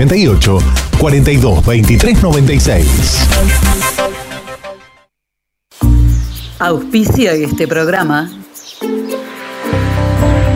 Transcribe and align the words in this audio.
188 0.00 0.58
42 0.98 1.66
23 1.66 2.22
96. 2.22 2.86
Auspicio 6.58 7.30
este 7.32 7.68
programa. 7.68 8.30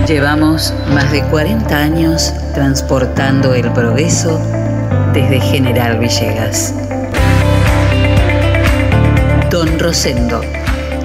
Llevamos 0.08 0.72
más 0.94 1.12
de 1.12 1.22
40 1.24 1.76
años 1.76 2.32
transportando 2.54 3.52
el 3.52 3.70
progreso 3.72 4.40
desde 5.12 5.38
General 5.40 5.98
Villegas. 5.98 6.72
Don 9.50 9.78
Rosendo, 9.78 10.40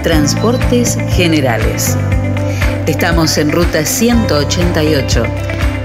Transportes 0.02 0.98
Generales. 1.10 1.98
Estamos 2.88 3.38
en 3.38 3.52
ruta 3.52 3.86
188, 3.86 5.24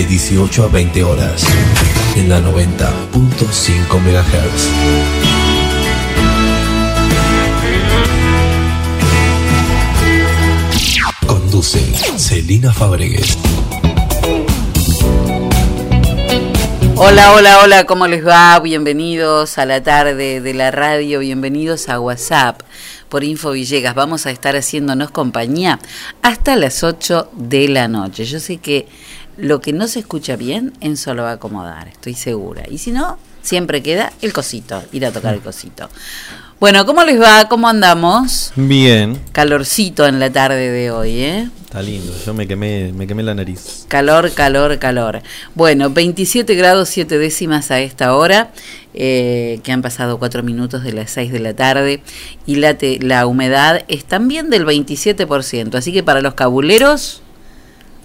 De 0.00 0.06
18 0.06 0.64
a 0.64 0.68
20 0.68 1.04
horas, 1.04 1.44
en 2.16 2.30
la 2.30 2.40
90.5 2.40 4.00
MHz. 4.00 4.70
Conduce 11.26 11.80
Celina 12.16 12.72
Fabregues. 12.72 13.36
Hola, 16.96 17.34
hola, 17.34 17.60
hola, 17.62 17.84
¿cómo 17.84 18.06
les 18.06 18.26
va? 18.26 18.58
Bienvenidos 18.60 19.58
a 19.58 19.66
la 19.66 19.82
tarde 19.82 20.40
de 20.40 20.54
la 20.54 20.70
radio, 20.70 21.18
bienvenidos 21.18 21.90
a 21.90 22.00
WhatsApp 22.00 22.62
por 23.10 23.22
Info 23.24 23.50
Villegas. 23.50 23.94
Vamos 23.94 24.24
a 24.24 24.30
estar 24.30 24.56
haciéndonos 24.56 25.10
compañía 25.10 25.78
hasta 26.22 26.56
las 26.56 26.84
8 26.84 27.32
de 27.34 27.68
la 27.68 27.88
noche. 27.88 28.24
Yo 28.24 28.40
sé 28.40 28.56
que 28.56 28.86
lo 29.40 29.60
que 29.60 29.72
no 29.72 29.88
se 29.88 30.00
escucha 30.00 30.36
bien, 30.36 30.72
Enzo 30.80 31.14
lo 31.14 31.22
va 31.24 31.30
a 31.30 31.34
acomodar, 31.34 31.88
estoy 31.88 32.14
segura. 32.14 32.64
Y 32.70 32.78
si 32.78 32.92
no, 32.92 33.18
siempre 33.42 33.82
queda 33.82 34.12
el 34.22 34.32
cosito, 34.32 34.82
ir 34.92 35.04
a 35.06 35.12
tocar 35.12 35.34
el 35.34 35.40
cosito. 35.40 35.88
Bueno, 36.60 36.84
¿cómo 36.84 37.02
les 37.04 37.18
va? 37.18 37.48
¿Cómo 37.48 37.68
andamos? 37.68 38.52
Bien, 38.54 39.18
Calorcito 39.32 40.06
en 40.06 40.20
la 40.20 40.30
tarde 40.30 40.70
de 40.70 40.90
hoy, 40.90 41.12
¿eh? 41.22 41.48
está 41.64 41.80
lindo. 41.80 42.12
Yo 42.26 42.34
me 42.34 42.46
quemé, 42.46 42.92
me 42.92 43.06
quemé 43.06 43.22
la 43.22 43.34
nariz. 43.34 43.86
Calor, 43.88 44.30
calor, 44.32 44.78
calor. 44.78 45.22
Bueno, 45.54 45.88
27 45.88 46.54
grados 46.56 46.90
7 46.90 47.16
décimas 47.16 47.70
a 47.70 47.80
esta 47.80 48.14
hora, 48.14 48.50
eh, 48.92 49.60
que 49.64 49.72
han 49.72 49.80
pasado 49.80 50.18
4 50.18 50.42
minutos 50.42 50.82
de 50.82 50.92
las 50.92 51.10
6 51.12 51.32
de 51.32 51.38
la 51.40 51.54
tarde, 51.54 52.02
y 52.44 52.56
la, 52.56 52.76
te- 52.76 52.98
la 53.00 53.26
humedad 53.26 53.82
es 53.88 54.04
también 54.04 54.50
del 54.50 54.66
27%, 54.66 55.74
así 55.76 55.92
que 55.94 56.02
para 56.02 56.20
los 56.20 56.34
cabuleros, 56.34 57.22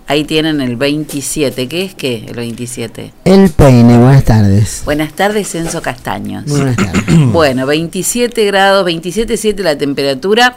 ahí 0.08 0.24
tienen 0.24 0.62
el 0.62 0.76
27. 0.76 1.68
¿Qué 1.68 1.84
es 1.84 1.96
qué, 1.96 2.26
el 2.28 2.36
27? 2.36 3.14
El 3.26 3.50
peine, 3.50 3.98
buenas 3.98 4.24
tardes. 4.24 4.82
Buenas 4.86 5.14
tardes, 5.14 5.54
Enzo 5.56 5.82
Castaños. 5.82 6.46
Buenas 6.46 6.76
tardes. 6.76 7.04
Bueno, 7.32 7.66
27 7.66 8.46
grados, 8.46 8.86
27,7 8.88 9.62
la 9.62 9.78
temperatura, 9.78 10.56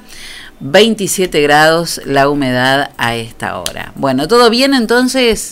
27 0.61 1.41
grados 1.41 2.01
la 2.05 2.29
humedad 2.29 2.91
a 2.99 3.15
esta 3.15 3.59
hora. 3.59 3.93
Bueno, 3.95 4.29
¿todo 4.29 4.51
bien 4.51 4.75
entonces? 4.75 5.51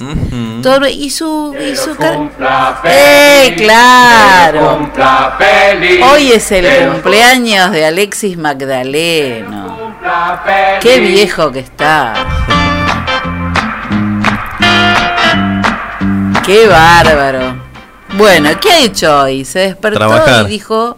Todo. 0.62 0.88
¿Y 0.88 1.10
su, 1.10 1.54
y 1.54 1.76
su 1.76 1.90
¡Eh, 2.84 3.54
claro! 3.56 4.90
Hoy 6.12 6.32
es 6.32 6.50
el 6.52 6.90
cumpleaños 6.92 7.70
de 7.72 7.86
Alexis 7.86 8.36
Magdaleno. 8.36 9.94
¡Qué 10.80 11.00
viejo 11.00 11.52
que 11.52 11.60
está! 11.60 12.65
¡Qué 16.46 16.68
bárbaro! 16.68 17.60
Bueno, 18.16 18.50
¿qué 18.60 18.70
ha 18.70 18.80
hecho 18.84 19.22
hoy? 19.22 19.44
Se 19.44 19.58
despertó 19.60 19.98
Trabajar. 19.98 20.46
y 20.46 20.48
dijo... 20.48 20.96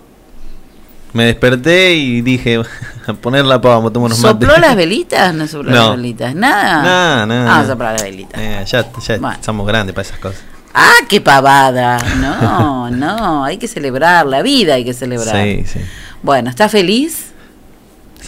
Me 1.15 1.25
desperté 1.25 1.95
y 1.95 2.21
dije, 2.21 2.61
a 3.07 3.13
poner 3.15 3.47
la 3.47 3.59
pava, 3.61 3.77
vamos 3.77 3.91
a 3.91 3.93
tomar 3.95 4.07
unos 4.09 4.19
mates. 4.21 4.47
¿Sopló 4.47 4.61
las 4.61 4.77
velitas? 4.77 5.35
No 5.35 5.47
sopló 5.49 5.71
No. 5.71 5.89
las 5.89 5.97
velitas. 5.97 6.35
¿Nada? 6.35 6.83
Nada, 6.83 7.27
nada. 7.27 7.59
Ah, 7.61 7.67
sopló 7.67 7.87
las 7.91 8.03
velitas. 8.03 8.39
Eh, 8.41 8.63
ya 8.67 8.83
ya 8.83 9.19
Bueno. 9.19 9.33
estamos 9.33 9.67
grandes 9.67 9.95
para 9.95 10.07
esas 10.07 10.19
cosas. 10.19 10.41
Ah, 10.75 10.93
qué 11.09 11.21
pavada. 11.23 11.99
No, 12.21 12.91
no, 12.91 13.45
hay 13.45 13.57
que 13.57 13.67
celebrar 13.69 14.27
la 14.27 14.43
vida, 14.43 14.75
hay 14.75 14.85
que 14.85 14.93
celebrar. 14.93 15.35
Sí, 15.35 15.65
sí. 15.67 15.81
Bueno, 16.23 16.51
¿está 16.51 16.69
feliz? 16.69 17.28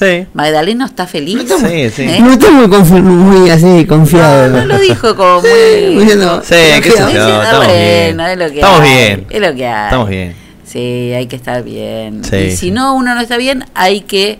Sí. 0.01 0.27
¿Magdaleno 0.35 0.87
está 0.87 1.07
feliz? 1.07 1.43
Sí, 1.47 1.91
sí. 1.91 2.03
¿Eh? 2.03 2.19
No 2.21 2.33
estoy 2.33 2.51
muy, 2.53 2.67
confi- 2.67 3.03
muy 3.03 3.51
así 3.51 3.85
confiado. 3.87 4.49
No, 4.49 4.59
no 4.61 4.67
lo 4.67 4.79
dijo 4.81 5.15
como 5.15 5.43
muy... 5.43 5.95
Muy 5.95 6.15
no. 6.17 6.43
Sí, 6.43 6.55
qué 6.83 6.91
sé 6.91 6.99
yo, 6.99 7.43
estamos 7.43 7.67
bien. 7.67 8.17
bueno, 8.17 8.27
es 8.27 8.39
lo 8.39 8.47
que 8.49 8.55
Estamos 8.55 8.81
hay, 8.81 8.89
bien. 8.91 9.27
Es 9.29 9.41
lo 9.43 9.55
que 9.55 9.67
hay. 9.67 9.85
Estamos 9.85 10.09
bien. 10.09 10.37
Sí, 10.65 10.79
hay 11.15 11.27
que 11.27 11.37
estar 11.37 11.63
bien. 11.63 12.25
Sí, 12.25 12.37
y 12.37 12.51
si 12.53 12.57
sí. 12.57 12.71
no, 12.71 12.95
uno 12.95 13.15
no 13.15 13.21
está 13.21 13.37
bien, 13.37 13.65
hay 13.75 14.01
que 14.01 14.39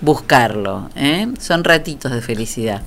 buscarlo. 0.00 0.90
¿eh? 0.96 1.28
Son 1.40 1.64
ratitos 1.64 2.10
de 2.12 2.20
felicidad. 2.20 2.82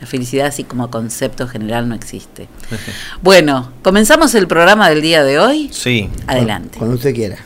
La 0.00 0.06
felicidad 0.06 0.46
así 0.46 0.62
como 0.64 0.90
concepto 0.90 1.48
general 1.48 1.88
no 1.88 1.94
existe. 1.94 2.48
Bueno, 3.22 3.72
comenzamos 3.82 4.34
el 4.36 4.46
programa 4.46 4.88
del 4.88 5.02
día 5.02 5.24
de 5.24 5.38
hoy. 5.38 5.68
Sí. 5.72 6.08
Adelante. 6.26 6.78
Cuando 6.78 6.96
usted 6.96 7.14
quiera. 7.14 7.36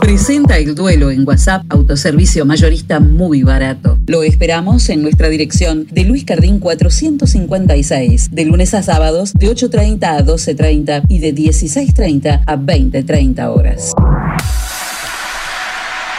Presenta 0.00 0.56
el 0.56 0.74
duelo 0.74 1.10
en 1.10 1.28
WhatsApp, 1.28 1.62
autoservicio 1.68 2.46
mayorista 2.46 3.00
muy 3.00 3.42
barato. 3.42 3.98
Lo 4.06 4.22
esperamos 4.22 4.88
en 4.88 5.02
nuestra 5.02 5.28
dirección 5.28 5.86
de 5.90 6.04
Luis 6.04 6.24
Cardín 6.24 6.58
456, 6.58 8.30
de 8.32 8.44
lunes 8.46 8.72
a 8.72 8.82
sábados 8.82 9.34
de 9.34 9.48
8.30 9.48 10.04
a 10.04 10.24
12.30 10.24 11.02
y 11.08 11.18
de 11.18 11.34
16.30 11.34 12.42
a 12.46 12.56
20.30 12.56 13.54
horas. 13.54 13.92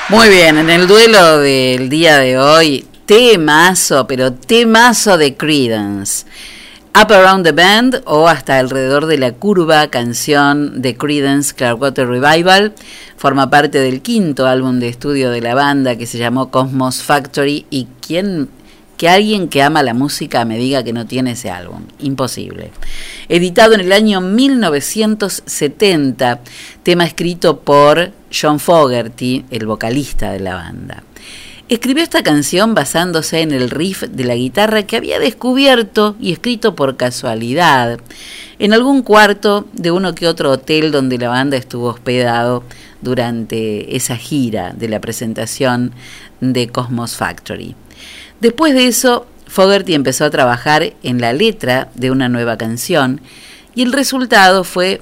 Muy 0.10 0.30
bien, 0.30 0.58
en 0.58 0.70
el 0.70 0.88
duelo 0.88 1.40
del 1.40 1.90
día 1.90 2.20
de 2.20 2.38
hoy, 2.38 2.86
temazo, 3.06 4.06
pero 4.08 4.32
temazo 4.34 5.18
de 5.18 5.36
Credence. 5.36 6.26
Up 6.94 7.10
Around 7.10 7.46
the 7.46 7.54
Bend 7.54 8.02
o 8.04 8.28
Hasta 8.28 8.60
alrededor 8.60 9.06
de 9.06 9.18
la 9.18 9.32
curva, 9.32 9.88
canción 9.88 10.82
de 10.82 10.98
Credence 10.98 11.56
Clearwater 11.56 12.06
Revival, 12.06 12.74
forma 13.16 13.50
parte 13.50 13.80
del 13.80 14.02
quinto 14.02 14.46
álbum 14.46 14.80
de 14.80 14.90
estudio 14.90 15.32
de 15.32 15.40
la 15.40 15.56
banda 15.56 15.96
que 15.96 16.06
se 16.06 16.18
llamó 16.18 16.52
Cosmos 16.52 17.02
Factory 17.02 17.66
y 17.70 17.88
quien 18.06 18.50
que 18.98 19.08
alguien 19.08 19.48
que 19.48 19.64
ama 19.64 19.84
la 19.84 19.94
música 19.94 20.44
me 20.44 20.58
diga 20.58 20.84
que 20.84 20.92
no 20.92 21.08
tiene 21.08 21.32
ese 21.32 21.50
álbum, 21.50 21.84
imposible. 22.00 22.72
Editado 23.30 23.74
en 23.74 23.80
el 23.80 23.94
año 23.94 24.20
1970, 24.20 26.42
tema 26.84 27.06
escrito 27.06 27.62
por 27.62 28.12
John 28.32 28.60
Fogerty, 28.60 29.46
el 29.50 29.66
vocalista 29.66 30.32
de 30.32 30.42
la 30.42 30.56
banda. 30.56 31.04
Escribió 31.72 32.04
esta 32.04 32.22
canción 32.22 32.74
basándose 32.74 33.40
en 33.40 33.54
el 33.54 33.70
riff 33.70 34.04
de 34.04 34.26
la 34.26 34.36
guitarra 34.36 34.84
que 34.84 34.98
había 34.98 35.20
descubierto 35.20 36.18
y 36.20 36.34
escrito 36.34 36.76
por 36.76 36.98
casualidad 36.98 37.98
en 38.60 38.74
algún 38.74 39.04
cuarto 39.04 39.66
de 39.72 39.90
uno 39.90 40.14
que 40.14 40.28
otro 40.28 40.52
hotel 40.52 40.92
donde 40.92 41.18
la 41.18 41.30
banda 41.30 41.56
estuvo 41.56 41.88
hospedado 41.88 42.66
durante 43.02 43.96
esa 43.96 44.18
gira 44.18 44.74
de 44.74 44.90
la 44.90 45.00
presentación 45.00 45.94
de 46.42 46.68
Cosmos 46.68 47.16
Factory. 47.16 47.74
Después 48.42 48.74
de 48.74 48.88
eso, 48.88 49.26
Fogerty 49.48 49.94
empezó 49.94 50.26
a 50.26 50.30
trabajar 50.30 50.92
en 51.04 51.22
la 51.22 51.32
letra 51.32 51.90
de 51.96 52.12
una 52.12 52.28
nueva 52.28 52.58
canción 52.58 53.22
y 53.76 53.84
el 53.84 53.94
resultado 53.94 54.66
fue 54.66 55.02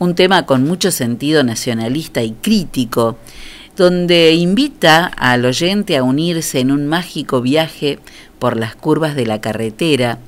un 0.00 0.16
tema 0.16 0.44
con 0.44 0.64
mucho 0.64 0.90
sentido 0.90 1.44
nacionalista 1.44 2.20
y 2.24 2.32
crítico, 2.32 3.16
donde 3.80 4.34
invita 4.34 5.06
al 5.06 5.46
oyente 5.46 5.96
a 5.96 6.02
unirse 6.02 6.60
en 6.60 6.70
un 6.70 6.86
mágico 6.86 7.40
viaje 7.40 7.98
por 8.38 8.58
las 8.58 8.74
curvas 8.74 9.14
de 9.14 9.24
la 9.24 9.40
carretera, 9.40 10.18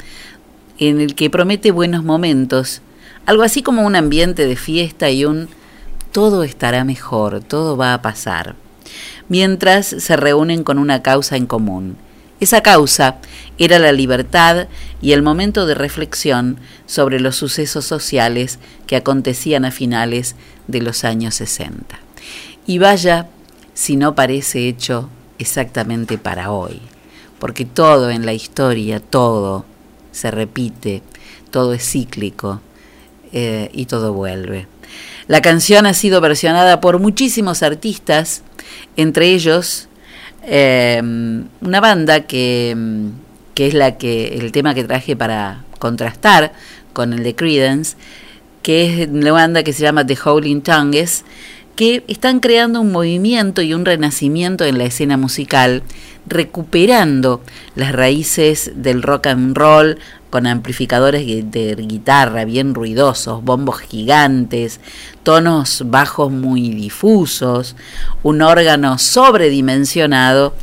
en 0.79 1.03
el 1.03 1.15
que 1.15 1.29
promete 1.29 1.71
buenos 1.71 2.03
momentos, 2.03 2.81
algo 3.27 3.43
así 3.43 3.63
como 3.63 3.83
un 3.83 3.95
ambiente 3.95 4.47
de 4.47 4.57
fiesta 4.57 5.11
y 5.11 5.27
un 5.27 5.51
todo 6.13 6.45
estará 6.45 6.85
mejor, 6.85 7.43
todo 7.43 7.77
va 7.77 7.93
a 7.93 8.01
pasar, 8.01 8.55
mientras 9.29 9.87
se 9.87 10.17
reúnen 10.17 10.65
con 10.65 10.79
una 10.79 11.03
causa 11.03 11.37
en 11.37 11.45
común. 11.45 11.99
Esa 12.41 12.63
causa 12.63 13.19
era 13.59 13.79
la 13.79 13.93
libertad 13.93 14.67
y 15.03 15.13
el 15.13 15.21
momento 15.21 15.67
de 15.67 15.75
reflexión 15.75 16.57
sobre 16.87 17.21
los 17.21 17.37
sucesos 17.37 17.85
sociales 17.85 18.59
que 18.87 18.97
acontecían 18.97 19.67
a 19.67 19.73
finales 19.73 20.37
de 20.69 20.81
los 20.81 21.05
años 21.05 21.35
60. 21.35 21.99
Y 22.65 22.79
vaya 22.79 23.29
si 23.75 23.97
no 23.97 24.15
parece 24.15 24.69
hecho 24.69 25.09
exactamente 25.39 26.19
para 26.19 26.51
hoy, 26.51 26.81
porque 27.39 27.65
todo 27.65 28.11
en 28.11 28.27
la 28.27 28.33
historia, 28.33 29.01
todo 29.01 29.65
se 30.13 30.31
repite, 30.31 31.03
todo 31.51 31.73
es 31.73 31.89
cíclico 31.89 32.61
eh, 33.33 33.71
y 33.73 33.87
todo 33.87 34.13
vuelve. 34.13 34.67
La 35.27 35.41
canción 35.41 35.87
ha 35.87 35.95
sido 35.95 36.21
versionada 36.21 36.81
por 36.81 36.99
muchísimos 36.99 37.63
artistas, 37.63 38.43
entre 38.97 39.29
ellos 39.29 39.89
eh, 40.45 41.01
una 41.61 41.81
banda 41.81 42.27
que, 42.27 42.77
que 43.55 43.67
es 43.69 43.75
la 43.75 43.97
que 43.97 44.39
el 44.39 44.53
tema 44.53 44.75
que 44.75 44.85
traje 44.85 45.17
para 45.17 45.65
contrastar 45.79 46.53
con 46.93 47.13
el 47.13 47.23
de 47.23 47.35
Credence, 47.35 47.97
que 48.63 49.03
es 49.03 49.09
una 49.09 49.33
banda 49.33 49.63
que 49.63 49.73
se 49.73 49.83
llama 49.83 50.07
The 50.07 50.19
Howling 50.25 50.63
Tongues, 50.63 51.25
que 51.83 52.05
están 52.07 52.39
creando 52.39 52.81
un 52.81 52.93
movimiento 52.93 53.61
y 53.61 53.75
un 53.75 53.85
renacimiento 53.85 54.65
en 54.65 54.79
la 54.79 54.85
escena 54.85 55.17
musical, 55.17 55.83
recuperando 56.29 57.43
las 57.75 57.91
raíces 57.91 58.71
del 58.77 59.03
rock 59.03 59.27
and 59.27 59.59
roll 59.59 59.99
con 60.31 60.47
amplificadores 60.47 61.27
de 61.27 61.75
guitarra 61.75 62.45
bien 62.45 62.77
ruidosos, 62.77 63.43
bombos 63.43 63.81
gigantes, 63.81 64.79
tonos 65.25 65.83
bajos 65.87 66.31
muy 66.31 66.71
difusos, 66.71 67.75
un 68.23 68.43
órgano 68.43 68.97
sobredimensionado 68.99 70.55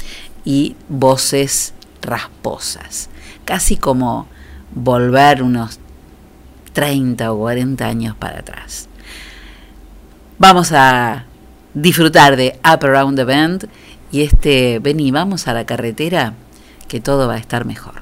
y 0.45 0.77
voces 0.87 1.73
rasposas, 2.01 3.09
casi 3.43 3.75
como 3.75 4.29
volver 4.73 5.43
unos 5.43 5.79
30 6.71 7.33
o 7.33 7.39
40 7.39 7.85
años 7.85 8.15
para 8.15 8.39
atrás. 8.39 8.88
Vamos 10.39 10.71
a 10.71 11.25
disfrutar 11.73 12.37
de 12.37 12.57
Up 12.63 12.85
Around 12.85 13.17
the 13.17 13.25
Bend 13.25 13.69
y 14.09 14.21
este, 14.21 14.79
vení, 14.79 15.11
vamos 15.11 15.49
a 15.49 15.53
la 15.53 15.65
carretera, 15.65 16.33
que 16.87 17.01
todo 17.01 17.27
va 17.27 17.33
a 17.33 17.37
estar 17.37 17.65
mejor. 17.65 18.01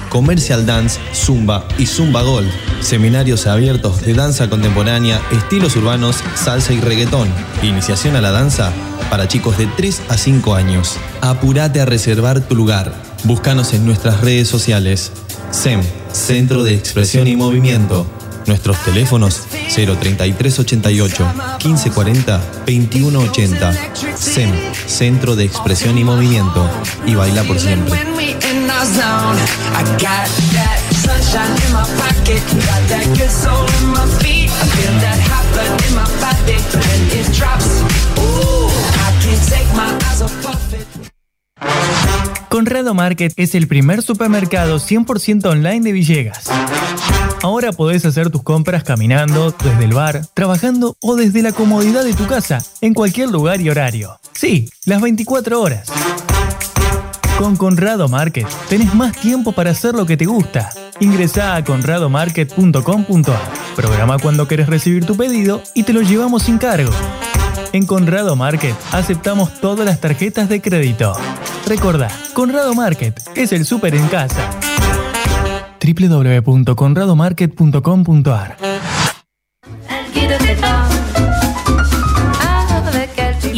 Commercial 0.11 0.65
Dance, 0.65 0.99
Zumba 1.15 1.65
y 1.77 1.85
Zumba 1.85 2.21
Gold. 2.21 2.51
Seminarios 2.81 3.47
abiertos 3.47 4.01
de 4.01 4.13
danza 4.13 4.49
contemporánea, 4.49 5.21
estilos 5.31 5.77
urbanos, 5.77 6.17
salsa 6.35 6.73
y 6.73 6.81
reggaetón. 6.81 7.29
Iniciación 7.63 8.17
a 8.17 8.21
la 8.21 8.31
danza 8.31 8.73
para 9.09 9.29
chicos 9.29 9.57
de 9.57 9.67
3 9.67 10.01
a 10.09 10.17
5 10.17 10.53
años. 10.53 10.97
Apúrate 11.21 11.79
a 11.79 11.85
reservar 11.85 12.41
tu 12.41 12.55
lugar. 12.55 12.93
Búscanos 13.23 13.73
en 13.73 13.85
nuestras 13.85 14.19
redes 14.19 14.49
sociales. 14.49 15.13
SEM, 15.51 15.81
Centro 16.11 16.63
de 16.63 16.75
Expresión 16.75 17.27
y 17.27 17.37
Movimiento. 17.37 18.05
Nuestros 18.47 18.83
teléfonos 18.83 19.43
03388 19.73 21.25
1540 21.63 22.41
2180. 22.65 23.73
SEM, 24.17 24.51
Centro 24.87 25.37
de 25.37 25.45
Expresión 25.45 25.97
y 25.97 26.03
Movimiento. 26.03 26.69
Y 27.05 27.15
baila 27.15 27.43
por 27.43 27.59
siempre. 27.59 27.97
Zone, 28.85 29.37
my 29.73 29.83
it. 32.31 32.61
Conrado 42.49 42.93
Market 42.93 43.33
es 43.37 43.55
el 43.55 43.67
primer 43.67 44.01
supermercado 44.01 44.77
100% 44.77 45.45
online 45.45 45.79
de 45.81 45.91
Villegas. 45.93 46.43
Ahora 47.41 47.71
podés 47.71 48.05
hacer 48.05 48.29
tus 48.29 48.43
compras 48.43 48.83
caminando, 48.83 49.55
desde 49.63 49.85
el 49.85 49.93
bar, 49.93 50.25
trabajando 50.33 50.97
o 51.01 51.15
desde 51.15 51.41
la 51.41 51.53
comodidad 51.53 52.03
de 52.03 52.13
tu 52.13 52.27
casa, 52.27 52.61
en 52.81 52.93
cualquier 52.93 53.29
lugar 53.29 53.61
y 53.61 53.69
horario. 53.69 54.19
Sí, 54.33 54.69
las 54.85 55.01
24 55.01 55.61
horas. 55.61 55.87
Con 57.41 57.57
Conrado 57.57 58.07
Market 58.07 58.47
tenés 58.69 58.93
más 58.93 59.17
tiempo 59.17 59.51
para 59.51 59.71
hacer 59.71 59.95
lo 59.95 60.05
que 60.05 60.15
te 60.15 60.27
gusta. 60.27 60.69
Ingresá 60.99 61.55
a 61.55 61.63
conradomarket.com.ar. 61.63 63.41
Programa 63.75 64.19
cuando 64.19 64.47
querés 64.47 64.67
recibir 64.67 65.07
tu 65.07 65.17
pedido 65.17 65.63
y 65.73 65.81
te 65.81 65.91
lo 65.91 66.03
llevamos 66.03 66.43
sin 66.43 66.59
cargo. 66.59 66.91
En 67.73 67.87
Conrado 67.87 68.35
Market 68.35 68.75
aceptamos 68.91 69.59
todas 69.59 69.87
las 69.87 69.99
tarjetas 69.99 70.49
de 70.49 70.61
crédito. 70.61 71.13
Recordá, 71.65 72.09
Conrado 72.33 72.75
Market 72.75 73.19
es 73.33 73.51
el 73.53 73.65
súper 73.65 73.95
en 73.95 74.07
casa. 74.07 74.47
www.conradomarket.com.ar 75.81 78.57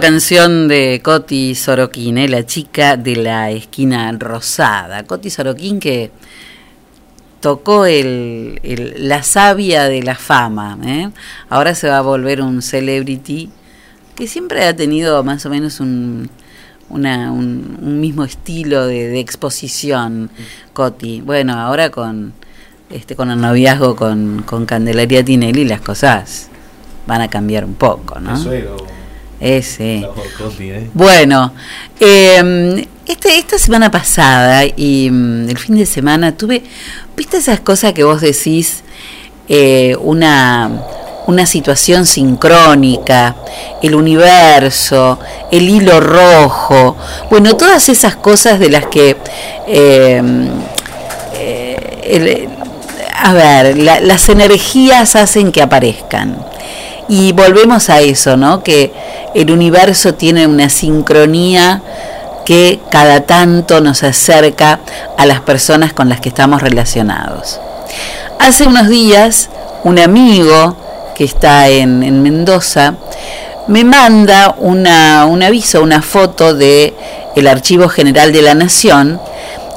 Canción 0.00 0.68
de 0.68 1.00
Coti 1.02 1.54
Sorokin, 1.54 2.18
¿eh? 2.18 2.28
la 2.28 2.44
chica 2.46 2.96
de 2.96 3.16
la 3.16 3.50
esquina 3.50 4.12
rosada. 4.12 5.04
Coti 5.04 5.30
Sorokin 5.30 5.80
que 5.80 6.10
tocó 7.40 7.86
el, 7.86 8.60
el- 8.62 9.08
la 9.08 9.22
savia 9.22 9.84
de 9.84 10.02
la 10.02 10.14
fama. 10.14 10.78
¿eh? 10.84 11.10
Ahora 11.48 11.74
se 11.74 11.88
va 11.88 11.98
a 11.98 12.02
volver 12.02 12.40
un 12.42 12.62
celebrity 12.62 13.50
que 14.14 14.26
siempre 14.26 14.64
ha 14.64 14.74
tenido 14.74 15.22
más 15.22 15.44
o 15.46 15.50
menos 15.50 15.80
un, 15.80 16.28
una- 16.88 17.30
un, 17.32 17.78
un 17.80 18.00
mismo 18.00 18.24
estilo 18.24 18.86
de, 18.86 19.20
exposición, 19.20 20.30
Coti. 20.72 21.20
Bueno, 21.20 21.54
ahora 21.58 21.90
con, 21.90 22.32
este, 22.90 23.14
con 23.16 23.30
el 23.30 23.40
noviazgo 23.40 23.94
con, 23.96 24.42
con 24.46 24.66
Candelaria 24.66 25.24
Tinelli 25.24 25.64
las 25.64 25.80
cosas 25.80 26.48
van 27.06 27.20
a 27.20 27.28
cambiar 27.28 27.64
un 27.64 27.74
poco, 27.74 28.18
¿no? 28.18 28.36
Ese. 29.40 30.06
Bueno, 30.94 31.52
eh, 32.00 32.86
este, 33.06 33.36
esta 33.38 33.58
semana 33.58 33.90
pasada 33.90 34.64
y 34.64 35.08
mm, 35.10 35.50
el 35.50 35.58
fin 35.58 35.76
de 35.76 35.86
semana 35.86 36.36
tuve, 36.36 36.62
¿viste 37.16 37.36
esas 37.36 37.60
cosas 37.60 37.92
que 37.92 38.04
vos 38.04 38.20
decís? 38.20 38.82
eh, 39.48 39.94
una, 40.00 40.68
una 41.28 41.46
situación 41.46 42.04
sincrónica, 42.06 43.36
el 43.82 43.94
universo, 43.94 45.20
el 45.52 45.68
hilo 45.68 46.00
rojo, 46.00 46.96
bueno, 47.30 47.54
todas 47.56 47.88
esas 47.88 48.16
cosas 48.16 48.58
de 48.58 48.70
las 48.70 48.86
que... 48.86 49.16
eh, 49.68 50.20
eh, 51.34 52.00
el- 52.04 52.48
a 53.18 53.32
ver, 53.32 53.78
la- 53.78 54.00
las 54.00 54.28
energías 54.28 55.16
hacen 55.16 55.50
que 55.52 55.62
aparezcan. 55.62 56.36
Y 57.08 57.32
volvemos 57.32 57.88
a 57.88 58.00
eso, 58.00 58.36
¿no? 58.36 58.62
Que 58.62 58.92
el 59.34 59.50
universo 59.50 60.14
tiene 60.14 60.46
una 60.46 60.68
sincronía 60.68 61.82
que 62.44 62.80
cada 62.90 63.22
tanto 63.22 63.80
nos 63.80 64.02
acerca 64.02 64.80
a 65.16 65.26
las 65.26 65.40
personas 65.40 65.92
con 65.92 66.08
las 66.08 66.20
que 66.20 66.28
estamos 66.28 66.62
relacionados. 66.62 67.60
Hace 68.38 68.66
unos 68.66 68.88
días, 68.88 69.50
un 69.84 69.98
amigo 69.98 70.76
que 71.16 71.24
está 71.24 71.68
en, 71.68 72.02
en 72.02 72.22
Mendoza 72.22 72.94
me 73.68 73.84
manda 73.84 74.54
una, 74.58 75.26
un 75.26 75.42
aviso, 75.42 75.82
una 75.82 76.02
foto 76.02 76.54
de 76.54 76.94
el 77.34 77.48
Archivo 77.48 77.88
General 77.88 78.32
de 78.32 78.42
la 78.42 78.54
Nación 78.54 79.20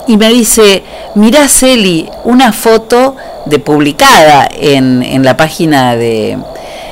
y 0.07 0.17
me 0.17 0.29
dice, 0.29 0.83
mirá 1.15 1.47
Celi, 1.47 2.09
una 2.23 2.53
foto 2.53 3.15
de 3.45 3.59
publicada 3.59 4.47
en, 4.51 5.03
en 5.03 5.23
la 5.23 5.37
página 5.37 5.95
de 5.95 6.37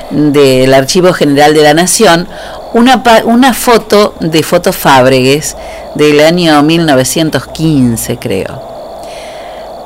del 0.10 0.74
Archivo 0.74 1.14
General 1.14 1.54
de 1.54 1.64
la 1.64 1.74
Nación, 1.74 2.28
una, 2.74 3.04
una 3.26 3.54
foto 3.54 4.16
de 4.20 4.44
Foto 4.44 4.74
Fábregues 4.74 5.56
del 5.96 6.20
año 6.22 6.62
1915, 6.64 8.18
creo. 8.18 8.68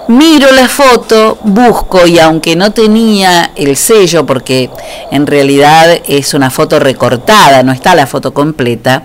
Miro 0.08 0.52
la 0.52 0.68
foto, 0.68 1.38
busco 1.44 2.06
y 2.06 2.20
aunque 2.20 2.56
no 2.56 2.72
tenía 2.72 3.52
el 3.56 3.78
sello, 3.78 4.26
porque 4.26 4.70
en 5.10 5.26
realidad 5.26 6.00
es 6.06 6.34
una 6.34 6.50
foto 6.50 6.80
recortada, 6.80 7.64
no 7.64 7.72
está 7.72 7.96
la 7.96 8.08
foto 8.08 8.34
completa, 8.34 9.04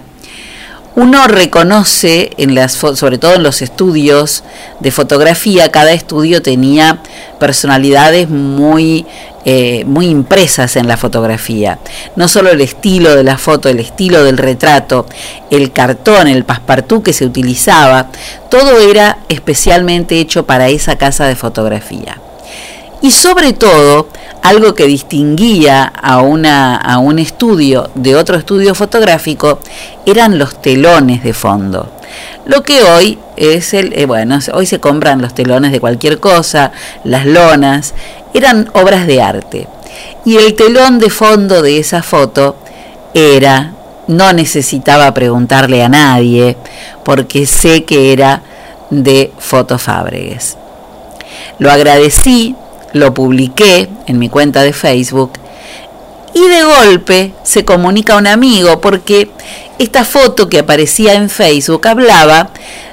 uno 0.97 1.29
reconoce, 1.29 2.31
en 2.39 2.55
las, 2.55 2.73
sobre 2.73 3.19
todo 3.19 3.35
en 3.35 3.43
los 3.43 3.61
estudios 3.61 4.43
de 4.81 4.91
fotografía, 4.91 5.71
cada 5.71 5.93
estudio 5.93 6.41
tenía 6.41 7.03
personalidades 7.39 8.31
muy, 8.31 9.05
eh, 9.45 9.85
muy 9.85 10.07
impresas 10.07 10.75
en 10.75 10.89
la 10.89 10.97
fotografía. 10.97 11.79
No 12.17 12.29
solo 12.29 12.51
el 12.51 12.63
estilo 12.63 13.15
de 13.15 13.25
la 13.25 13.37
foto, 13.37 13.69
el 13.69 13.79
estilo 13.79 14.25
del 14.25 14.39
retrato, 14.39 15.05
el 15.51 15.71
cartón, 15.71 16.29
el 16.29 16.47
passepartout 16.47 17.05
que 17.05 17.13
se 17.13 17.27
utilizaba, 17.27 18.09
todo 18.51 18.79
era 18.81 19.19
especialmente 19.29 20.19
hecho 20.19 20.47
para 20.47 20.69
esa 20.71 20.97
casa 20.97 21.27
de 21.27 21.37
fotografía. 21.37 22.23
Y 23.03 23.11
sobre 23.11 23.53
todo, 23.53 24.09
algo 24.43 24.75
que 24.75 24.87
distinguía 24.87 25.85
a, 25.85 26.21
una, 26.21 26.77
a 26.77 26.99
un 26.99 27.19
estudio 27.19 27.91
de 27.95 28.17
otro 28.17 28.37
estudio 28.37 28.75
fotográfico 28.75 29.59
eran 30.07 30.39
los 30.39 30.61
telones 30.63 31.23
de 31.23 31.33
fondo. 31.33 31.91
Lo 32.47 32.63
que 32.63 32.83
hoy 32.83 33.19
es 33.37 33.75
el, 33.75 33.93
eh, 33.93 34.07
bueno, 34.07 34.39
hoy 34.53 34.67
se 34.67 34.81
compran 34.81 35.21
los 35.21 35.35
telones 35.35 35.73
de 35.73 35.81
cualquier 35.81 36.21
cosa, 36.21 36.73
las 37.05 37.27
lonas, 37.27 37.95
eran 38.35 38.71
obras 38.75 39.07
de 39.07 39.21
arte. 39.21 39.69
Y 40.25 40.37
el 40.37 40.55
telón 40.55 40.99
de 40.99 41.11
fondo 41.11 41.63
de 41.63 41.79
esa 41.79 42.03
foto 42.03 42.57
era, 43.15 43.73
no 44.07 44.33
necesitaba 44.33 45.13
preguntarle 45.13 45.83
a 45.83 45.89
nadie, 45.89 46.57
porque 47.05 47.47
sé 47.47 47.85
que 47.85 48.13
era 48.13 48.43
de 48.91 49.33
Foto 49.39 49.79
Fábregues. 49.79 50.57
Lo 51.59 51.71
agradecí, 51.71 52.55
lo 52.99 53.15
publiqué 53.15 53.89
en 54.07 54.19
mi 54.19 54.29
cuenta 54.29 54.63
de 54.63 54.73
Facebook 54.73 55.33
y 56.35 56.49
de 56.49 56.65
golpe 56.65 57.33
se 57.43 57.65
comunica 57.65 58.17
un 58.17 58.27
amigo 58.27 58.81
porque 58.81 59.31
esta 59.79 60.05
foto 60.05 60.49
que 60.49 60.59
aparecía 60.59 61.15
en 61.15 61.31
Facebook 61.31 61.87
hablaba 61.89 62.51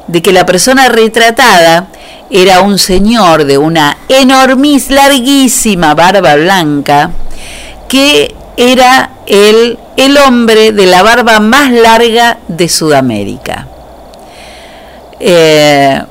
de 0.08 0.22
que 0.22 0.32
la 0.32 0.46
persona 0.46 0.88
retratada 0.88 1.88
era 2.30 2.62
un 2.62 2.80
señor 2.80 3.44
de 3.44 3.58
una 3.58 3.98
enormis, 4.08 4.90
larguísima 4.90 5.94
barba 5.94 6.36
blanca 6.36 7.12
que 7.90 8.34
era 8.56 9.12
el, 9.28 9.78
el 9.98 10.18
hombre 10.18 10.72
de 10.72 10.86
la 10.86 11.04
barba 11.04 11.40
más 11.40 11.72
larga 11.72 12.38
de 12.48 12.70
Sudamérica. 12.70 13.68
Eh, 15.20 16.02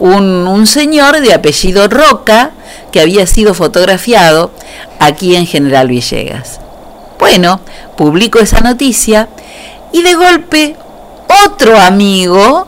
un, 0.00 0.48
un 0.48 0.66
señor 0.66 1.20
de 1.20 1.32
apellido 1.32 1.86
Roca 1.88 2.50
que 2.90 3.00
había 3.00 3.26
sido 3.26 3.54
fotografiado 3.54 4.50
aquí 4.98 5.36
en 5.36 5.46
General 5.46 5.86
Villegas. 5.88 6.58
Bueno, 7.18 7.60
publico 7.96 8.38
esa 8.40 8.60
noticia 8.60 9.28
y 9.92 10.02
de 10.02 10.14
golpe 10.14 10.74
otro 11.46 11.78
amigo, 11.78 12.66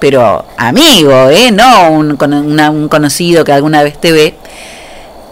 pero 0.00 0.44
amigo, 0.58 1.30
¿eh? 1.30 1.50
no 1.52 1.90
un, 1.90 2.18
una- 2.20 2.70
un 2.70 2.88
conocido 2.88 3.44
que 3.44 3.52
alguna 3.52 3.82
vez 3.82 3.98
te 4.00 4.12
ve, 4.12 4.34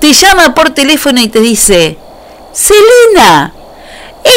te 0.00 0.12
llama 0.14 0.54
por 0.54 0.70
teléfono 0.70 1.20
y 1.20 1.28
te 1.28 1.40
dice, 1.40 1.98
Selena, 2.52 3.52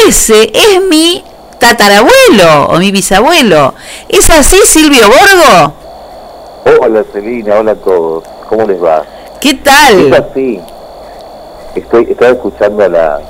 ese 0.06 0.50
es 0.52 0.82
mi 0.88 1.22
tatarabuelo 1.58 2.66
o 2.68 2.78
mi 2.78 2.90
bisabuelo. 2.90 3.74
¿Es 4.08 4.28
así, 4.30 4.58
Silvio 4.66 5.06
Borgo? 5.08 5.74
Hola 6.66 7.04
Celina, 7.12 7.60
hola 7.60 7.72
a 7.72 7.76
todos. 7.76 8.24
¿Cómo 8.48 8.66
les 8.66 8.82
va? 8.82 9.04
¿Qué 9.40 9.54
tal? 9.54 10.06
Es 10.06 10.12
así. 10.18 10.60
Estoy, 11.76 12.08
estaba 12.10 12.32
escuchando 12.32 12.88
la, 12.88 13.20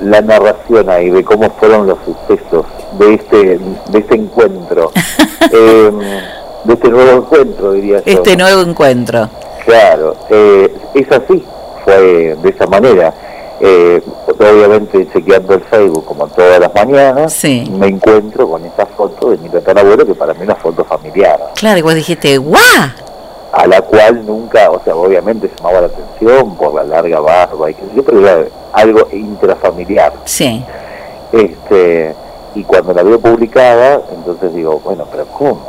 la 0.00 0.20
narración 0.20 0.88
ahí 0.88 1.10
de 1.10 1.24
cómo 1.24 1.50
fueron 1.58 1.88
los 1.88 1.98
sucesos 2.04 2.64
de 2.96 3.14
este, 3.14 3.58
de 3.58 3.98
este 3.98 4.14
encuentro. 4.14 4.92
Eh, 5.52 5.92
de 6.64 6.74
este 6.74 6.88
nuevo 6.88 7.18
encuentro, 7.18 7.72
diría 7.72 8.02
yo. 8.04 8.12
Este 8.12 8.36
nuevo 8.36 8.62
encuentro. 8.62 9.28
Claro, 9.64 10.16
eh, 10.28 10.74
es 10.94 11.12
así, 11.12 11.44
fue 11.84 12.34
de 12.34 12.48
esa 12.48 12.66
manera. 12.66 13.14
Eh, 13.60 14.02
obviamente 14.38 15.08
chequeando 15.12 15.54
el 15.54 15.62
Facebook 15.62 16.04
como 16.04 16.26
todas 16.28 16.60
las 16.60 16.74
mañanas, 16.74 17.42
me 17.70 17.86
encuentro 17.86 18.48
con 18.48 18.64
esa 18.66 18.84
foto 18.84 19.30
de 19.30 19.38
mi 19.38 19.48
tatarabuelo 19.48 20.04
que 20.04 20.14
para 20.14 20.34
mí 20.34 20.40
es 20.40 20.46
una 20.46 20.56
foto 20.56 20.84
familiar, 20.84 21.40
Claro, 21.54 21.78
y 21.78 21.82
vos 21.82 21.94
dijiste, 21.94 22.36
¡guau! 22.36 22.60
a 23.56 23.66
la 23.66 23.80
cual 23.80 24.26
nunca, 24.26 24.70
o 24.70 24.82
sea, 24.84 24.94
obviamente 24.94 25.50
llamaba 25.56 25.80
la 25.80 25.86
atención 25.86 26.56
por 26.56 26.74
la 26.74 26.84
larga 26.84 27.20
barba 27.20 27.70
y 27.70 27.74
que 27.74 27.82
yo, 27.94 28.04
pero 28.04 28.20
era 28.20 28.46
algo 28.74 29.08
intrafamiliar. 29.12 30.12
Sí. 30.26 30.62
Este, 31.32 32.14
y 32.54 32.62
cuando 32.64 32.92
la 32.92 33.02
veo 33.02 33.18
publicada, 33.18 34.02
entonces 34.14 34.54
digo, 34.54 34.80
bueno, 34.84 35.06
pero 35.10 35.24
¿cómo? 35.26 35.60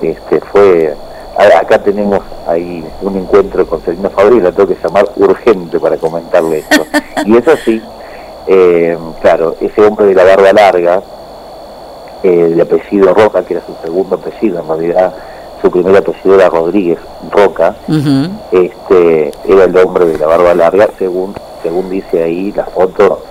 Este, 0.00 0.40
fue, 0.40 0.94
acá 1.38 1.78
tenemos 1.82 2.20
ahí 2.46 2.84
un 3.02 3.16
encuentro 3.16 3.66
con 3.66 3.82
Selena 3.84 4.10
Fabri, 4.10 4.40
la 4.40 4.52
tengo 4.52 4.68
que 4.68 4.76
llamar 4.82 5.08
urgente 5.16 5.78
para 5.78 5.96
comentarle 5.96 6.58
esto. 6.58 6.84
y 7.24 7.36
es 7.36 7.46
así, 7.46 7.82
eh, 8.46 8.98
claro, 9.20 9.56
ese 9.60 9.82
hombre 9.82 10.06
de 10.06 10.14
la 10.14 10.24
barba 10.24 10.52
larga, 10.52 11.02
eh, 12.22 12.52
de 12.54 12.62
apellido 12.62 13.14
Roca, 13.14 13.44
que 13.44 13.54
era 13.54 13.62
su 13.64 13.74
segundo 13.82 14.16
apellido, 14.16 14.60
en 14.60 14.68
realidad 14.68 15.14
su 15.62 15.70
primer 15.70 15.96
apellido 15.96 16.34
era 16.34 16.48
Rodríguez 16.48 16.98
Roca, 17.30 17.76
este 18.50 19.32
era 19.44 19.64
el 19.64 19.76
hombre 19.76 20.06
de 20.06 20.18
la 20.18 20.26
barba 20.26 20.54
larga, 20.54 20.88
según 20.98 21.34
según 21.62 21.90
dice 21.90 22.22
ahí 22.22 22.52
la 22.52 22.64
foto, 22.64 23.22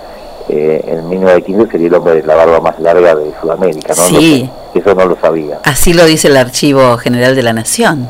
eh, 0.48 0.82
en 0.86 1.08
1915 1.08 1.70
sería 1.72 1.88
el 1.88 1.94
hombre 1.94 2.14
de 2.16 2.22
la 2.22 2.34
barba 2.34 2.60
más 2.60 2.78
larga 2.80 3.14
de 3.14 3.32
Sudamérica, 3.40 3.88
¿no? 3.88 4.02
Sí. 4.02 4.50
Lo- 4.74 4.80
eso 4.80 4.94
no 4.94 5.06
lo 5.06 5.16
sabía. 5.20 5.58
Así 5.64 5.92
lo 5.92 6.04
dice 6.04 6.28
el 6.28 6.36
Archivo 6.36 6.96
General 6.98 7.34
de 7.34 7.42
la 7.42 7.52
Nación. 7.52 8.08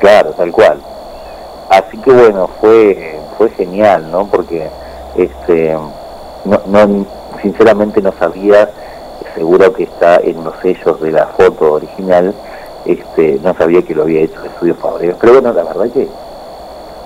Claro, 0.00 0.30
tal 0.32 0.50
cual. 0.50 0.78
Así 1.70 1.96
que 1.98 2.10
bueno, 2.12 2.48
fue 2.60 3.18
fue 3.38 3.48
genial, 3.50 4.10
¿no? 4.10 4.26
Porque 4.26 4.68
este 5.16 5.76
no, 6.44 6.60
no 6.66 7.06
sinceramente 7.40 8.00
no 8.02 8.12
sabía, 8.18 8.68
seguro 9.34 9.72
que 9.72 9.84
está 9.84 10.16
en 10.16 10.42
los 10.44 10.54
sellos 10.62 11.00
de 11.00 11.12
la 11.12 11.26
foto 11.28 11.72
original, 11.74 12.34
este, 12.84 13.38
no 13.42 13.54
sabía 13.54 13.82
que 13.82 13.94
lo 13.94 14.02
había 14.02 14.22
hecho 14.22 14.40
el 14.40 14.46
estudio 14.46 14.74
Fabregas. 14.76 15.16
Pero 15.20 15.34
bueno, 15.34 15.52
la 15.52 15.62
verdad 15.64 15.86
que 15.92 16.08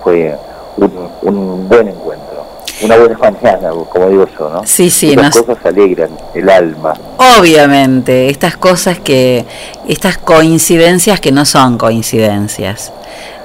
fue 0.03 0.35
un, 0.77 1.09
un 1.23 1.67
buen 1.69 1.87
encuentro, 1.87 2.36
una 2.81 2.97
buena 2.97 3.17
mañana, 3.17 3.69
como 3.89 4.09
digo 4.09 4.27
yo, 4.37 4.49
¿no? 4.49 4.61
Sí, 4.65 4.89
sí, 4.89 5.09
Estas 5.11 5.35
nos- 5.35 5.43
cosas 5.45 5.65
alegran 5.65 6.09
el 6.33 6.49
alma. 6.49 6.93
Obviamente, 7.39 8.29
estas 8.29 8.57
cosas 8.57 8.99
que, 8.99 9.45
estas 9.87 10.17
coincidencias 10.17 11.19
que 11.19 11.31
no 11.31 11.45
son 11.45 11.77
coincidencias. 11.77 12.91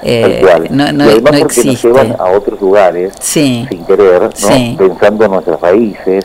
Eh, 0.05 0.40
Tal 0.45 0.51
cual. 0.51 0.68
no, 0.77 0.92
no, 0.92 1.05
y 1.05 1.09
además 1.12 1.33
no 1.33 1.38
porque 1.40 1.57
nos 1.64 1.66
existe. 1.66 1.88
llevan 1.88 2.16
a 2.18 2.25
otros 2.25 2.61
lugares 2.61 3.12
Sí. 3.21 3.66
sin 3.71 3.85
querer, 3.85 4.23
¿no? 4.23 4.31
Sí. 4.35 4.75
pensando 4.77 5.25
en 5.25 5.31
nuestras 5.31 5.61
raíces 5.61 6.25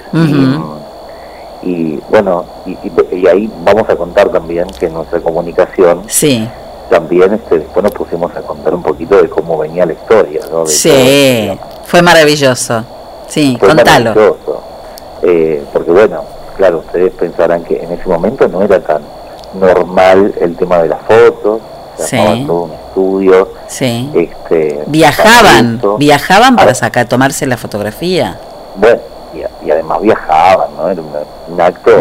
y, 1.63 1.69
y, 1.69 1.99
bueno, 2.09 2.45
y, 2.65 3.27
ahí 3.27 3.49
vamos 3.63 3.87
a 3.89 3.95
contar 3.95 4.29
también 4.29 4.67
que 4.79 4.89
nuestra 4.89 5.19
comunicación 5.19 6.03
Sí, 6.07 6.47
también 6.89 7.33
este, 7.33 7.59
después 7.59 7.83
nos 7.83 7.91
pusimos 7.91 8.35
a 8.35 8.41
contar 8.41 8.73
un 8.73 8.81
poquito 8.83 9.21
de 9.21 9.29
cómo 9.29 9.57
venía 9.59 9.85
la 9.85 9.93
historia, 9.93 10.41
¿no? 10.51 10.63
De 10.63 10.69
sí, 10.71 11.51
fue 11.85 12.01
maravilloso. 12.01 12.83
Sí, 13.27 13.57
Fue 13.59 13.69
contalo. 13.69 14.09
maravilloso. 14.11 14.61
Eh, 15.23 15.63
porque 15.73 15.91
bueno, 15.91 16.23
claro, 16.57 16.79
ustedes 16.79 17.11
pensarán 17.13 17.63
que 17.63 17.81
en 17.83 17.91
ese 17.91 18.07
momento 18.07 18.47
no 18.47 18.61
era 18.61 18.79
tan 18.81 19.01
normal 19.59 20.33
el 20.39 20.55
tema 20.55 20.77
de 20.79 20.89
las 20.89 21.01
fotos, 21.01 21.59
se 21.97 22.05
Sí. 22.07 22.43
todo 22.45 22.63
un 22.63 22.73
estudio, 22.73 23.49
Sí. 23.67 24.09
este, 24.13 24.83
Viajaban, 24.87 25.79
para 25.81 25.95
viajaban 25.97 26.55
para 26.55 26.71
Ah, 26.71 26.75
sacar, 26.75 27.07
tomarse 27.07 27.45
la 27.47 27.57
fotografía. 27.57 28.39
Bueno, 28.75 28.99
y, 29.33 29.65
y 29.67 29.71
además 29.71 30.01
viajaban, 30.01 30.67
¿no? 30.77 30.89
Era 30.89 31.01
un 31.49 31.61
acto 31.61 31.91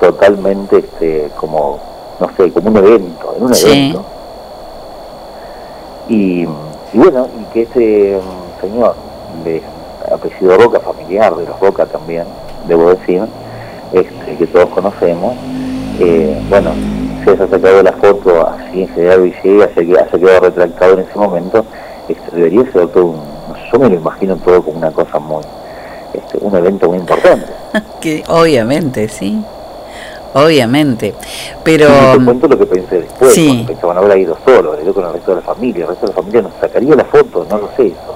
totalmente 0.00 0.78
este, 0.78 1.30
como, 1.38 1.78
no 2.20 2.28
sé, 2.36 2.52
como 2.52 2.68
un 2.70 2.76
evento, 2.78 3.34
era 3.36 3.44
un 3.46 3.54
Sí. 3.54 3.66
evento. 3.66 4.04
Y, 6.08 6.42
y 6.92 6.98
bueno, 6.98 7.28
y 7.40 7.44
que 7.52 7.62
ese 7.62 8.20
mm, 8.20 8.60
señor 8.60 8.94
de 9.44 9.62
apellido 10.12 10.56
Roca, 10.58 10.80
familiar 10.80 11.34
de 11.36 11.46
los 11.46 11.58
Roca 11.60 11.86
también, 11.86 12.24
debo 12.68 12.90
decir, 12.90 13.22
este, 13.92 14.36
que 14.38 14.46
todos 14.46 14.66
conocemos, 14.70 15.34
eh, 16.00 16.40
bueno, 16.48 16.70
se 17.24 17.30
haya 17.30 17.46
sacado 17.48 17.82
la 17.82 17.92
foto 17.92 18.46
así 18.46 18.82
en 18.82 18.88
General 18.88 19.20
Villegas, 19.22 19.70
que- 19.70 19.80
haya 19.80 20.06
quedado 20.10 20.40
retractado 20.40 20.92
en 20.94 21.00
ese 21.00 21.18
momento, 21.18 21.64
este, 22.08 22.36
debería 22.36 22.62
ser 22.72 22.88
todo 22.88 23.06
un, 23.06 23.20
yo 23.72 23.78
me 23.78 23.88
lo 23.88 23.94
imagino 23.96 24.36
todo 24.36 24.62
como 24.62 24.78
una 24.78 24.90
cosa 24.90 25.18
muy, 25.18 25.42
este, 26.14 26.38
un 26.40 26.54
evento 26.56 26.88
muy 26.88 26.98
importante. 26.98 27.46
Que 28.00 28.22
obviamente, 28.28 29.08
sí. 29.08 29.42
Obviamente. 30.34 31.14
Pero 31.64 31.86
Y 31.88 32.18
te 32.18 32.24
cuento 32.24 32.48
lo 32.48 32.58
que 32.58 32.66
pensé 32.66 33.00
después, 33.00 33.32
Sí. 33.32 33.46
cuando 33.48 33.66
pensaban 33.66 33.98
haber 33.98 34.18
ido 34.18 34.36
solo, 34.44 34.80
ido 34.80 34.92
con 34.92 35.04
el 35.06 35.12
resto 35.14 35.30
de 35.30 35.36
la 35.36 35.42
familia, 35.42 35.82
el 35.84 35.88
resto 35.88 36.06
de 36.06 36.12
la 36.12 36.16
familia 36.16 36.42
nos 36.42 36.52
sacaría 36.60 36.94
la 36.94 37.04
foto, 37.04 37.46
no 37.50 37.58
lo 37.58 37.68
sé 37.76 37.86
eso. 37.88 38.14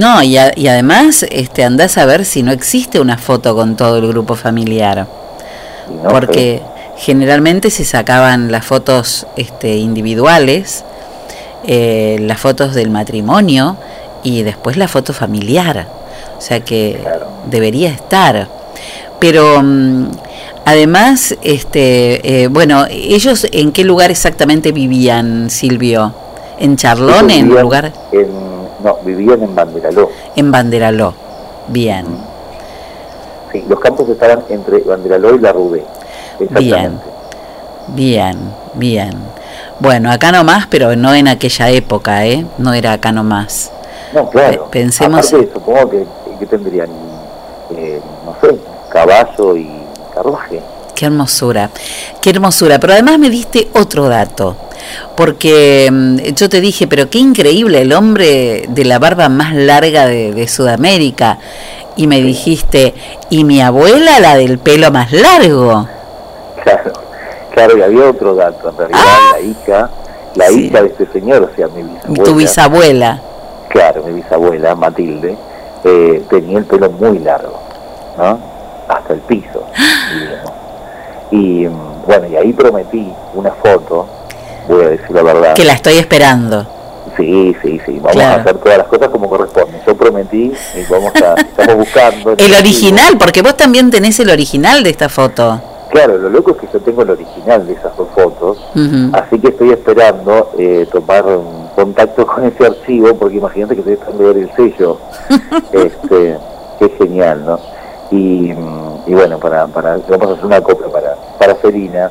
No, 0.00 0.22
y, 0.22 0.36
a- 0.38 0.52
y 0.56 0.66
además 0.68 1.24
este 1.30 1.62
andás 1.64 1.98
a 1.98 2.06
ver 2.06 2.24
si 2.24 2.42
no 2.42 2.52
existe 2.52 3.00
una 3.00 3.18
foto 3.18 3.54
con 3.54 3.76
todo 3.76 3.98
el 3.98 4.06
grupo 4.08 4.34
familiar. 4.34 5.06
No 6.02 6.08
porque 6.10 6.62
generalmente 6.96 7.70
se 7.70 7.84
sacaban 7.84 8.50
las 8.52 8.64
fotos 8.64 9.26
este, 9.36 9.76
individuales, 9.76 10.84
eh, 11.66 12.18
las 12.20 12.38
fotos 12.40 12.74
del 12.74 12.90
matrimonio 12.90 13.76
y 14.22 14.42
después 14.42 14.76
la 14.76 14.88
foto 14.88 15.12
familiar. 15.12 15.86
O 16.38 16.40
sea 16.40 16.60
que 16.60 17.02
debería 17.50 17.90
estar. 17.90 18.48
Pero 19.18 19.60
mm, 19.62 20.04
además, 20.64 21.36
este, 21.42 22.42
eh, 22.44 22.46
bueno, 22.48 22.86
ellos 22.90 23.46
en 23.52 23.72
qué 23.72 23.84
lugar 23.84 24.10
exactamente 24.10 24.72
vivían, 24.72 25.50
Silvio? 25.50 26.14
¿En 26.58 26.76
Charlón, 26.76 27.30
en 27.30 27.50
un 27.52 27.60
lugar? 27.60 27.92
en- 28.12 28.59
no, 28.82 28.96
vivían 29.04 29.42
en 29.42 29.54
Banderaló. 29.54 30.10
En 30.36 30.50
Banderaló. 30.50 31.14
Bien, 31.68 32.06
Sí, 33.52 33.64
los 33.68 33.80
campos 33.80 34.08
estaban 34.08 34.44
entre 34.48 34.78
Banderaló 34.80 35.34
y 35.34 35.38
La 35.40 35.52
Rubé. 35.52 35.84
Exactamente. 36.38 37.02
bien, 37.88 38.38
bien. 38.74 39.10
Bueno, 39.80 40.10
acá 40.12 40.30
nomás, 40.30 40.66
pero 40.68 40.94
no 40.94 41.14
en 41.14 41.26
aquella 41.26 41.68
época, 41.70 42.24
¿eh? 42.26 42.46
No 42.58 42.72
era 42.74 42.92
acá 42.92 43.10
nomás. 43.12 43.72
No, 44.12 44.28
claro. 44.30 44.66
Pe- 44.70 44.80
pensemos- 44.80 45.26
Aparte, 45.32 45.50
supongo 45.52 45.90
que, 45.90 46.06
que 46.38 46.46
tendrían, 46.46 46.88
eh, 47.76 48.00
no 48.24 48.36
sé, 48.40 48.56
caballo 48.90 49.56
y 49.56 49.68
carruaje. 50.14 50.60
Qué 50.94 51.06
hermosura, 51.06 51.70
qué 52.20 52.30
hermosura. 52.30 52.78
Pero 52.78 52.92
además 52.92 53.18
me 53.18 53.30
diste 53.30 53.68
otro 53.74 54.08
dato, 54.08 54.54
porque 55.16 55.88
mm, 55.90 56.16
yo 56.34 56.48
te 56.48 56.60
dije, 56.60 56.86
pero 56.86 57.10
qué 57.10 57.18
increíble 57.18 57.82
el 57.82 57.92
hombre 57.92 58.64
de 58.68 58.84
la 58.84 58.98
barba 58.98 59.28
más 59.28 59.54
larga 59.54 60.06
de, 60.06 60.32
de 60.32 60.48
Sudamérica. 60.48 61.38
Y 61.96 62.06
me 62.06 62.20
dijiste, 62.22 62.94
y 63.28 63.44
mi 63.44 63.60
abuela 63.60 64.20
la 64.20 64.36
del 64.36 64.58
pelo 64.58 64.90
más 64.90 65.12
largo. 65.12 65.86
Claro, 66.62 66.92
claro, 67.52 67.76
y 67.78 67.82
había 67.82 68.08
otro 68.10 68.34
dato, 68.34 68.70
en 68.70 68.76
realidad 68.78 69.00
la 69.32 69.40
hija, 69.40 69.90
la 70.36 70.44
Ah. 70.44 70.48
Sí. 70.48 70.66
hija 70.66 70.82
de 70.82 70.88
este 70.88 71.06
señor, 71.12 71.42
o 71.52 71.56
sea, 71.56 71.66
mi 71.68 71.82
bisabuela. 71.82 72.24
Tu 72.24 72.34
bisabuela. 72.34 73.20
Claro, 73.68 74.02
mi 74.04 74.12
bisabuela, 74.14 74.74
Matilde, 74.74 75.36
eh, 75.84 76.22
tenía 76.30 76.58
el 76.58 76.64
pelo 76.64 76.90
muy 76.90 77.18
largo, 77.18 77.60
¿no? 78.16 78.38
Hasta 78.88 79.14
el 79.14 79.20
piso, 79.20 79.66
digamos. 80.20 80.52
Y 81.32 81.66
mm, 81.66 82.06
bueno, 82.06 82.26
y 82.28 82.36
ahí 82.36 82.52
prometí 82.52 83.12
una 83.34 83.50
foto, 83.52 84.06
voy 84.70 84.84
a 84.84 84.88
decir 84.90 85.10
la 85.10 85.22
verdad. 85.22 85.54
Que 85.54 85.64
la 85.64 85.72
estoy 85.74 85.98
esperando. 85.98 86.66
Sí, 87.16 87.54
sí, 87.62 87.80
sí, 87.84 87.92
vamos 87.96 88.12
Claro. 88.12 88.36
a 88.38 88.40
hacer 88.40 88.56
todas 88.58 88.78
las 88.78 88.86
cosas 88.86 89.08
como 89.08 89.28
corresponde. 89.28 89.80
Yo 89.86 89.96
prometí 89.96 90.52
y 90.74 90.90
vamos 90.90 91.12
a, 91.16 91.34
estamos 91.40 91.76
buscando. 91.76 92.34
El 92.38 92.54
original, 92.54 93.16
porque 93.18 93.42
vos 93.42 93.56
también 93.56 93.90
tenés 93.90 94.18
el 94.20 94.30
original 94.30 94.82
de 94.82 94.90
esta 94.90 95.08
foto. 95.08 95.60
Claro, 95.90 96.16
lo 96.18 96.30
loco 96.30 96.52
es 96.52 96.58
que 96.58 96.68
yo 96.72 96.80
tengo 96.80 97.02
el 97.02 97.10
original 97.10 97.66
de 97.66 97.72
esas 97.72 97.96
dos 97.96 98.06
fotos, 98.14 98.58
así 99.12 99.40
que 99.40 99.48
estoy 99.48 99.70
esperando 99.70 100.52
eh, 100.56 100.86
tomar 100.92 101.26
un 101.26 101.66
contacto 101.74 102.24
con 102.28 102.44
ese 102.46 102.64
archivo, 102.64 103.12
porque 103.16 103.38
imagínate 103.38 103.74
que 103.74 103.80
estoy 103.80 103.94
esperando 103.94 104.24
ver 104.24 104.36
el 104.36 104.50
sello. 104.54 104.98
este, 105.72 106.38
qué 106.78 106.88
genial, 106.96 107.44
¿no? 107.44 107.58
Y, 108.12 108.52
y 109.06 109.14
bueno, 109.14 109.38
para, 109.40 109.66
para, 109.66 109.96
vamos 110.08 110.28
a 110.28 110.32
hacer 110.34 110.46
una 110.46 110.60
copia 110.60 110.86
para, 110.92 111.16
para 111.40 111.56
Felina, 111.56 112.08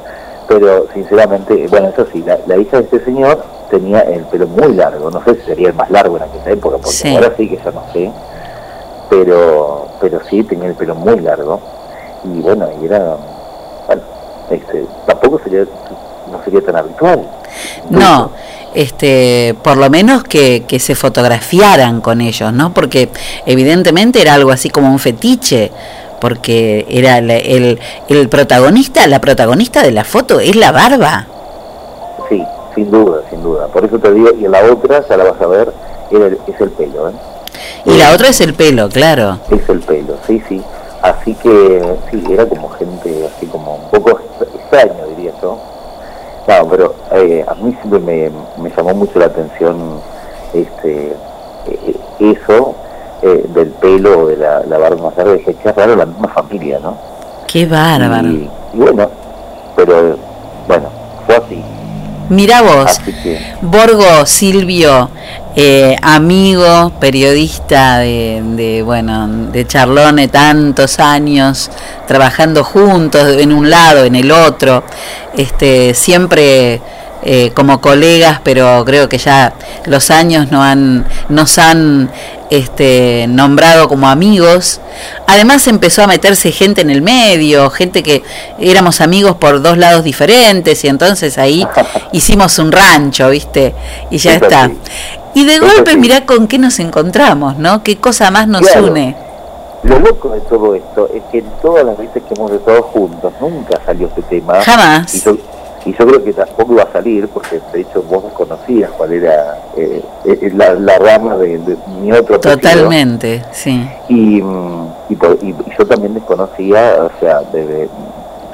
pero 0.50 0.88
sinceramente, 0.94 1.68
bueno, 1.70 1.90
eso 1.90 2.06
sí, 2.12 2.24
la, 2.26 2.40
la 2.48 2.58
hija 2.58 2.78
de 2.78 2.84
este 2.84 3.06
señor 3.06 3.42
tenía 3.70 4.00
el 4.02 4.24
pelo 4.24 4.48
muy 4.48 4.74
largo, 4.74 5.10
no 5.12 5.24
sé 5.24 5.36
si 5.36 5.42
sería 5.46 5.68
el 5.70 5.76
más 5.76 5.90
largo 5.92 6.18
en 6.18 6.24
aquella 6.24 6.52
época, 6.52 6.78
porque 6.78 6.90
Sí. 6.98 7.16
ahora 7.16 7.32
sí 7.38 7.48
que 7.48 7.58
ya 7.58 7.72
no 7.72 7.84
sé, 7.94 8.12
pero, 9.10 9.88
pero 10.02 10.20
sí 10.30 10.44
tenía 10.44 10.68
el 10.70 10.74
pelo 10.76 10.96
muy 10.96 11.20
largo, 11.20 11.60
y 12.24 12.42
bueno, 12.42 12.68
y 12.82 12.86
era, 12.86 13.16
bueno, 13.88 14.02
este, 14.50 14.86
tampoco 15.06 15.40
sería, 15.44 15.66
no 16.32 16.44
sería 16.44 16.62
tan 16.62 16.76
habitual. 16.78 17.28
No, 17.92 18.32
este, 18.74 19.56
por 19.64 19.78
lo 19.78 19.90
menos 19.90 20.24
que, 20.24 20.64
que 20.68 20.80
se 20.80 20.96
fotografiaran 20.96 22.02
con 22.02 22.22
ellos, 22.22 22.52
¿no? 22.54 22.74
Porque 22.74 23.10
evidentemente 23.46 24.22
era 24.22 24.34
algo 24.34 24.52
así 24.52 24.70
como 24.70 24.92
un 24.92 25.00
fetiche, 25.00 25.72
porque 26.20 26.86
era 26.90 27.22
la- 27.22 27.38
el, 27.38 27.80
el 28.10 28.30
protagonista, 28.30 29.08
la 29.08 29.20
protagonista 29.20 29.82
de 29.84 29.92
la 29.92 30.04
foto 30.04 30.40
es 30.40 30.56
la 30.56 30.72
barba. 30.72 31.26
Sí, 32.30 32.44
sin 32.76 32.92
duda, 32.92 33.22
sin 33.30 33.42
duda. 33.44 33.68
Por 33.68 33.86
eso 33.86 33.98
te 34.00 34.14
digo, 34.14 34.30
y 34.40 34.46
en 34.46 34.52
la 34.52 34.64
otra, 34.64 35.04
ya 35.08 35.18
la 35.18 35.24
vas 35.26 35.42
a 35.42 35.48
ver, 35.48 35.74
es 36.12 36.62
el 36.62 36.70
pelo, 36.72 37.10
¿eh? 37.10 37.14
Y 37.86 37.98
la 37.98 38.14
otra 38.14 38.28
es 38.30 38.42
el 38.42 38.54
pelo, 38.54 38.90
claro. 38.90 39.40
Es 39.52 39.68
el 39.70 39.80
pelo, 39.80 40.18
sí, 40.28 40.42
sí. 40.50 40.62
Así 41.02 41.34
que, 41.36 41.82
sí, 42.12 42.24
era 42.30 42.46
como 42.46 42.70
gente 42.72 43.30
así 43.36 43.46
como 43.46 43.76
un 43.76 43.90
poco 43.90 44.20
extraño, 44.42 44.94
diría 45.16 45.32
yo. 45.42 45.58
No, 46.48 46.68
pero 46.70 46.96
eh, 47.14 47.46
a 47.48 47.54
mí 47.56 47.74
siempre 47.82 48.00
me, 48.00 48.30
me 48.62 48.70
llamó 48.76 48.94
mucho 48.96 49.18
la 49.20 49.26
atención 49.28 50.02
este 50.54 51.14
eh, 51.68 51.96
eso 52.20 52.76
eh, 53.22 53.46
del 53.54 53.68
pelo, 53.68 54.28
de 54.28 54.38
la, 54.38 54.62
la 54.68 54.78
barba 54.78 55.04
más 55.04 55.18
larga. 55.18 55.34
Dije, 55.34 55.56
qué 55.62 55.72
raro 55.72 55.96
la 55.96 56.06
misma 56.06 56.28
familia, 56.30 56.80
¿no? 56.82 56.98
Qué 57.48 57.66
bárbaro. 57.66 58.28
Y, 58.30 58.50
y 58.74 58.78
bueno, 58.78 59.10
pero 59.76 60.18
bueno, 60.68 60.90
fue 61.26 61.36
así. 61.36 61.64
Mira 62.30 62.62
vos, 62.62 63.00
que, 63.00 63.40
Borgo 63.62 64.24
Silvio, 64.28 65.10
eh, 65.56 65.96
amigo, 66.00 66.92
periodista 67.00 67.98
de, 67.98 68.44
de, 68.56 68.84
bueno, 68.84 69.28
de 69.52 69.66
Charlone, 69.66 70.28
tantos 70.28 71.00
años, 71.00 71.72
trabajando 72.08 72.64
juntos 72.64 73.36
en 73.36 73.52
un 73.52 73.72
lado, 73.72 74.06
en 74.06 74.16
el 74.16 74.32
otro, 74.32 74.84
este, 75.36 75.96
siempre 75.96 76.82
eh, 77.24 77.52
como 77.56 77.82
colegas, 77.82 78.42
pero 78.44 78.86
creo 78.86 79.10
que 79.10 79.18
ya 79.18 79.54
los 79.86 80.12
años 80.12 80.52
no 80.52 80.62
han, 80.62 81.06
nos 81.30 81.58
han 81.58 82.12
este, 82.50 83.26
nombrado 83.30 83.88
como 83.88 84.08
amigos. 84.10 84.80
Además 85.28 85.68
empezó 85.68 86.04
a 86.04 86.08
meterse 86.08 86.52
gente 86.52 86.82
en 86.82 86.90
el 86.90 87.02
medio, 87.02 87.70
gente 87.70 88.04
que 88.04 88.24
éramos 88.60 89.02
amigos 89.02 89.36
por 89.36 89.62
dos 89.62 89.78
lados 89.78 90.04
diferentes 90.04 90.84
y 90.84 90.88
entonces 90.88 91.38
ahí 91.38 91.66
hicimos 92.12 92.58
un 92.60 92.72
rancho, 92.72 93.30
¿viste? 93.30 93.74
Y 94.10 94.18
ya 94.18 94.36
Eso 94.36 94.46
está. 94.46 94.68
sí. 94.68 94.78
Y 95.36 95.46
de 95.46 95.56
Eso 95.56 95.66
golpe 95.66 95.92
sí. 95.92 95.98
mirá 95.98 96.26
con 96.26 96.48
qué 96.48 96.58
nos 96.58 96.80
encontramos, 96.80 97.58
¿no? 97.58 97.84
Qué 97.84 97.98
cosa 97.98 98.32
más 98.32 98.48
nos 98.48 98.62
Claro. 98.62 98.88
une. 98.88 99.16
Lo 99.84 99.98
loco 100.00 100.30
de 100.32 100.42
todo 100.42 100.76
esto 100.76 101.10
es 101.14 101.22
que 101.32 101.38
en 101.38 101.46
todas 101.62 101.86
las 101.86 101.98
veces 101.98 102.22
que 102.28 102.34
hemos 102.36 102.52
estado 102.52 102.82
juntos 102.82 103.32
nunca 103.40 103.80
salió 103.86 104.08
este 104.08 104.24
tema. 104.24 104.62
Jamás. 104.62 105.16
Y 105.16 105.40
y 105.90 105.96
yo 105.98 106.06
creo 106.08 106.24
que 106.24 106.34
tampoco 106.34 106.74
iba 106.74 106.84
a 106.84 106.92
salir 106.92 107.28
porque 107.30 107.60
de 107.74 107.82
hecho 107.82 108.02
vos 108.04 108.24
desconocías 108.24 108.92
cuál 108.98 109.14
era 109.14 109.58
eh, 109.78 110.02
eh, 110.26 110.52
la, 110.56 110.74
la 110.76 110.98
rama 111.00 111.36
de, 111.38 111.58
de 111.58 111.78
mi 112.02 112.12
otro 112.12 112.36
apellido. 112.36 112.58
Totalmente, 112.58 113.44
sí. 113.52 113.88
Y, 114.08 114.38
y, 114.40 115.56
yo 115.78 115.88
también 115.88 116.14
desconocía, 116.14 116.98
o 117.04 117.20
sea, 117.20 117.42
de, 117.52 117.66
de, 117.66 117.90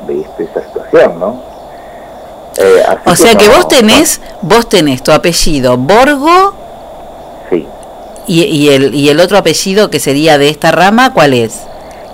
de 0.07 0.21
esa 0.43 0.63
situación, 0.67 1.19
¿no? 1.19 1.41
Eh, 2.57 2.83
O 3.05 3.15
sea 3.15 3.35
que 3.35 3.47
no- 3.47 3.55
vos 3.55 3.67
tenés, 3.67 4.21
vos 4.41 4.69
tenés 4.69 5.03
tu 5.03 5.11
apellido 5.11 5.75
Borgo 5.77 6.53
Sí. 7.49 7.67
y, 8.27 8.43
y 8.43 8.69
el, 8.69 8.95
y 8.95 9.09
el 9.09 9.19
otro 9.19 9.37
apellido 9.37 9.89
que 9.89 9.99
sería 9.99 10.37
de 10.37 10.47
esta 10.49 10.71
rama, 10.71 11.11
¿cuál 11.13 11.33
es? 11.33 11.59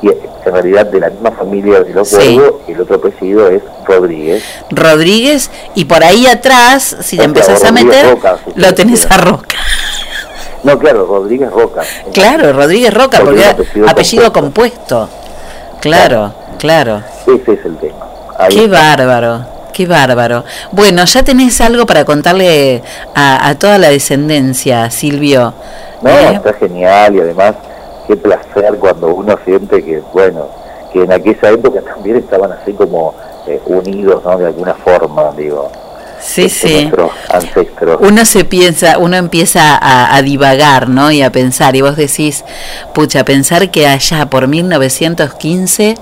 Y 0.02 0.08
en 0.10 0.54
realidad 0.54 0.88
de 0.88 1.00
la 1.00 1.10
misma 1.12 1.32
familia 1.32 1.84
de 1.84 1.94
los 1.94 2.08
Sí. 2.08 2.36
Borgo, 2.38 2.62
el 2.68 2.82
otro 2.82 2.96
apellido 2.96 3.48
es 3.50 3.62
Rodríguez. 3.86 4.44
Rodríguez 4.72 5.52
y 5.76 5.86
por 5.86 6.04
ahí 6.04 6.26
atrás, 6.26 6.98
si 7.02 7.18
sea, 7.18 7.26
empezás 7.26 7.64
a 7.64 7.72
meter, 7.72 8.10
Roca, 8.10 8.38
si 8.44 8.60
lo 8.60 8.74
tenés 8.74 9.06
a 9.12 9.18
Roca. 9.18 9.58
No, 10.64 10.78
claro, 10.80 11.06
Rodríguez 11.06 11.52
Roca. 11.52 11.82
Claro, 12.14 12.54
Rodríguez 12.54 12.94
Roca, 12.94 13.20
Porque 13.20 13.42
porque 13.42 13.64
apellido 13.64 13.90
apellido 13.90 14.34
compuesto. 14.34 15.10
Claro, 15.82 16.34
claro. 16.60 17.02
Ese 17.28 17.54
es 17.54 17.66
el 17.66 17.78
tema. 17.78 18.06
Ahí 18.38 18.50
Qué 18.56 18.66
está. 18.66 18.96
bárbaro, 18.96 19.46
qué 19.74 19.86
bárbaro. 19.88 20.44
Bueno, 20.72 21.04
ya 21.06 21.24
tenés 21.24 21.62
algo 21.62 21.86
para 21.86 22.06
contarle 22.06 22.82
a, 23.16 23.48
a 23.50 23.56
toda 23.58 23.78
la 23.78 23.90
descendencia, 23.90 24.90
Silvio. 24.92 25.54
No, 26.02 26.10
¿Eh? 26.10 26.34
está 26.36 26.54
genial 26.54 27.16
y 27.16 27.20
además 27.22 27.56
qué 28.12 28.18
placer 28.18 28.78
cuando 28.78 29.08
uno 29.08 29.38
siente 29.46 29.82
que, 29.82 30.02
bueno, 30.14 30.48
que 30.92 31.04
en 31.04 31.14
aquella 31.14 31.52
época 31.52 31.82
también 31.82 32.18
estaban 32.18 32.52
así 32.52 32.74
como 32.74 33.14
eh, 33.48 33.62
unidos, 33.66 34.22
¿no? 34.26 34.38
De 34.38 34.48
alguna 34.48 34.74
forma, 34.74 35.32
digo, 35.38 35.72
Sí, 36.34 36.50
sí. 36.50 36.82
nuestros 36.86 37.12
ancestros. 37.30 37.98
Uno 38.02 38.26
se 38.26 38.46
piensa, 38.46 38.98
uno 38.98 39.16
empieza 39.18 39.76
a, 39.76 40.16
a 40.16 40.22
divagar, 40.22 40.88
¿no? 40.90 41.12
Y 41.12 41.22
a 41.22 41.32
pensar, 41.32 41.76
y 41.76 41.82
vos 41.82 41.96
decís, 41.98 42.44
pucha, 42.94 43.26
pensar 43.26 43.70
que 43.72 43.88
allá 43.88 44.28
por 44.30 44.48
1915 44.48 45.96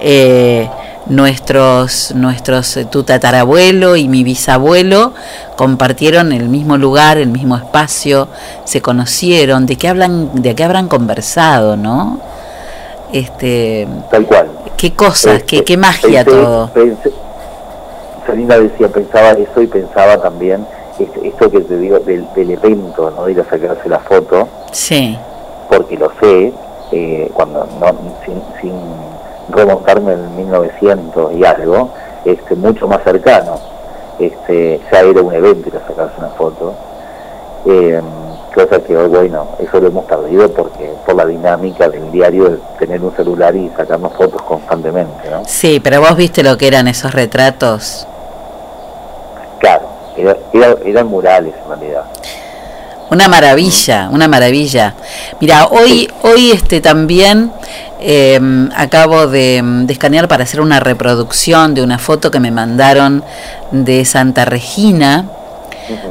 eh, 0.00 0.68
nuestros, 1.06 2.12
nuestros, 2.14 2.76
eh, 2.76 2.84
tu 2.84 3.02
tatarabuelo 3.02 3.96
y 3.96 4.08
mi 4.08 4.24
bisabuelo 4.24 5.14
compartieron 5.56 6.32
el 6.32 6.48
mismo 6.48 6.76
lugar, 6.76 7.18
el 7.18 7.28
mismo 7.28 7.56
espacio, 7.56 8.28
se 8.64 8.80
conocieron, 8.82 9.66
de 9.66 9.76
qué 9.76 9.88
hablan, 9.88 10.30
de 10.42 10.54
qué 10.54 10.64
habrán 10.64 10.88
conversado, 10.88 11.76
¿no? 11.76 12.20
Este, 13.12 13.88
Tal 14.10 14.26
cual. 14.26 14.48
qué 14.76 14.92
cosas, 14.92 15.42
qué, 15.44 15.64
qué 15.64 15.76
magia 15.78 16.24
Pensé- 16.24 16.30
todo. 16.30 16.70
pensé- 16.74 17.12
Salina 18.28 18.58
decía, 18.58 18.88
pensaba 18.88 19.30
eso 19.30 19.62
y 19.62 19.66
pensaba 19.66 20.18
también 20.20 20.66
esto 21.22 21.50
que 21.50 21.60
te 21.60 21.78
digo 21.78 21.98
del, 22.00 22.26
del 22.34 22.50
evento, 22.50 23.10
¿no? 23.10 23.24
De 23.24 23.32
ir 23.32 23.40
a 23.40 23.44
sacarse 23.44 23.88
la 23.88 24.00
foto. 24.00 24.46
Sí, 24.70 25.18
porque 25.70 25.96
lo 25.96 26.12
sé, 26.20 26.52
eh, 26.92 27.30
cuando 27.32 27.66
no, 27.80 27.86
sin, 28.26 28.42
sin 28.60 28.74
remontarme 29.48 30.12
en 30.12 30.36
1900 30.36 31.32
y 31.36 31.44
algo, 31.44 31.90
este, 32.26 32.54
mucho 32.54 32.86
más 32.86 33.02
cercano, 33.02 33.58
este, 34.18 34.78
ya 34.92 35.00
era 35.00 35.22
un 35.22 35.32
evento 35.32 35.68
ir 35.68 35.76
a 35.76 35.86
sacarse 35.86 36.14
una 36.18 36.28
foto, 36.30 36.74
eh, 37.64 38.02
cosa 38.54 38.80
que 38.80 38.94
hoy, 38.94 39.08
bueno, 39.08 39.48
eso 39.58 39.80
lo 39.80 39.88
hemos 39.88 40.04
perdido 40.04 40.52
porque 40.52 40.90
por 41.06 41.14
la 41.14 41.24
dinámica 41.24 41.88
del 41.88 42.10
diario 42.10 42.50
de 42.50 42.58
tener 42.78 43.00
un 43.02 43.14
celular 43.16 43.56
y 43.56 43.70
sacarnos 43.76 44.12
fotos 44.14 44.42
constantemente, 44.42 45.30
¿no? 45.30 45.42
sí, 45.46 45.80
pero 45.80 46.00
vos 46.00 46.14
viste 46.16 46.42
lo 46.42 46.58
que 46.58 46.66
eran 46.66 46.88
esos 46.88 47.14
retratos. 47.14 48.06
Claro, 49.58 49.88
era, 50.16 50.36
era- 50.52 50.76
eran 50.84 51.06
murales 51.08 51.54
en 51.62 51.68
realidad. 51.80 52.02
Una 53.10 53.26
maravilla, 53.26 54.08
una 54.12 54.28
maravilla. 54.28 54.94
Mira, 55.40 55.66
hoy, 55.68 56.10
hoy 56.22 56.50
este 56.50 56.82
también 56.82 57.50
eh, 58.00 58.38
acabo 58.76 59.26
de, 59.26 59.62
de 59.64 59.92
escanear 59.92 60.28
para 60.28 60.44
hacer 60.44 60.60
una 60.60 60.78
reproducción 60.78 61.74
de 61.74 61.82
una 61.82 61.98
foto 61.98 62.30
que 62.30 62.38
me 62.38 62.50
mandaron 62.50 63.24
de 63.70 64.04
Santa 64.04 64.44
Regina, 64.44 65.24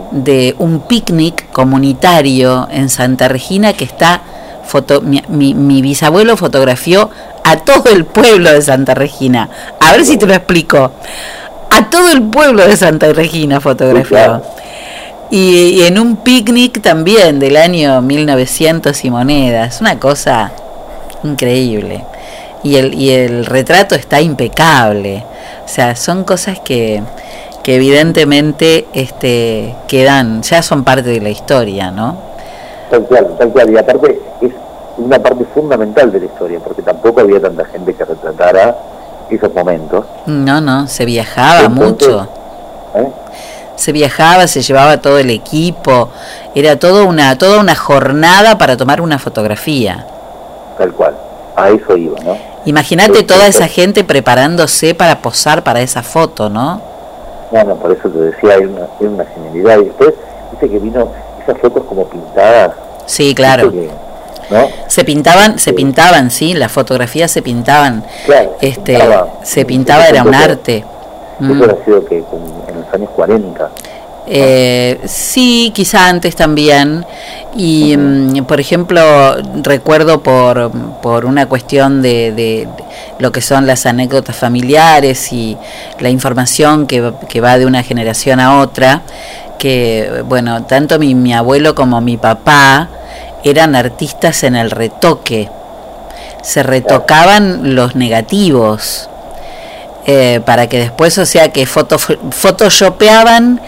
de 0.10 0.56
un 0.58 0.80
picnic 0.88 1.52
comunitario 1.52 2.68
en 2.72 2.90
Santa 2.90 3.28
Regina 3.28 3.74
que 3.74 3.84
está 3.84 4.22
foto, 4.66 5.00
mi, 5.02 5.22
mi- 5.28 5.54
mi 5.54 5.84
bisabuelo 5.84 6.36
fotografió 6.36 7.12
a 7.44 7.58
todo 7.58 7.92
el 7.92 8.06
pueblo 8.06 8.52
de 8.52 8.62
Santa 8.64 8.96
Regina. 8.96 9.50
A 9.80 9.92
ver 9.92 10.04
si 10.04 10.18
te 10.18 10.26
lo 10.26 10.34
explico. 10.34 10.92
A 11.70 11.90
todo 11.90 12.12
el 12.12 12.24
pueblo 12.24 12.66
de 12.66 12.76
Santa 12.76 13.12
Regina 13.14 13.60
fotografió. 13.60 14.42
Y, 15.30 15.82
y 15.82 15.84
en 15.84 16.00
un 16.00 16.18
picnic 16.18 16.82
también 16.82 17.40
del 17.40 17.58
año 17.58 18.02
1900 18.02 19.04
y 19.04 19.10
monedas, 19.10 19.82
una 19.82 20.00
cosa 20.00 20.52
increíble. 21.24 22.04
Y 22.64 22.78
el, 22.78 22.94
y 22.94 23.12
el 23.12 23.46
retrato 23.46 23.96
está 23.96 24.22
impecable. 24.22 25.24
O 25.66 25.68
sea, 25.68 25.96
son 25.96 26.24
cosas 26.24 26.60
que, 26.60 27.04
que 27.64 27.76
evidentemente 27.76 28.88
este, 28.94 29.76
quedan, 29.88 30.42
ya 30.42 30.62
son 30.62 30.84
parte 30.84 31.10
de 31.10 31.22
la 31.22 31.30
historia, 31.30 31.92
¿no? 31.92 32.18
Tal 32.90 33.04
cual, 33.04 33.36
tal 33.38 33.50
cual. 33.50 33.70
Y 33.72 33.78
aparte 33.78 34.22
es 34.42 34.52
una 34.98 35.20
parte 35.20 35.46
fundamental 35.54 36.12
de 36.12 36.22
la 36.22 36.26
historia, 36.26 36.60
porque 36.60 36.82
tampoco 36.82 37.22
había 37.22 37.42
tanta 37.42 37.66
gente 37.66 37.94
que 37.94 38.06
retratara 38.06 38.76
esos 39.30 39.54
momentos. 39.54 40.06
No, 40.26 40.62
no, 40.62 40.88
se 40.88 41.06
viajaba 41.06 41.66
Entonces, 41.66 42.08
mucho. 42.08 42.28
¿eh? 42.96 43.08
Se 43.76 43.92
viajaba, 43.92 44.48
se 44.48 44.62
llevaba 44.62 44.98
todo 44.98 45.20
el 45.20 45.30
equipo, 45.30 46.10
era 46.56 46.78
todo 46.78 47.06
una, 47.06 47.38
toda 47.38 47.60
una 47.60 47.76
jornada 47.76 48.58
para 48.58 48.76
tomar 48.78 49.02
una 49.02 49.20
fotografía. 49.20 50.06
Tal 50.78 50.92
cual. 50.94 51.16
A 51.56 51.70
eso 51.70 51.98
iba, 51.98 52.20
¿no? 52.22 52.38
Imagínate 52.66 53.24
toda 53.24 53.48
esa 53.48 53.68
gente 53.68 54.04
preparándose 54.04 54.94
para 54.94 55.20
posar 55.22 55.64
para 55.64 55.82
esa 55.82 56.04
foto, 56.04 56.50
¿no? 56.50 56.82
Bueno, 57.52 57.76
por 57.76 57.92
eso 57.92 58.10
te 58.10 58.20
decía, 58.20 58.56
hay 58.56 58.66
una, 58.66 58.88
hay 59.00 59.08
una 59.08 59.26
genialidad. 59.26 59.80
Y 59.80 59.86
después, 59.86 60.14
dice 60.52 60.70
que 60.70 60.80
vino 60.80 61.12
esas 61.42 61.58
fotos 61.60 61.84
como 61.86 62.08
pintadas. 62.10 62.74
Sí, 63.06 63.34
claro. 63.34 63.72
que, 63.72 63.90
¿No? 64.50 64.68
Se 64.88 65.04
pintaban, 65.04 65.60
se 65.60 65.74
pintaban, 65.74 66.32
sí, 66.32 66.54
las 66.54 66.72
fotografías 66.72 67.30
se 67.32 67.42
pintaban. 67.42 68.04
Claro, 68.26 68.58
Este, 68.62 68.94
pintaba. 68.98 69.28
se 69.44 69.66
pintaba, 69.66 70.08
era 70.08 70.24
un 70.24 70.34
arte. 70.36 70.78
Eso 70.78 71.54
Mm. 71.54 71.64
ha 71.64 71.86
sido 71.86 72.06
que 72.06 72.18
en 72.18 72.80
los 72.82 72.94
años 72.94 73.10
40. 73.16 73.70
Eh, 74.30 75.00
sí, 75.06 75.72
quizá 75.74 76.10
antes 76.10 76.36
también. 76.36 77.06
Y, 77.56 77.96
mm, 77.98 78.44
por 78.46 78.60
ejemplo, 78.60 79.02
recuerdo 79.64 80.22
por, 80.22 80.70
por 81.02 81.26
una 81.26 81.48
cuestión 81.48 82.02
de, 82.02 82.32
de- 82.32 82.68
de 82.78 82.84
lo 83.20 83.32
que 83.32 83.42
son 83.42 83.66
las 83.68 83.86
anécdotas 83.86 84.36
familiares 84.36 85.32
y 85.32 85.58
la 86.00 86.10
información 86.10 86.88
que, 86.88 87.14
que 87.30 87.40
va 87.42 87.58
de 87.58 87.66
una 87.66 87.84
generación 87.84 88.40
a 88.40 88.60
otra, 88.60 89.02
que, 89.60 90.24
bueno, 90.26 90.64
tanto 90.66 91.00
mi, 91.00 91.16
mi 91.16 91.34
abuelo 91.34 91.74
como 91.74 92.02
mi 92.02 92.18
papá 92.18 92.90
eran 93.44 93.76
artistas 93.76 94.44
en 94.44 94.56
el 94.56 94.72
retoque. 94.72 95.50
Se 96.42 96.64
retocaban 96.64 97.76
los 97.76 97.96
negativos 97.96 99.10
eh, 100.06 100.40
para 100.46 100.68
que 100.68 100.80
después, 100.80 101.18
o 101.18 101.26
sea, 101.26 101.52
que 101.52 101.66
foto, 101.66 101.98
photoshopeaban 102.00 103.60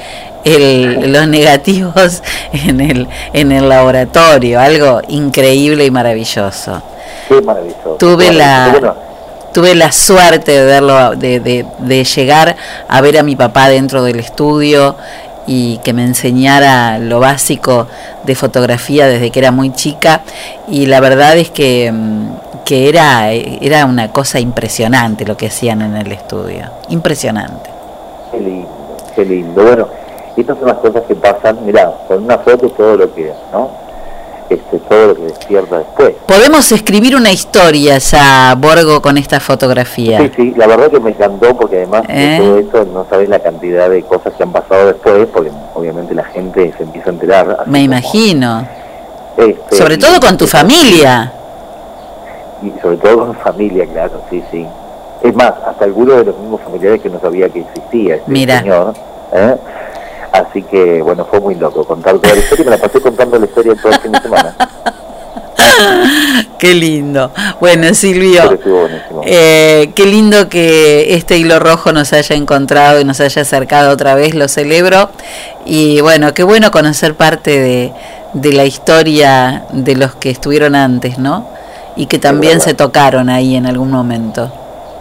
el, 0.46 1.12
los 1.12 1.28
negativos 1.28 2.24
en 2.54 2.80
el, 2.80 3.08
en 3.34 3.52
el 3.52 3.68
laboratorio, 3.68 4.60
algo 4.60 5.02
increíble 5.10 5.86
y 5.86 5.92
maravilloso. 5.92 6.82
Qué 7.28 7.42
maravilloso. 7.42 7.96
Tuve 8.00 8.32
la. 8.32 8.70
Bueno, 8.72 8.96
tuve 9.54 9.76
la 9.76 9.92
suerte 9.92 10.52
de 10.52 10.66
verlo, 10.66 11.16
de, 11.16 11.40
de, 11.40 11.66
de 11.80 12.04
llegar 12.04 12.56
a 12.88 13.02
ver 13.02 13.18
a 13.18 13.24
mi 13.24 13.36
papá 13.36 13.68
dentro 13.68 14.04
del 14.04 14.20
estudio 14.20 14.96
y 15.52 15.80
que 15.80 15.94
me 15.94 16.04
enseñara 16.04 17.00
lo 17.00 17.20
básico 17.20 17.88
de 18.24 18.36
fotografía 18.36 19.08
desde 19.08 19.32
que 19.32 19.40
era 19.40 19.52
muy 19.52 19.74
chica 19.74 20.22
y 20.68 20.86
la 20.86 21.00
verdad 21.00 21.36
es 21.38 21.50
que, 21.50 21.92
mm, 21.92 22.64
que 22.64 22.88
era, 22.88 23.32
era 23.32 23.88
una 23.88 24.12
cosa 24.12 24.40
impresionante 24.40 25.26
lo 25.26 25.36
que 25.36 25.48
hacían 25.48 25.82
en 25.82 25.96
el 25.96 26.12
estudio, 26.12 26.66
impresionante. 26.90 27.72
Qué 28.32 28.40
lindo, 28.40 28.70
qué 29.16 29.26
lindo. 29.26 29.64
Bueno, 29.64 29.88
estas 30.38 30.56
son 30.60 30.68
las 30.68 30.78
cosas 30.78 31.02
que 31.08 31.16
pasan, 31.16 31.66
mirá, 31.66 31.92
con 32.08 32.26
una 32.26 32.38
foto 32.38 32.70
todo 32.70 32.96
lo 32.96 33.16
que, 33.16 33.34
¿no? 33.52 33.89
Este, 34.50 34.80
todo 34.80 35.08
lo 35.08 35.16
que 35.16 35.22
despierta 35.24 35.80
después. 35.80 36.14
Podemos 36.28 36.72
escribir 36.72 37.16
una 37.16 37.32
historia 37.32 37.98
ya, 38.00 38.56
Borgo, 38.58 39.02
con 39.02 39.18
esta 39.18 39.40
fotografía. 39.40 40.20
Sí, 40.20 40.32
sí, 40.36 40.54
la 40.58 40.68
verdad 40.68 40.90
que 40.90 41.00
me 41.00 41.12
encantó 41.12 41.56
porque 41.56 41.78
además 41.78 42.04
¿Eh? 42.10 42.16
de 42.16 42.38
todo 42.40 42.60
esto 42.60 42.86
no 42.94 43.06
sabés 43.10 43.30
la 43.30 43.40
cantidad 43.40 43.90
de 43.90 44.02
cosas 44.04 44.34
que 44.34 44.44
han 44.44 44.52
pasado 44.52 44.88
después, 44.88 45.28
porque 45.34 45.52
obviamente 45.76 46.14
la 46.16 46.24
gente 46.26 46.74
se 46.78 46.84
empieza 46.84 47.10
a 47.10 47.14
enterar. 47.14 47.64
Me 47.68 47.82
imagino. 47.84 48.68
este, 49.38 49.76
Sobre 49.76 49.98
todo 49.98 50.20
con 50.20 50.36
tu 50.38 50.48
familia. 50.48 51.32
Y 52.62 52.72
sobre 52.82 52.98
todo 52.98 53.20
con 53.20 53.36
familia, 53.36 53.86
claro, 53.86 54.22
sí, 54.30 54.44
sí. 54.52 54.66
Es 55.24 55.34
más, 55.36 55.54
hasta 55.66 55.86
algunos 55.86 56.18
de 56.18 56.26
los 56.26 56.38
mismos 56.40 56.62
familiares 56.62 57.02
que 57.02 57.10
no 57.10 57.20
sabía 57.20 57.50
que 57.50 57.60
existía 57.62 58.16
este 58.16 58.32
Mira. 58.32 58.60
señor. 58.60 58.94
¿eh? 59.34 59.56
Así 60.40 60.64
que, 60.64 61.02
bueno, 61.02 61.26
fue 61.26 61.40
muy 61.40 61.56
loco 61.56 61.84
contar 61.84 62.18
toda 62.20 62.34
la 62.34 62.40
historia 62.40 62.64
y 62.64 62.66
me 62.66 62.72
la 62.72 62.78
pasé 62.78 63.02
contando 63.02 63.38
la 63.38 63.46
historia 63.46 63.76
todo 63.76 63.92
el 63.92 64.00
fin 64.00 64.12
de 64.12 64.22
semana. 64.22 64.56
Qué 66.58 66.74
lindo. 66.74 67.32
Bueno, 67.60 67.94
Silvio, 67.94 68.60
eh, 69.26 69.92
qué 69.96 70.06
lindo 70.06 70.50
que 70.50 71.14
este 71.14 71.38
hilo 71.38 71.60
rojo 71.60 71.94
nos 71.94 72.12
haya 72.12 72.36
encontrado 72.36 73.00
y 73.00 73.06
nos 73.06 73.22
haya 73.22 73.44
acercado 73.44 73.92
otra 73.92 74.16
vez, 74.16 74.36
lo 74.36 74.48
celebro. 74.48 75.10
Y 75.66 76.02
bueno, 76.02 76.34
qué 76.34 76.44
bueno 76.44 76.72
conocer 76.72 77.16
parte 77.16 77.60
de, 77.60 77.94
de 78.34 78.54
la 78.54 78.66
historia 78.66 79.64
de 79.72 79.96
los 79.96 80.16
que 80.16 80.30
estuvieron 80.30 80.76
antes, 80.76 81.18
¿no? 81.18 81.48
Y 81.96 82.08
que 82.08 82.20
también 82.20 82.60
se 82.60 82.74
tocaron 82.74 83.30
ahí 83.30 83.56
en 83.56 83.66
algún 83.66 83.92
momento. 83.92 84.52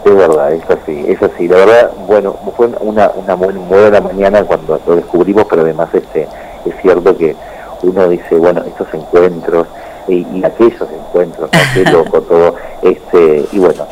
Es 0.09 0.17
verdad, 0.17 0.53
es 0.53 0.63
así, 0.71 1.05
es 1.09 1.23
así. 1.23 1.49
La 1.49 1.57
verdad, 1.57 1.91
bueno, 2.07 2.35
fue 2.57 2.67
una, 2.81 3.11
una 3.15 3.37
muy 3.37 3.53
buena 3.55 4.01
mañana 4.01 4.43
cuando 4.45 4.81
lo 4.87 4.97
descubrimos, 4.97 5.45
pero 5.51 5.63
además 5.63 5.89
este 5.93 6.27
es 6.65 6.75
cierto 6.81 7.17
que 7.17 7.37
uno 7.83 8.09
dice, 8.09 8.35
bueno, 8.37 8.63
estos 8.67 8.87
encuentros 8.95 9.67
y, 10.09 10.27
y 10.35 10.43
aquellos 10.45 10.89
encuentros, 10.91 11.51
qué 11.75 11.85
loco 11.91 12.23
todo, 12.29 12.55
este, 12.83 13.45
y 13.53 13.59
bueno, 13.59 13.87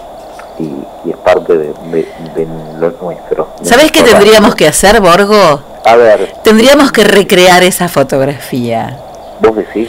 y, 0.59 0.65
y 1.05 1.11
es 1.11 1.17
parte 1.19 1.57
de, 1.57 1.67
de- 1.91 2.09
de 2.35 2.47
lo 2.79 2.91
nuestro. 3.03 3.49
de 3.61 3.67
¿Sabés 3.67 3.93
qué 3.93 4.03
tendríamos 4.03 4.55
que 4.55 4.67
hacer, 4.67 5.01
Borgo? 5.01 5.61
A 5.85 5.97
ver, 5.97 6.33
Tendríamos 6.43 6.91
que 6.93 7.05
recrear 7.05 7.63
esa 7.63 7.89
fotografía. 7.89 8.97
vos 9.41 9.55
decís, 9.55 9.89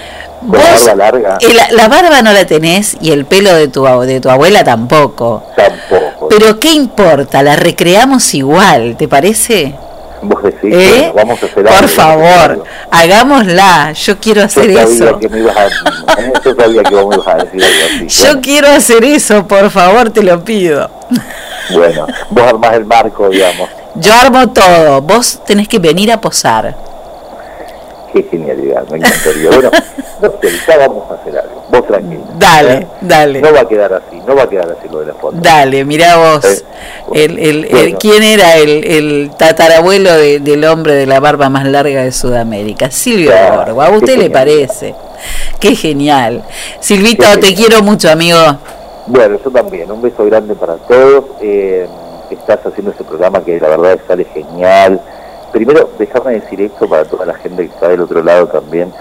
con 0.52 0.60
Vos, 0.60 0.86
barba 0.86 0.96
larga, 0.96 1.38
la, 1.54 1.68
la 1.72 1.88
barba 1.88 2.22
no 2.22 2.34
la 2.34 2.46
tenés 2.46 2.98
y 3.02 3.12
el 3.12 3.26
pelo 3.26 3.54
de 3.54 3.68
tu, 3.68 3.84
de 3.86 4.20
tu 4.20 4.30
abuela 4.30 4.64
tampoco. 4.64 5.44
tampoco. 5.56 6.28
Pero 6.30 6.60
¿qué 6.60 6.72
importa? 6.74 7.42
La 7.44 7.56
recreamos 7.56 8.34
igual, 8.34 8.96
¿te 8.98 9.08
parece? 9.08 9.76
Vos 10.22 10.42
decís, 10.44 10.74
¿Eh? 10.74 11.12
bueno, 11.14 11.14
vamos 11.14 11.44
a 11.44 11.46
hacer 11.46 11.64
Por 11.64 11.74
algo, 11.74 11.88
favor, 11.88 12.64
hagámosla. 12.90 13.92
Yo 13.94 14.18
quiero 14.20 14.44
hacer 14.44 14.72
eso. 14.72 15.20
que 15.20 15.30
me 15.30 15.40
ibas 15.40 15.56
a, 15.56 15.66
¿eh? 15.68 16.34
yo 16.44 16.56
sabía 16.56 16.84
que 16.84 16.96
vos 16.96 17.08
me 17.08 17.16
ibas 17.16 17.28
a 17.28 17.36
decir 17.44 17.64
algo 17.64 17.86
así. 18.08 18.08
Yo 18.24 18.42
quiero 18.42 18.68
hacer 18.70 19.04
eso, 19.04 19.48
por 19.48 19.70
favor, 19.70 20.10
te 20.10 20.24
lo 20.24 20.44
pido. 20.44 20.90
Bueno, 21.72 22.08
vos 22.32 22.44
armás 22.48 22.74
el 22.74 22.86
marco, 22.86 23.30
digamos. 23.30 23.70
Yo 23.96 24.14
armo 24.14 24.50
todo. 24.50 25.02
Vos 25.02 25.40
tenés 25.46 25.68
que 25.68 25.80
venir 25.80 26.12
a 26.12 26.20
posar. 26.20 26.76
Qué 28.14 28.24
genialidad, 28.24 28.88
me 28.90 28.98
encantaría. 28.98 29.50
Bueno, 29.50 29.70
no 30.22 30.32
sé, 30.42 30.50
ya 30.68 30.78
vamos 30.78 31.12
a 31.12 31.16
hacer 31.16 31.38
algo. 31.38 31.64
Vos 31.70 31.86
tranquilo. 31.88 32.22
Dale, 32.40 32.74
¿eh? 32.74 32.88
dale. 33.02 33.42
No 33.42 33.54
va 33.54 33.62
a 33.62 33.68
quedar 33.68 33.94
así, 33.94 34.22
no 34.26 34.36
va 34.36 34.44
a 34.44 34.50
quedar 34.50 34.72
así 34.72 34.88
lo 34.90 35.00
de 35.02 35.08
la 35.08 35.14
foto. 35.16 35.36
Dale, 35.40 35.84
mirá 35.86 36.18
vos. 36.18 36.46
Eh, 36.46 36.64
El, 37.14 37.38
el, 37.40 37.66
el- 37.66 37.70
bueno. 37.70 37.98
¿Quién 38.00 38.24
era 38.24 38.56
el, 38.58 38.84
el 38.86 39.32
tatarabuelo 39.38 40.14
de- 40.16 40.40
del 40.40 40.64
hombre 40.66 40.94
de 40.96 41.06
la 41.06 41.20
barba 41.20 41.50
más 41.50 41.66
larga 41.66 42.04
de 42.04 42.12
Sudamérica? 42.12 42.90
Silvio 42.92 43.32
Claro, 43.32 43.76
Borgo. 43.76 43.82
¿A 43.82 43.90
usted 43.98 44.18
le 44.18 44.30
parece? 44.30 44.96
Qué 45.60 45.76
genial. 45.76 46.44
Silvito, 46.80 47.26
Qué 47.34 47.38
te 47.40 47.48
genial. 47.48 47.56
quiero 47.68 47.84
mucho, 47.84 48.10
amigo. 48.10 48.40
Bueno, 49.08 49.38
yo 49.44 49.52
también. 49.52 49.92
Un 49.92 50.02
beso 50.02 50.24
grande 50.26 50.56
para 50.56 50.76
todos. 50.76 51.26
Eh, 51.42 51.88
estás 52.32 52.60
haciendo 52.66 52.92
este 52.92 53.04
programa 53.04 53.44
que 53.44 53.60
la 53.60 53.68
verdad 53.70 53.98
sale 54.08 54.26
genial. 54.34 55.02
Primero, 55.52 55.90
déjame 55.98 56.34
decir 56.34 56.62
esto 56.62 56.88
para 56.88 57.06
toda 57.06 57.26
la 57.26 57.34
gente 57.36 57.68
que 57.68 57.74
está 57.74 57.90
del 57.90 58.02
otro 58.02 58.24
lado 58.24 58.48
también. 58.48 58.92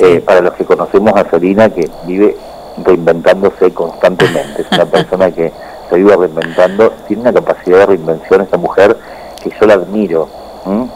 Eh, 0.00 0.20
para 0.20 0.40
los 0.40 0.54
que 0.54 0.64
conocemos 0.64 1.12
a 1.14 1.28
Solina, 1.28 1.68
que 1.68 1.88
vive 2.06 2.36
reinventándose 2.84 3.72
constantemente. 3.72 4.62
Es 4.62 4.72
una 4.72 4.86
persona 4.90 5.30
que 5.30 5.52
se 5.90 5.96
vive 5.96 6.16
reinventando. 6.16 6.92
Tiene 7.06 7.22
una 7.22 7.32
capacidad 7.32 7.78
de 7.78 7.86
reinvención 7.86 8.40
esta 8.40 8.56
mujer 8.56 8.96
que 9.42 9.50
yo 9.50 9.66
la 9.66 9.74
admiro. 9.74 10.28
¿m? 10.66 10.88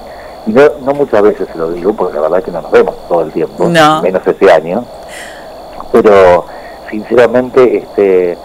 Y 0.46 0.52
no, 0.52 0.62
no 0.84 0.94
muchas 0.94 1.22
veces 1.22 1.48
se 1.52 1.58
lo 1.58 1.70
digo, 1.72 1.92
porque 1.92 2.14
la 2.14 2.22
verdad 2.22 2.38
es 2.38 2.44
que 2.46 2.50
no 2.50 2.62
nos 2.62 2.70
vemos 2.70 2.94
todo 3.08 3.22
el 3.22 3.32
tiempo. 3.32 3.68
No. 3.68 4.02
Menos 4.02 4.26
ese 4.26 4.50
año 4.50 4.84
pero 5.92 6.44
sinceramente 6.90 7.78
este 7.78 8.36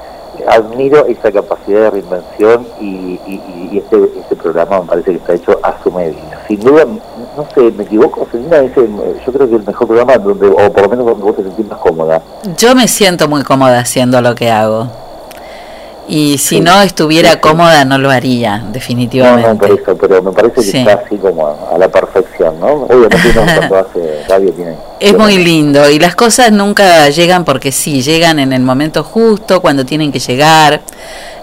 admiro 0.48 1.06
esa 1.08 1.32
capacidad 1.32 1.82
de 1.82 1.90
reinvención 1.92 2.68
y, 2.80 3.20
y- 3.28 3.42
este, 3.78 3.98
este 4.20 4.36
programa 4.38 4.80
me 4.82 4.88
parece 4.88 5.12
que 5.12 5.18
está 5.18 5.34
hecho 5.34 5.60
a 5.62 5.82
su 5.84 5.92
medida. 5.92 6.42
Sin 6.48 6.60
duda, 6.62 6.86
no 6.86 7.46
sé, 7.54 7.72
me 7.76 7.84
equivoco, 7.84 8.26
Selena, 8.32 8.60
es 8.60 8.74
yo 8.76 9.34
creo 9.34 9.50
que 9.50 9.56
el 9.56 9.64
mejor 9.66 9.88
programa 9.88 10.18
donde, 10.18 10.48
o 10.48 10.72
por 10.72 10.82
lo 10.84 10.90
menos 10.90 11.06
donde 11.06 11.24
vos 11.24 11.36
te 11.36 11.44
sentís 11.44 11.68
más 11.68 11.80
cómoda. 11.80 12.22
Yo 12.58 12.74
me 12.76 12.88
siento 12.88 13.28
muy 13.28 13.44
cómoda 13.44 13.80
haciendo 13.80 14.22
lo 14.22 14.34
que 14.36 14.50
hago. 14.50 14.88
Y 16.08 16.38
si 16.38 16.62
no 16.62 16.82
estuviera 16.84 17.42
cómoda, 17.42 17.84
no 17.84 17.98
lo 17.98 18.12
haría, 18.12 18.60
No, 18.60 18.72
definitivamente. 18.72 19.48
no, 19.50 19.58
por 19.58 19.72
eso, 19.72 19.98
pero 19.98 20.22
me 20.22 20.32
parece 20.32 20.54
que 20.56 20.62
Sí. 20.62 20.78
está 20.78 21.02
así 21.04 21.18
como 21.18 21.48
a, 21.48 21.76
a 21.76 21.78
la 21.80 21.88
perfección, 21.90 22.60
¿no? 22.60 22.68
Obviamente 22.84 23.18
uno 23.34 23.42
cuando 23.58 23.78
hace 23.80 24.24
radio 24.30 24.52
tiene... 24.52 24.76
Es 25.00 25.18
muy 25.18 25.38
lindo 25.44 25.90
y 25.90 25.98
las 25.98 26.16
cosas 26.16 26.52
nunca 26.52 27.10
llegan 27.10 27.44
porque 27.44 27.72
sí, 27.72 28.04
llegan 28.04 28.38
en 28.38 28.54
el 28.54 28.62
momento 28.62 29.04
justo, 29.04 29.62
cuando 29.62 29.84
tienen 29.84 30.12
que 30.12 30.20
llegar. 30.20 30.82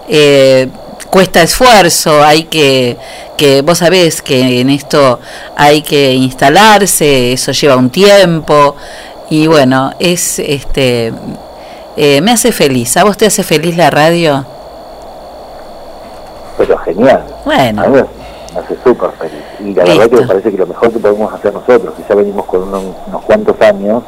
Eh, 0.07 0.69
cuesta 1.09 1.41
esfuerzo, 1.41 2.23
hay 2.23 2.43
que, 2.45 2.97
que 3.37 3.61
vos 3.63 3.77
sabés 3.79 4.21
que 4.21 4.61
en 4.61 4.69
esto 4.69 5.19
hay 5.57 5.81
que 5.81 6.13
instalarse, 6.13 7.33
eso 7.33 7.51
lleva 7.51 7.75
un 7.75 7.89
tiempo 7.89 8.75
y 9.29 9.45
bueno, 9.47 9.91
es 9.99 10.39
este 10.39 11.13
eh, 11.95 12.21
me 12.21 12.31
hace 12.31 12.51
feliz. 12.51 12.97
¿A 12.97 13.03
vos 13.03 13.17
te 13.17 13.25
hace 13.27 13.43
feliz 13.43 13.77
la 13.77 13.89
radio? 13.91 14.45
Pero 16.65 16.77
genial. 16.79 17.23
Bueno. 17.45 17.83
A 17.83 17.87
mí 17.87 17.95
me 17.95 18.59
hace 18.59 18.75
súper 18.83 19.11
feliz. 19.11 19.43
Y 19.59 19.73
la 19.73 19.83
Listo. 19.83 19.99
verdad 19.99 20.09
que 20.09 20.21
me 20.21 20.27
parece 20.27 20.51
que 20.51 20.57
lo 20.57 20.67
mejor 20.67 20.91
que 20.91 20.99
podemos 20.99 21.33
hacer 21.33 21.53
nosotros, 21.53 21.93
que 21.95 22.03
ya 22.07 22.15
venimos 22.15 22.45
con 22.45 22.63
unos, 22.63 22.83
unos 23.07 23.21
cuantos 23.23 23.59
años 23.61 24.03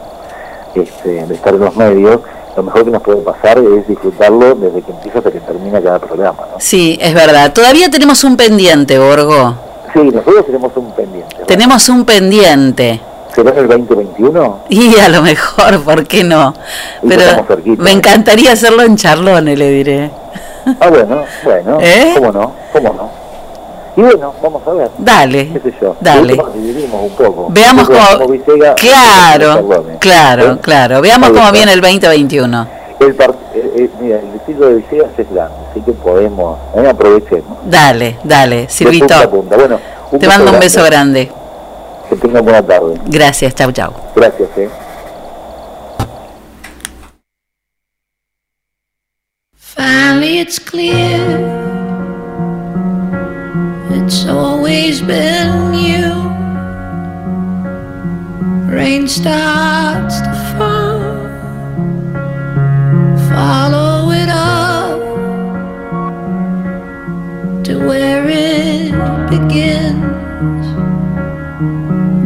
este, 0.74 1.26
de 1.26 1.34
estar 1.36 1.53
en 1.53 1.62
los 1.62 1.76
medios, 1.76 2.20
lo 2.56 2.64
mejor 2.64 2.86
que 2.86 2.91
nos 2.91 3.01
puede 3.01 3.22
pasar 3.22 3.58
es 3.58 3.88
disfrutarlo 3.88 4.56
desde 4.56 4.82
que 4.82 4.91
empieza 4.91 5.18
hasta 5.18 5.32
que 5.32 5.39
termina 5.41 5.82
cada 5.82 5.99
programa. 5.99 6.38
¿no? 6.51 6.60
Sí, 6.60 6.97
es 7.01 7.14
verdad. 7.14 7.51
Todavía 7.53 7.89
tenemos 7.89 8.24
un 8.24 8.38
pendiente, 8.38 8.97
Borgo. 8.97 9.56
Sí, 9.93 9.99
nosotros 9.99 10.45
tenemos 10.45 10.72
un 10.76 10.91
pendiente. 10.91 11.36
¿no? 11.39 11.45
Tenemos 11.45 11.89
un 11.89 12.06
pendiente. 12.06 13.01
¿Será 13.34 13.51
en 13.51 13.58
el 13.58 13.68
2021? 13.68 14.60
Y 14.70 14.97
a 14.97 15.10
lo 15.10 15.22
mejor, 15.22 15.84
¿por 15.84 16.08
qué 16.08 16.24
no? 16.24 16.53
Y 17.03 17.10
Pero 17.10 17.45
me 17.78 17.91
encantaría 17.91 18.53
hacerlo 18.53 18.84
en 18.84 18.95
Charlone, 18.95 19.58
le 19.58 19.70
diré. 19.70 20.12
Ah, 20.80 20.89
bueno, 20.89 21.24
bueno, 21.43 21.78
¿Eh? 21.82 22.13
¿cómo 22.16 22.32
no? 22.32 22.51
¿Cómo 22.74 22.93
no? 22.93 23.26
Y 23.97 24.01
bueno, 24.01 24.34
vamos 24.41 24.61
a 24.68 24.72
ver. 24.74 24.89
Dale, 24.97 25.53
¿Qué 25.53 25.59
sé 25.59 25.74
yo? 25.82 25.95
dale. 26.01 26.34
Un 26.34 27.09
poco. 27.16 27.47
Veamos 27.49 27.88
cómo... 27.88 27.99
como 28.18 28.43
Claro, 28.76 29.53
Charlone. 29.55 29.97
claro, 29.99 30.51
¿Eh? 30.53 30.57
claro. 30.61 31.01
Veamos 31.01 31.30
cómo 31.30 31.51
viene 31.51 31.72
el 31.74 31.80
2021. 31.82 32.68
El 32.99 33.16
part- 33.18 33.36
eh, 33.53 33.72
eh, 33.78 33.89
mira, 34.01 34.20
el 34.20 34.34
distrito 34.34 34.68
de 34.68 34.76
Villegas 34.76 35.09
es 35.18 35.32
grande, 35.32 35.55
así 35.72 35.82
que 35.82 35.91
podemos, 35.93 36.57
eh, 36.76 36.88
aprovechemos. 36.89 37.57
Dale, 37.66 38.18
dale, 38.24 38.55
punta 38.61 38.72
Silvito. 38.74 39.30
punta. 39.30 39.55
Bueno, 39.57 39.80
Te 40.20 40.28
mando 40.28 40.51
un 40.51 40.59
beso 40.59 40.84
grande. 40.84 41.32
Que 42.09 42.16
tengan 42.18 42.43
buena 42.43 42.61
tarde. 42.61 42.95
Gracias, 43.05 43.53
chau, 43.55 43.72
chau. 43.72 43.91
Gracias, 44.16 44.49
eh. 44.57 44.70
Finally, 49.76 50.40
it's 50.40 50.58
clear. 50.58 51.20
It's 53.92 54.26
always 54.26 55.02
been 55.02 55.74
you. 55.74 56.14
Rain 58.74 59.06
starts 59.10 60.22
to 60.22 60.34
fall. 60.58 61.02
Follow 63.28 64.12
it 64.12 64.30
up 64.30 65.00
to 67.66 67.78
where 67.86 68.26
it 68.30 68.94
begins. 69.30 70.66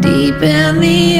Deep 0.06 0.44
in 0.44 0.80
the 0.80 1.19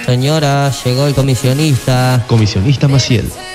Señora, 0.06 0.70
llegó 0.84 1.06
el 1.08 1.14
comisionista. 1.14 2.24
Comisionista 2.28 2.86
Maciel. 2.86 3.28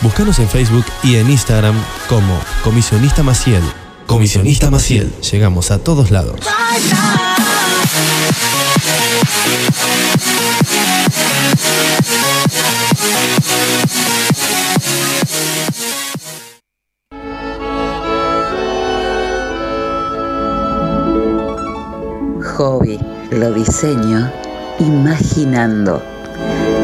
Búscanos 0.00 0.38
en 0.38 0.48
Facebook 0.48 0.84
y 1.02 1.16
en 1.16 1.30
Instagram 1.30 1.74
como 2.08 2.38
Comisionista 2.62 3.22
Maciel. 3.22 3.62
Comisionista 4.06 4.70
Maciel. 4.70 5.12
Llegamos 5.32 5.70
a 5.70 5.78
todos 5.78 6.10
lados. 6.10 6.40
Hobby, 22.56 23.00
lo 23.30 23.52
diseño 23.52 24.30
imaginando. 24.78 26.13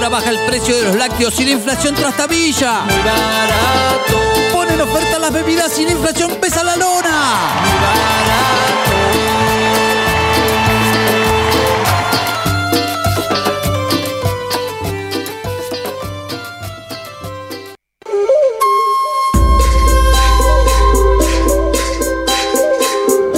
Ahora 0.00 0.16
baja 0.16 0.30
el 0.30 0.38
precio 0.46 0.74
de 0.78 0.84
los 0.84 0.96
lácteos 0.96 1.38
y 1.40 1.44
la 1.44 1.50
inflación 1.50 1.94
trastabilla. 1.94 2.84
Muy 2.86 2.96
barato. 3.04 4.18
Ponen 4.50 4.80
oferta 4.80 5.18
las 5.18 5.30
bebidas 5.30 5.78
y 5.78 5.84
la 5.84 5.90
inflación 5.90 6.36
pesa 6.40 6.64
la 6.64 6.74
lona. 6.74 7.50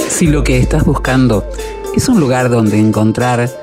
Si 0.07 0.27
lo 0.27 0.45
que 0.45 0.59
estás 0.59 0.85
buscando 0.85 1.45
es 1.93 2.07
un 2.07 2.21
lugar 2.21 2.49
donde 2.49 2.79
encontrar 2.79 3.62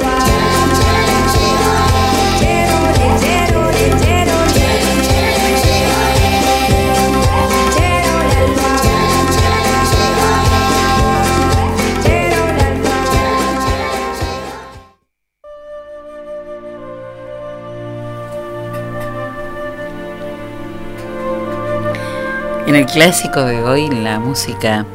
En 22.71 22.77
el 22.77 22.85
clásico 22.85 23.41
de 23.41 23.61
hoy, 23.61 23.89
la 23.89 24.17
música 24.21 24.85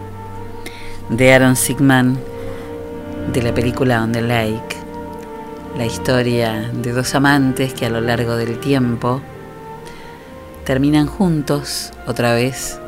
de 1.10 1.34
Aaron 1.34 1.56
Sigman 1.56 2.18
de 3.34 3.42
la 3.42 3.52
película 3.52 4.02
On 4.02 4.12
the 4.12 4.22
Lake, 4.22 4.78
la 5.76 5.84
historia 5.84 6.70
de 6.72 6.92
dos 6.92 7.14
amantes 7.14 7.74
que 7.74 7.84
a 7.84 7.90
lo 7.90 8.00
largo 8.00 8.34
del 8.36 8.58
tiempo 8.60 9.20
terminan 10.64 11.06
juntos 11.06 11.92
otra 12.06 12.32
vez. 12.32 12.80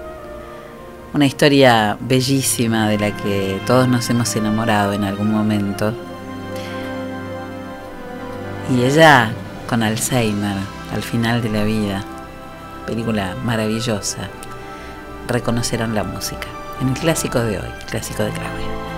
Una 1.13 1.27
historia 1.27 1.99
bellísima 2.01 2.89
de 2.89 2.99
la 2.99 3.15
que 3.15 3.61
todos 3.67 3.89
nos 3.89 4.09
hemos 4.09 4.35
enamorado 4.37 4.95
en 4.95 5.05
algún 5.05 5.31
momento. 5.31 5.93
Y 8.75 8.85
ella 8.85 9.33
con 9.69 9.83
Alzheimer 9.83 10.57
al 10.95 11.03
final 11.03 11.43
de 11.43 11.51
la 11.51 11.65
vida. 11.65 12.03
Película 12.87 13.37
maravillosa 13.45 14.31
reconocerán 15.29 15.95
la 15.95 16.03
música. 16.03 16.49
En 16.81 16.89
el 16.89 16.95
clásico 16.95 17.39
de 17.39 17.59
hoy, 17.59 17.71
clásico 17.87 18.23
de 18.25 18.31
Claudia. 18.33 18.98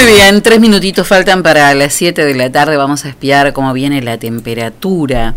Muy 0.00 0.12
bien, 0.12 0.40
tres 0.40 0.60
minutitos 0.60 1.06
faltan 1.06 1.42
para 1.42 1.74
las 1.74 1.92
7 1.92 2.24
de 2.24 2.34
la 2.34 2.50
tarde. 2.50 2.78
Vamos 2.78 3.04
a 3.04 3.10
espiar 3.10 3.52
cómo 3.52 3.74
viene 3.74 4.00
la 4.00 4.16
temperatura. 4.16 5.34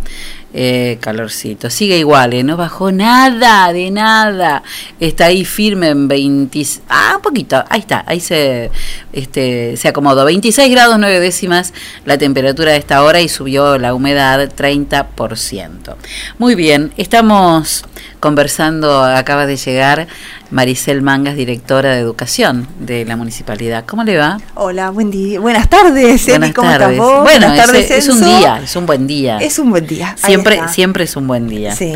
Eh, 0.53 0.99
calorcito. 1.01 1.70
Sigue 1.70 1.97
igual, 1.97 2.32
¿eh? 2.32 2.43
no 2.43 2.55
bajó 2.55 2.91
nada, 2.91 3.74
de 3.74 3.91
nada. 3.91 4.64
Está 5.01 5.26
ahí 5.26 5.43
firme 5.43 5.89
en 5.89 6.07
20. 6.07 6.66
Ah, 6.88 7.14
un 7.18 7.22
poquito. 7.22 7.61
Ahí 7.70 7.82
está, 7.82 8.05
ahí 8.07 8.22
se, 8.22 8.72
este, 9.11 9.76
se 9.76 9.88
acomodó. 9.89 10.24
26 10.24 10.72
grados 10.72 10.97
9 10.97 11.20
décimas 11.20 11.74
la 12.05 12.18
temperatura 12.18 12.72
de 12.72 12.78
esta 12.78 13.03
hora 13.03 13.20
y 13.20 13.28
subió 13.28 13.78
la 13.78 13.93
humedad 13.93 14.47
30%. 14.47 15.95
Muy 16.38 16.55
bien, 16.55 16.93
estamos 16.95 17.84
conversando, 18.24 19.03
acaba 19.03 19.45
de 19.45 19.57
llegar 19.57 20.07
Maricel 20.49 21.01
Mangas, 21.01 21.36
directora 21.36 21.91
de 21.91 21.99
educación 21.99 22.69
de 22.80 23.03
la 23.03 23.17
municipalidad. 23.17 23.84
¿Cómo 23.86 24.05
le 24.05 24.15
va? 24.15 24.38
Hola, 24.55 24.91
buen 24.91 25.11
día. 25.11 25.41
Buenas 25.41 25.69
tardes, 25.69 26.24
Eli, 26.30 26.38
Buenas 26.38 26.53
¿cómo 26.53 26.69
tardes. 26.69 26.91
estás 26.91 26.97
vos? 27.05 27.24
Bueno, 27.24 27.47
Buenas 27.47 27.65
tardes, 27.65 27.91
es, 27.91 28.07
es 28.07 28.07
un 28.07 28.24
día, 28.24 28.61
es 28.63 28.76
un 28.78 28.86
buen 28.86 29.07
día. 29.07 29.39
Es 29.39 29.59
un 29.59 29.71
buen 29.71 29.86
día. 29.86 30.15
Siempre, 30.17 30.61
siempre 30.69 31.03
es 31.03 31.17
un 31.17 31.28
buen 31.28 31.49
día. 31.49 31.76
Sí. 31.76 31.91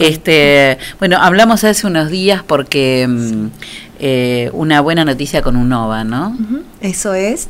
Este, 0.00 0.78
bueno, 0.98 1.18
hablamos 1.20 1.62
hace 1.62 1.86
unos 1.86 2.10
días 2.10 2.42
porque 2.44 3.06
mm, 3.08 3.46
eh, 4.00 4.50
una 4.54 4.80
buena 4.80 5.04
noticia 5.04 5.42
con 5.42 5.54
UNOVA, 5.54 6.02
¿no? 6.02 6.36
Eso 6.80 7.14
es. 7.14 7.46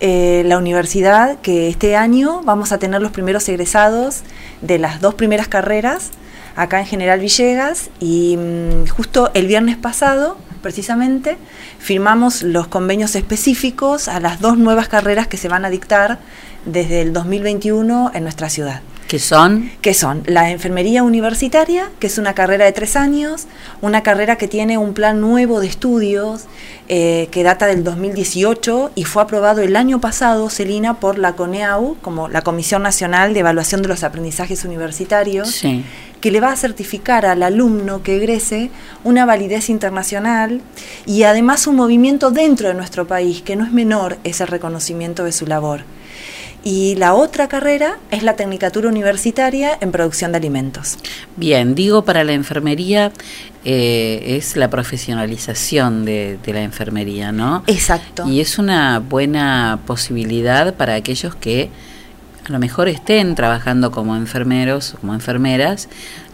Eh, 0.00 0.42
la 0.44 0.58
universidad 0.58 1.40
que 1.40 1.70
este 1.70 1.96
año 1.96 2.42
vamos 2.44 2.72
a 2.72 2.78
tener 2.78 3.00
los 3.00 3.10
primeros 3.10 3.48
egresados 3.48 4.20
de 4.60 4.78
las 4.78 5.00
dos 5.00 5.14
primeras 5.14 5.48
carreras 5.48 6.10
acá 6.56 6.80
en 6.80 6.86
General 6.86 7.20
Villegas 7.20 7.90
y 8.00 8.36
mm, 8.36 8.88
justo 8.88 9.30
el 9.34 9.46
viernes 9.46 9.76
pasado, 9.76 10.36
precisamente, 10.62 11.36
firmamos 11.78 12.42
los 12.42 12.66
convenios 12.68 13.14
específicos 13.16 14.08
a 14.08 14.20
las 14.20 14.40
dos 14.40 14.56
nuevas 14.56 14.88
carreras 14.88 15.26
que 15.26 15.36
se 15.36 15.48
van 15.48 15.64
a 15.64 15.70
dictar 15.70 16.18
desde 16.64 17.02
el 17.02 17.12
2021 17.12 18.12
en 18.14 18.22
nuestra 18.22 18.48
ciudad. 18.48 18.80
Que 19.08 19.18
son 19.18 19.70
que 19.82 19.92
son 19.92 20.22
la 20.26 20.50
enfermería 20.50 21.02
universitaria, 21.02 21.90
que 22.00 22.06
es 22.06 22.16
una 22.16 22.32
carrera 22.32 22.64
de 22.64 22.72
tres 22.72 22.96
años, 22.96 23.46
una 23.82 24.02
carrera 24.02 24.36
que 24.36 24.48
tiene 24.48 24.78
un 24.78 24.94
plan 24.94 25.20
nuevo 25.20 25.60
de 25.60 25.66
estudios 25.66 26.46
eh, 26.88 27.28
que 27.30 27.42
data 27.42 27.66
del 27.66 27.84
2018 27.84 28.92
y 28.94 29.04
fue 29.04 29.22
aprobado 29.22 29.60
el 29.60 29.76
año 29.76 30.00
pasado, 30.00 30.48
Celina, 30.48 31.00
por 31.00 31.18
la 31.18 31.34
CONEAU, 31.34 31.96
como 32.00 32.28
la 32.28 32.40
Comisión 32.40 32.82
Nacional 32.82 33.34
de 33.34 33.40
Evaluación 33.40 33.82
de 33.82 33.88
los 33.88 34.04
Aprendizajes 34.04 34.64
Universitarios, 34.64 35.50
Sí. 35.50 35.84
Que 36.24 36.30
le 36.30 36.40
va 36.40 36.52
a 36.52 36.56
certificar 36.56 37.26
al 37.26 37.42
alumno 37.42 38.02
que 38.02 38.16
egrese 38.16 38.70
una 39.04 39.26
validez 39.26 39.68
internacional 39.68 40.62
y 41.04 41.24
además 41.24 41.66
un 41.66 41.76
movimiento 41.76 42.30
dentro 42.30 42.68
de 42.68 42.72
nuestro 42.72 43.06
país, 43.06 43.42
que 43.42 43.56
no 43.56 43.64
es 43.66 43.72
menor 43.72 44.16
ese 44.24 44.46
reconocimiento 44.46 45.24
de 45.24 45.32
su 45.32 45.46
labor. 45.46 45.82
Y 46.64 46.94
la 46.94 47.12
otra 47.12 47.46
carrera 47.46 47.98
es 48.10 48.22
la 48.22 48.36
Tecnicatura 48.36 48.88
Universitaria 48.88 49.76
en 49.82 49.92
Producción 49.92 50.32
de 50.32 50.38
Alimentos. 50.38 50.96
Bien, 51.36 51.74
digo 51.74 52.06
para 52.06 52.24
la 52.24 52.32
enfermería 52.32 53.12
eh, 53.66 54.38
es 54.38 54.56
la 54.56 54.70
profesionalización 54.70 56.06
de, 56.06 56.38
de 56.42 56.52
la 56.54 56.62
enfermería, 56.62 57.32
¿no? 57.32 57.64
Exacto. 57.66 58.26
Y 58.26 58.40
es 58.40 58.58
una 58.58 58.98
buena 58.98 59.80
posibilidad 59.86 60.72
para 60.72 60.94
aquellos 60.94 61.34
que 61.34 61.68
a 62.46 62.52
lo 62.52 62.58
mejor 62.58 62.88
estén 62.88 63.34
trabajando 63.34 63.90
como 63.90 64.16
enfermeros 64.16 64.96
como 65.00 65.14
enfermeras 65.14 65.88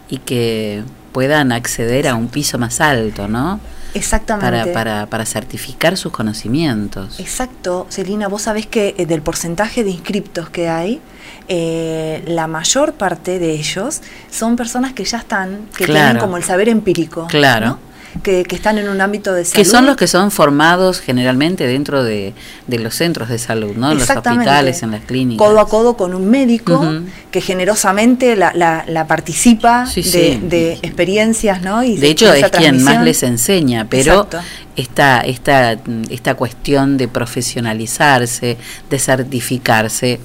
y 0.09 0.17
que 0.17 0.83
puedan 1.11 1.51
acceder 1.51 2.07
a 2.07 2.15
un 2.15 2.27
piso 2.27 2.57
más 2.57 2.81
alto, 2.81 3.27
¿no? 3.27 3.59
Exactamente. 3.93 4.49
Para, 4.49 4.73
para, 4.73 5.05
para 5.07 5.25
certificar 5.25 5.97
sus 5.97 6.13
conocimientos. 6.13 7.19
Exacto, 7.19 7.85
Celina, 7.89 8.29
vos 8.29 8.43
sabés 8.43 8.65
que 8.65 8.95
eh, 8.97 9.05
del 9.05 9.21
porcentaje 9.21 9.83
de 9.83 9.89
inscriptos 9.91 10.49
que 10.49 10.69
hay, 10.69 11.01
eh, 11.49 12.23
la 12.27 12.47
mayor 12.47 12.93
parte 12.93 13.39
de 13.39 13.51
ellos 13.51 14.01
son 14.29 14.55
personas 14.55 14.93
que 14.93 15.03
ya 15.03 15.17
están, 15.17 15.67
que 15.77 15.83
Claro. 15.85 16.05
tienen 16.05 16.21
como 16.21 16.37
el 16.37 16.43
saber 16.43 16.69
empírico. 16.69 17.27
Claro. 17.27 17.65
¿no? 17.67 17.90
Que, 18.23 18.43
que 18.43 18.57
están 18.57 18.77
en 18.77 18.89
un 18.89 18.99
ámbito 18.99 19.33
de 19.33 19.45
salud. 19.45 19.55
Que 19.55 19.63
son 19.63 19.85
los 19.85 19.95
que 19.95 20.05
son 20.05 20.31
formados 20.31 20.99
generalmente 20.99 21.65
dentro 21.65 22.03
de, 22.03 22.33
de 22.67 22.79
los 22.79 22.93
centros 22.93 23.29
de 23.29 23.39
salud, 23.39 23.73
¿no? 23.77 23.89
En 23.91 23.99
los 23.99 24.09
hospitales, 24.09 24.83
en 24.83 24.91
las 24.91 25.01
clínicas. 25.05 25.47
codo 25.47 25.59
a 25.61 25.67
codo 25.69 25.95
con 25.95 26.13
un 26.13 26.29
médico 26.29 26.83
que 27.31 27.39
generosamente 27.39 28.35
la, 28.35 28.51
la- 28.53 28.83
la 28.85 29.07
participa 29.07 29.85
Sí, 29.85 30.01
de, 30.01 30.09
sí. 30.11 30.39
de 30.43 30.73
experiencias, 30.81 31.61
¿no? 31.61 31.83
Y 31.83 31.95
De 31.97 32.09
hecho, 32.09 32.33
es 32.33 32.49
quien 32.51 32.83
más 32.83 33.01
les 33.03 33.23
enseña, 33.23 33.87
pero 33.89 34.25
Exacto. 34.25 34.39
esta, 34.75 35.21
esta, 35.21 35.77
esta 36.09 36.33
cuestión 36.35 36.97
de 36.97 37.07
profesionalizarse, 37.07 38.57
de 38.89 38.99
certificarse, 38.99 40.19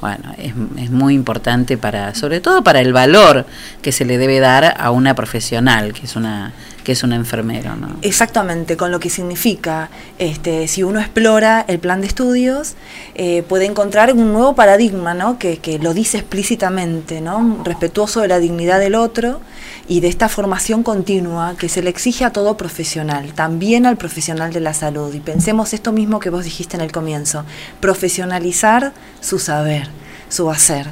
bueno, 0.00 0.34
es, 0.36 0.52
es 0.82 0.90
muy 0.90 1.14
importante 1.14 1.78
para, 1.78 2.14
sobre 2.14 2.40
todo 2.40 2.62
para 2.62 2.80
el 2.80 2.92
valor 2.92 3.46
que 3.80 3.92
se 3.92 4.04
le 4.04 4.18
debe 4.18 4.40
dar 4.40 4.74
a 4.78 4.90
una 4.90 5.14
profesional, 5.14 5.92
que 5.92 6.06
es 6.06 6.16
una, 6.16 6.52
que 6.82 6.92
es 6.92 7.02
un 7.02 7.12
enfermero, 7.12 7.76
¿no? 7.76 7.96
Exactamente, 8.02 8.76
con 8.76 8.90
lo 8.90 9.00
que 9.00 9.10
significa, 9.10 9.90
este, 10.18 10.68
si 10.68 10.82
uno 10.82 11.00
explora 11.00 11.64
el 11.68 11.78
plan 11.78 12.00
de 12.00 12.06
estudios, 12.06 12.74
eh, 13.14 13.42
puede 13.48 13.66
encontrar 13.66 14.12
un 14.12 14.32
nuevo 14.32 14.54
paradigma, 14.54 15.14
¿no? 15.14 15.38
Que, 15.38 15.58
que 15.58 15.78
lo 15.78 15.94
dice 15.94 16.18
explícitamente, 16.18 17.20
¿no? 17.20 17.62
Respetuoso 17.64 18.20
de 18.20 18.28
la 18.28 18.38
dignidad 18.38 18.80
del 18.80 18.94
otro 18.94 19.40
y 19.88 20.00
de 20.00 20.08
esta 20.08 20.28
formación 20.28 20.82
continua 20.82 21.54
que 21.56 21.68
se 21.68 21.82
le 21.82 21.90
exige 21.90 22.24
a 22.24 22.30
todo 22.30 22.56
profesional, 22.56 23.32
también 23.34 23.86
al 23.86 23.96
profesional 23.96 24.52
de 24.52 24.60
la 24.60 24.74
salud. 24.74 25.12
Y 25.14 25.20
pensemos 25.20 25.72
esto 25.72 25.92
mismo 25.92 26.20
que 26.20 26.30
vos 26.30 26.44
dijiste 26.44 26.76
en 26.76 26.82
el 26.82 26.92
comienzo, 26.92 27.44
profesionalizar 27.80 28.92
su 29.20 29.38
saber, 29.38 29.88
su 30.32 30.50
hacer. 30.50 30.88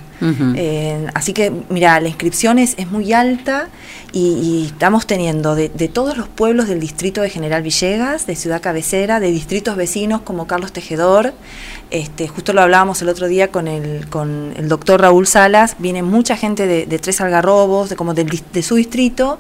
Eh, 0.55 1.07
así 1.15 1.33
que, 1.33 1.51
mira, 1.71 1.99
la 1.99 2.09
inscripción 2.09 2.59
es, 2.59 2.75
es 2.77 2.91
muy 2.91 3.15
alta 3.15 3.69
y, 4.13 4.35
y 4.35 4.67
estamos 4.67 5.07
teniendo 5.07 5.55
de, 5.55 5.71
de 5.71 5.89
todos 5.89 6.19
los 6.19 6.29
pueblos 6.29 6.69
del 6.69 6.79
distrito 6.79 7.23
de 7.23 7.31
General 7.31 7.63
Villegas, 7.63 8.27
de 8.27 8.37
Ciudad 8.37 8.61
Cabecera, 8.61 9.19
de 9.19 9.31
distritos 9.31 9.77
vecinos 9.77 10.21
como 10.21 10.47
Carlos 10.47 10.73
Tejedor. 10.73 11.33
Este, 11.91 12.29
justo 12.29 12.53
lo 12.53 12.61
hablábamos 12.61 13.01
el 13.01 13.09
otro 13.09 13.29
día 13.29 13.49
con 13.49 13.67
el, 13.67 14.09
con 14.11 14.53
el 14.59 14.69
doctor 14.69 15.01
Raúl 15.01 15.27
Salas. 15.27 15.77
Viene 15.79 16.03
mucha 16.03 16.37
gente 16.37 16.67
de, 16.67 16.85
de 16.85 16.99
Tres 16.99 17.23
Algarrobos, 17.23 17.89
de, 17.89 17.97
como 17.97 18.13
del 18.13 18.29
de 18.53 18.63
su 18.63 18.75
distrito, 18.75 19.39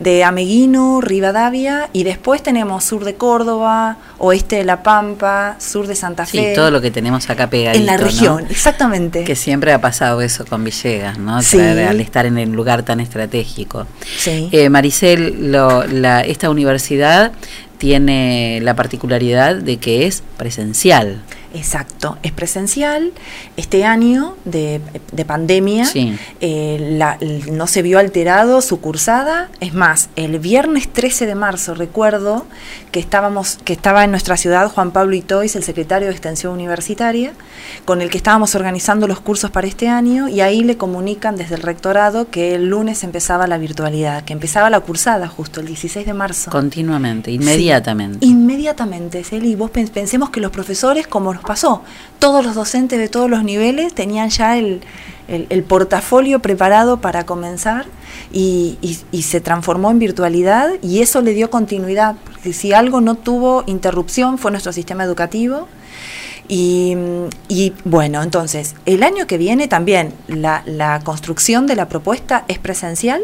de 0.00 0.24
Ameguino, 0.24 1.00
Rivadavia, 1.00 1.88
y 1.92 2.04
después 2.04 2.42
tenemos 2.42 2.82
sur 2.84 3.04
de 3.04 3.14
Córdoba, 3.14 3.98
oeste 4.18 4.56
de 4.56 4.64
La 4.64 4.82
Pampa, 4.82 5.56
sur 5.60 5.86
de 5.86 5.94
Santa 5.94 6.24
Sí, 6.26 6.38
Fe. 6.38 6.52
todo 6.54 6.70
lo 6.70 6.80
que 6.80 6.90
tenemos 6.90 7.28
acá 7.30 7.48
pegadito, 7.50 7.78
en 7.78 7.86
la 7.86 7.98
¿no? 7.98 8.04
región, 8.04 8.46
exactamente. 8.50 9.24
Que 9.24 9.36
siempre 9.36 9.72
ha 9.74 9.80
pasado 9.80 10.20
eso 10.22 10.44
con 10.46 10.64
Villegas, 10.64 11.18
¿no? 11.18 11.42
Sí. 11.42 11.60
Al 11.60 12.00
estar 12.00 12.24
en 12.26 12.38
el 12.38 12.50
lugar 12.50 12.82
tan 12.82 12.98
estratégico. 12.98 13.86
Sí. 14.18 14.48
Eh, 14.52 14.70
Maricel, 14.70 15.52
lo- 15.52 15.86
la- 15.86 16.22
esta 16.22 16.48
universidad 16.50 17.32
tiene 17.78 18.60
la 18.62 18.74
particularidad 18.76 19.56
de 19.56 19.78
que 19.78 20.06
es 20.06 20.22
presencial. 20.36 21.22
Exacto, 21.54 22.16
es 22.22 22.32
presencial. 22.32 23.12
Este 23.56 23.84
año 23.84 24.36
de, 24.44 24.80
de 25.12 25.24
pandemia 25.24 25.84
Sí. 25.84 26.16
eh, 26.40 26.94
la- 26.98 27.18
no 27.50 27.66
se 27.66 27.82
vio 27.82 27.98
alterado 27.98 28.60
su 28.62 28.80
cursada. 28.80 29.48
Es 29.60 29.74
más, 29.74 30.08
el 30.16 30.38
viernes 30.38 30.88
13 30.92 31.26
de 31.26 31.34
marzo 31.34 31.74
recuerdo 31.74 32.46
que 32.92 33.00
estábamos, 33.00 33.58
que 33.64 33.72
estaba 33.72 34.04
en 34.04 34.10
nuestra 34.10 34.36
ciudad 34.36 34.70
Juan 34.70 34.90
Pablo 34.92 35.14
Itois, 35.16 35.56
el 35.56 35.62
secretario 35.64 36.08
de 36.08 36.12
Extensión 36.12 36.52
Universitaria, 36.52 37.32
con 37.84 38.00
el 38.00 38.10
que 38.10 38.16
estábamos 38.18 38.54
organizando 38.54 39.06
los 39.08 39.20
cursos 39.20 39.50
para 39.50 39.66
este 39.66 39.88
año, 39.88 40.28
y 40.28 40.40
ahí 40.40 40.62
le 40.64 40.76
comunican 40.76 41.36
desde 41.36 41.56
el 41.56 41.62
rectorado 41.62 42.30
que 42.30 42.54
el 42.54 42.68
lunes 42.68 43.02
empezaba 43.04 43.46
la 43.46 43.58
virtualidad, 43.58 44.24
que 44.24 44.32
empezaba 44.32 44.70
la 44.70 44.80
cursada 44.80 45.28
justo 45.28 45.60
el 45.60 45.66
16 45.66 46.06
de 46.06 46.14
marzo. 46.14 46.50
Continuamente. 46.50 47.30
Inmediatamente. 47.30 48.24
Inmediatamente, 48.24 49.24
Celi, 49.24 49.54
vos 49.54 49.70
pen- 49.70 49.88
pensemos 49.88 50.30
que 50.30 50.40
los 50.40 50.50
profesores, 50.50 51.06
como 51.06 51.39
pasó, 51.42 51.82
todos 52.18 52.44
los 52.44 52.54
docentes 52.54 52.98
de 52.98 53.08
todos 53.08 53.28
los 53.30 53.42
niveles 53.44 53.94
tenían 53.94 54.28
ya 54.30 54.56
el, 54.58 54.80
el- 55.28 55.62
portafolio 55.64 56.40
preparado 56.40 57.00
para 57.00 57.24
comenzar 57.24 57.86
y 58.32 58.76
se 59.22 59.40
transformó 59.40 59.90
en 59.90 59.98
virtualidad 59.98 60.70
y 60.82 61.00
eso 61.00 61.20
le 61.22 61.34
dio 61.34 61.50
continuidad. 61.50 62.16
Porque 62.24 62.52
si 62.52 62.72
algo 62.72 63.00
no 63.00 63.14
tuvo 63.14 63.64
interrupción 63.66 64.38
fue 64.38 64.50
nuestro 64.50 64.72
sistema 64.72 65.04
educativo. 65.04 65.68
Y, 66.52 66.96
y, 67.48 67.72
bueno, 67.84 68.24
entonces, 68.24 68.74
el 68.84 69.04
año 69.04 69.28
que 69.28 69.38
viene 69.38 69.68
también 69.68 70.12
la, 70.26 70.64
la 70.66 70.98
construcción 71.04 71.68
de 71.68 71.76
la 71.76 71.88
propuesta 71.88 72.44
es 72.48 72.58
presencial. 72.58 73.22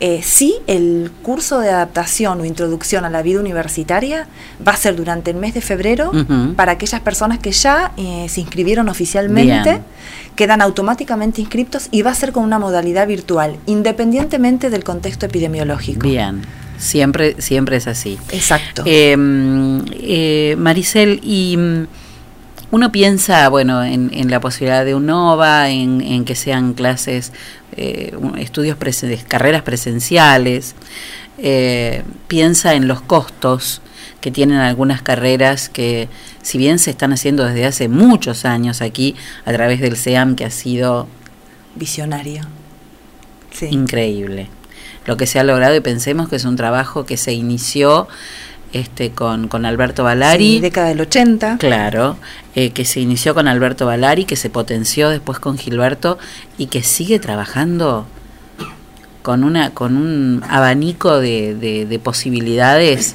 Eh, 0.00 0.20
sí, 0.22 0.56
el 0.66 1.10
curso 1.22 1.60
de 1.60 1.70
adaptación 1.70 2.40
o 2.40 2.44
introducción 2.44 3.04
a 3.04 3.10
la 3.10 3.22
vida 3.22 3.40
universitaria 3.40 4.26
va 4.66 4.72
a 4.72 4.76
ser 4.76 4.96
durante 4.96 5.30
el 5.30 5.36
mes 5.36 5.54
de 5.54 5.60
febrero 5.60 6.10
para 6.56 6.72
aquellas 6.72 7.00
personas 7.00 7.38
que 7.38 7.52
ya 7.52 7.92
eh, 7.96 8.26
se 8.28 8.40
inscribieron 8.40 8.88
oficialmente, 8.88 9.70
Bien. 9.70 9.82
quedan 10.34 10.62
automáticamente 10.62 11.40
inscriptos 11.40 11.88
y 11.90 12.02
va 12.02 12.10
a 12.10 12.14
ser 12.14 12.32
con 12.32 12.42
una 12.42 12.58
modalidad 12.58 13.06
virtual, 13.06 13.56
independientemente 13.66 14.68
del 14.68 14.82
contexto 14.82 15.26
epidemiológico. 15.26 16.08
Bien. 16.08 16.42
Siempre, 16.76 17.40
siempre 17.40 17.76
es 17.76 17.86
así. 17.86 18.18
Exacto. 18.32 18.82
Eh, 18.84 19.16
eh, 19.92 20.56
Maricel, 20.58 21.20
y 21.22 21.56
mm, 21.56 21.86
uno 22.70 22.90
piensa, 22.90 23.48
bueno, 23.48 23.84
en, 23.84 24.10
en 24.12 24.30
la 24.30 24.40
posibilidad 24.40 24.84
de 24.84 24.94
un 24.94 25.06
NOVA, 25.06 25.70
en, 25.70 26.00
en 26.00 26.24
que 26.24 26.34
sean 26.34 26.74
clases, 26.74 27.32
eh, 27.76 28.16
estudios, 28.38 28.78
presen- 28.78 29.22
carreras 29.24 29.62
presenciales, 29.62 30.74
eh, 31.38 32.02
piensa 32.28 32.74
en 32.74 32.88
los 32.88 33.00
costos 33.00 33.80
que 34.20 34.30
tienen 34.30 34.58
algunas 34.58 35.02
carreras 35.02 35.68
que, 35.68 36.08
si 36.42 36.58
bien 36.58 36.78
se 36.78 36.90
están 36.90 37.12
haciendo 37.12 37.44
desde 37.44 37.66
hace 37.66 37.88
muchos 37.88 38.44
años 38.44 38.80
aquí, 38.80 39.14
a 39.44 39.52
través 39.52 39.80
del 39.80 39.96
SEAM, 39.96 40.34
que 40.34 40.44
ha 40.44 40.50
sido 40.50 41.06
Visionario. 41.76 42.42
Sí. 43.50 43.66
increíble 43.70 44.48
lo 45.06 45.16
que 45.18 45.26
se 45.26 45.38
ha 45.38 45.44
logrado 45.44 45.76
y 45.76 45.80
pensemos 45.80 46.28
que 46.30 46.36
es 46.36 46.44
un 46.46 46.56
trabajo 46.56 47.04
que 47.04 47.18
se 47.18 47.34
inició 47.34 48.08
este 48.74 49.10
con, 49.10 49.48
con 49.48 49.64
Alberto 49.64 50.04
Balari 50.04 50.54
Sí, 50.56 50.60
década 50.60 50.88
del 50.88 51.00
80. 51.00 51.58
claro 51.58 52.16
eh, 52.54 52.70
que 52.70 52.84
se 52.84 53.00
inició 53.00 53.34
con 53.34 53.48
Alberto 53.48 53.86
Balari 53.86 54.24
que 54.24 54.36
se 54.36 54.50
potenció 54.50 55.08
después 55.10 55.38
con 55.38 55.56
Gilberto 55.58 56.18
y 56.58 56.66
que 56.66 56.82
sigue 56.82 57.18
trabajando 57.18 58.06
con 59.22 59.42
una 59.44 59.70
con 59.70 59.96
un 59.96 60.42
abanico 60.48 61.18
de, 61.18 61.54
de- 61.54 61.86
de 61.86 61.98
posibilidades 61.98 63.14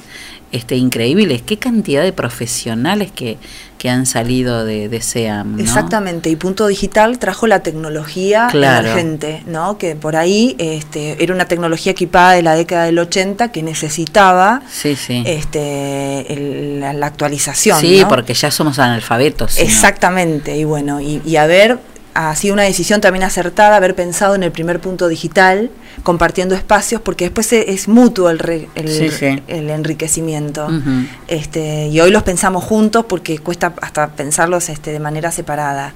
este 0.52 0.76
increíbles 0.76 1.42
qué 1.42 1.58
cantidad 1.58 2.02
de 2.02 2.12
profesionales 2.12 3.10
que, 3.12 3.38
que 3.78 3.88
han 3.88 4.04
salido 4.04 4.64
de, 4.64 4.88
de 4.88 5.00
SEAM 5.00 5.56
¿no? 5.56 5.62
Exactamente, 5.62 6.28
y 6.28 6.36
Punto 6.36 6.66
Digital 6.66 7.18
trajo 7.18 7.46
la 7.46 7.60
tecnología 7.60 8.48
Claro. 8.50 8.88
emergente, 8.88 9.42
¿no? 9.46 9.78
Que 9.78 9.94
por 9.96 10.16
ahí 10.16 10.56
este, 10.58 11.22
era 11.22 11.32
una 11.34 11.44
tecnología 11.46 11.92
equipada 11.92 12.32
de 12.32 12.42
la 12.42 12.54
década 12.56 12.84
del 12.86 12.98
80 12.98 13.52
que 13.52 13.62
necesitaba 13.62 14.62
sí 14.70 14.96
sí 14.96 15.22
este, 15.26 16.32
el- 16.32 16.80
la, 16.80 16.92
la 16.94 17.06
actualización. 17.06 17.78
sí 17.80 18.00
¿no? 18.02 18.08
porque 18.08 18.34
ya 18.34 18.50
somos 18.50 18.78
analfabetos. 18.78 19.58
Exactamente, 19.58 20.56
y 20.56 20.64
bueno, 20.64 21.00
y, 21.00 21.20
y 21.24 21.36
haber 21.36 21.78
ha 22.14 22.34
sido 22.34 22.54
una 22.54 22.64
decisión 22.64 23.00
también 23.00 23.22
acertada, 23.22 23.76
haber 23.76 23.94
pensado 23.94 24.34
en 24.34 24.42
el 24.42 24.50
primer 24.50 24.80
punto 24.80 25.06
digital, 25.08 25.70
compartiendo 26.02 26.54
espacios, 26.54 27.00
porque 27.00 27.24
después 27.24 27.52
e- 27.52 27.70
es 27.72 27.88
mutuo 27.88 28.30
el, 28.30 28.38
re- 28.38 28.68
el, 28.74 28.88
Sí, 28.88 29.10
sí. 29.10 29.42
el 29.48 29.70
enriquecimiento. 29.70 30.68
Este, 31.28 31.88
y 31.88 32.00
hoy 32.00 32.10
los 32.10 32.22
pensamos 32.22 32.64
juntos 32.64 33.04
porque 33.08 33.38
cuesta 33.38 33.74
hasta 33.80 34.08
pensarlos 34.08 34.68
este, 34.68 34.92
de 34.92 35.00
manera 35.00 35.30
separada. 35.30 35.94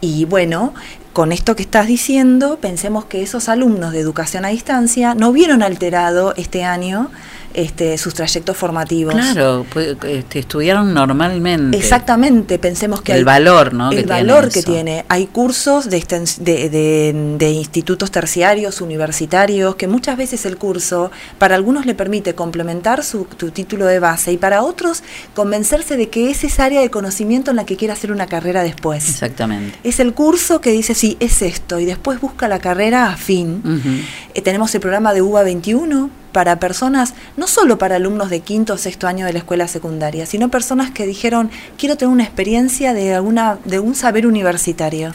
Y 0.00 0.24
bueno, 0.26 0.74
con 1.12 1.32
esto 1.32 1.56
que 1.56 1.62
estás 1.62 1.86
diciendo, 1.88 2.58
pensemos 2.60 3.04
que 3.06 3.22
esos 3.22 3.48
alumnos 3.48 3.92
de 3.92 4.00
educación 4.00 4.44
a 4.44 4.48
distancia 4.48 5.14
no 5.14 5.32
vieron 5.32 5.62
alterado 5.62 6.34
este 6.36 6.64
año 6.64 7.10
este, 7.54 7.96
sus 7.98 8.14
trayectos 8.14 8.56
formativos. 8.56 9.14
Claro, 9.14 9.66
pues, 9.72 9.96
este, 10.06 10.38
estudiaron 10.40 10.94
normalmente. 10.94 11.76
Exactamente, 11.76 12.58
pensemos 12.58 13.02
que 13.02 13.12
El 13.12 13.18
hay- 13.18 13.24
valor, 13.24 13.72
¿no? 13.74 13.90
que 13.90 13.96
El 14.00 14.04
tiene 14.06 14.22
valor 14.22 14.50
que 14.50 14.62
tiene. 14.62 15.04
Hay 15.08 15.26
cursos 15.26 15.88
de, 15.90 15.98
extens- 16.00 16.38
de, 16.38 16.68
de- 16.70 17.34
de 17.38 17.50
institutos 17.50 18.10
terciarios, 18.10 18.80
universitarios, 18.80 19.74
que 19.76 19.88
muchas 19.88 20.16
veces 20.16 20.44
el 20.46 20.56
curso 20.58 21.10
para 21.38 21.54
algunos 21.54 21.86
le 21.86 21.94
permite 21.94 22.34
complementar 22.34 23.02
su, 23.04 23.24
tu 23.24 23.50
título 23.50 23.86
de 23.86 23.98
base 23.98 24.32
y 24.32 24.36
para 24.36 24.62
otros 24.62 25.02
convencerse 25.34 25.96
de 25.96 26.08
que 26.08 26.30
es 26.30 26.44
esa 26.44 26.64
área 26.64 26.80
de 26.80 26.90
conocimiento 26.90 27.50
en 27.50 27.56
la 27.56 27.64
que 27.64 27.76
quiere 27.76 27.92
hacer 27.92 28.12
una 28.12 28.26
carrera 28.26 28.62
después. 28.62 29.08
Exactamente. 29.08 29.78
Es 29.84 30.00
el 30.00 30.14
curso 30.14 30.60
que 30.60 30.70
dice, 30.70 30.94
sí, 30.94 31.16
es 31.20 31.42
esto, 31.42 31.78
y 31.80 31.84
después 31.84 32.20
busca 32.20 32.48
la 32.48 32.58
carrera 32.58 33.10
afín. 33.12 33.62
Ujú. 33.64 33.88
Eh, 34.34 34.42
tenemos 34.42 34.74
el 34.74 34.80
programa 34.80 35.12
de 35.14 35.22
UBA 35.22 35.42
21 35.42 36.10
para 36.38 36.60
personas, 36.60 37.14
no 37.36 37.48
solo 37.48 37.78
para 37.78 37.96
alumnos 37.96 38.30
de 38.30 38.38
quinto 38.38 38.74
o 38.74 38.78
sexto 38.78 39.08
año 39.08 39.26
de 39.26 39.32
la 39.32 39.40
escuela 39.40 39.66
secundaria, 39.66 40.24
sino 40.24 40.52
personas 40.52 40.92
que 40.92 41.04
dijeron, 41.04 41.50
quiero 41.76 41.96
tener 41.96 42.12
una 42.12 42.22
experiencia 42.22 42.94
de, 42.94 43.12
alguna, 43.12 43.58
de 43.64 43.80
un 43.80 43.96
saber 43.96 44.24
universitario. 44.24 45.12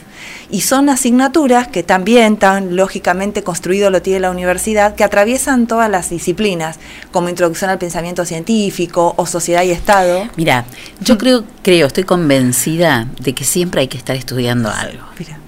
Y 0.50 0.60
son 0.60 0.90
asignaturas 0.90 1.66
que 1.66 1.82
también, 1.82 2.36
tan 2.36 2.76
lógicamente 2.76 3.42
construido 3.42 3.88
lo 3.88 4.02
tiene 4.02 4.20
la 4.20 4.30
universidad, 4.30 4.96
que 4.96 5.02
atraviesan 5.02 5.66
todas 5.66 5.90
las 5.90 6.10
disciplinas, 6.10 6.78
como 7.10 7.30
introducción 7.30 7.70
al 7.70 7.78
pensamiento 7.78 8.26
científico 8.26 9.14
o 9.16 9.24
sociedad 9.24 9.62
y 9.62 9.70
Estado. 9.70 10.28
Mira, 10.36 10.66
yo 11.00 11.16
creo, 11.16 11.44
creo, 11.62 11.86
estoy 11.86 12.04
convencida 12.04 13.08
de 13.18 13.32
que 13.32 13.44
siempre 13.44 13.80
hay 13.80 13.88
que 13.88 13.96
estar 13.96 14.14
estudiando 14.14 14.68
algo. 14.68 15.04
Mira, 15.18 15.38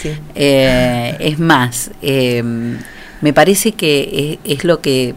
sí. 0.00 0.16
Eh, 0.34 1.14
es 1.20 1.38
más, 1.38 1.90
eh, 2.00 2.42
me 3.20 3.32
parece 3.32 3.72
que 3.72 4.38
es, 4.44 4.58
es 4.58 4.64
lo 4.64 4.80
que 4.80 5.14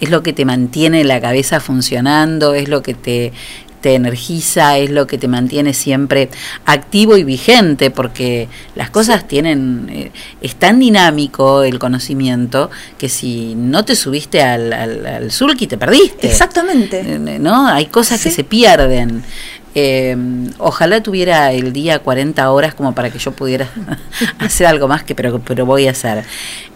es 0.00 0.10
lo 0.10 0.22
que 0.22 0.32
te 0.32 0.44
mantiene 0.44 1.04
la 1.04 1.20
cabeza 1.20 1.60
funcionando, 1.60 2.54
es 2.54 2.68
lo 2.68 2.82
que 2.82 2.94
te 2.94 3.32
te 3.80 3.94
energiza, 3.94 4.76
es 4.78 4.90
lo 4.90 5.06
que 5.06 5.18
te 5.18 5.28
mantiene 5.28 5.72
siempre 5.74 6.28
activo 6.66 7.16
y 7.16 7.24
vigente, 7.24 7.90
porque 7.90 8.48
las 8.74 8.90
cosas 8.90 9.26
tienen, 9.26 9.88
eh, 9.90 10.10
es 10.40 10.54
tan 10.56 10.78
dinámico 10.78 11.62
el 11.62 11.78
conocimiento 11.78 12.70
que 12.98 13.08
si 13.08 13.54
no 13.54 13.84
te 13.84 13.96
subiste 13.96 14.42
al, 14.42 14.72
al, 14.72 15.06
al 15.06 15.30
te 15.30 15.78
perdiste. 15.78 16.28
Exactamente. 16.28 17.00
Eh, 17.00 17.38
¿no? 17.38 17.66
Hay 17.66 17.86
cosas 17.86 18.22
que 18.22 18.30
se 18.30 18.44
pierden. 18.44 19.22
Eh, 19.74 20.16
ojalá 20.58 21.00
tuviera 21.00 21.52
el 21.52 21.72
día 21.72 22.00
40 22.00 22.50
horas 22.50 22.74
como 22.74 22.92
para 22.94 23.10
que 23.10 23.18
yo 23.18 23.30
pudiera 23.30 23.68
hacer 24.38 24.66
algo 24.66 24.88
más 24.88 25.04
que 25.04 25.14
pero 25.14 25.40
pero 25.40 25.64
voy 25.66 25.86
a 25.86 25.92
hacer. 25.92 26.24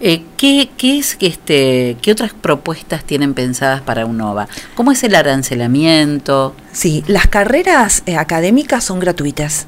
Eh, 0.00 0.22
¿qué, 0.36 0.70
qué 0.76 0.98
es 0.98 1.16
este 1.20 1.96
qué 2.00 2.12
otras 2.12 2.32
propuestas 2.32 3.04
tienen 3.04 3.34
pensadas 3.34 3.80
para 3.80 4.06
UNOVA? 4.06 4.48
¿Cómo 4.74 4.92
es 4.92 5.02
el 5.02 5.14
arancelamiento? 5.14 6.54
Sí, 6.72 7.04
las 7.06 7.26
carreras 7.26 8.02
eh, 8.06 8.16
académicas 8.16 8.84
son 8.84 9.00
gratuitas. 9.00 9.66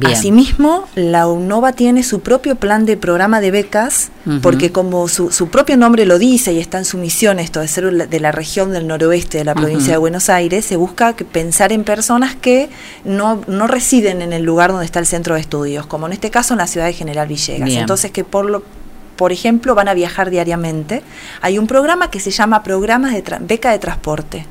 Bien. 0.00 0.12
Asimismo, 0.12 0.84
la 0.94 1.26
UNOVA 1.28 1.72
tiene 1.72 2.02
su 2.02 2.20
propio 2.20 2.56
plan 2.56 2.84
de 2.86 2.96
programa 2.96 3.40
de 3.40 3.50
becas, 3.50 4.10
porque 4.42 4.72
como 4.72 5.06
su, 5.08 5.30
su 5.30 5.48
propio 5.48 5.76
nombre 5.76 6.06
lo 6.06 6.18
dice 6.18 6.52
y 6.52 6.58
está 6.58 6.78
en 6.78 6.84
su 6.84 6.96
misión 6.98 7.38
esto 7.38 7.60
de 7.60 7.68
ser 7.68 8.08
de 8.08 8.20
la 8.20 8.32
región 8.32 8.72
del 8.72 8.86
noroeste 8.86 9.38
de 9.38 9.44
la 9.44 9.54
provincia 9.54 9.92
de 9.92 9.98
Buenos 9.98 10.28
Aires, 10.30 10.64
se 10.64 10.76
busca 10.76 11.14
que- 11.14 11.24
pensar 11.24 11.72
en 11.72 11.84
personas 11.84 12.34
que 12.34 12.70
no, 13.04 13.42
no 13.46 13.66
residen 13.66 14.22
en 14.22 14.32
el 14.32 14.42
lugar 14.42 14.70
donde 14.70 14.86
está 14.86 14.98
el 14.98 15.06
centro 15.06 15.34
de 15.34 15.40
estudios, 15.42 15.86
como 15.86 16.06
en 16.06 16.12
este 16.14 16.30
caso 16.30 16.54
en 16.54 16.58
la 16.58 16.66
ciudad 16.66 16.86
de 16.86 16.92
General 16.94 17.28
Villegas. 17.28 17.66
Bien. 17.68 17.80
Entonces, 17.80 18.10
que 18.10 18.24
por 18.24 18.46
lo 18.46 18.62
por 19.16 19.30
ejemplo, 19.30 19.76
van 19.76 19.86
a 19.86 19.94
viajar 19.94 20.28
diariamente. 20.28 21.04
Hay 21.40 21.56
un 21.56 21.68
programa 21.68 22.10
que 22.10 22.18
se 22.18 22.32
llama 22.32 22.64
Programas 22.64 23.12
de 23.12 23.22
Tra- 23.22 23.38
Beca 23.40 23.70
de 23.70 23.78
Transporte. 23.78 24.44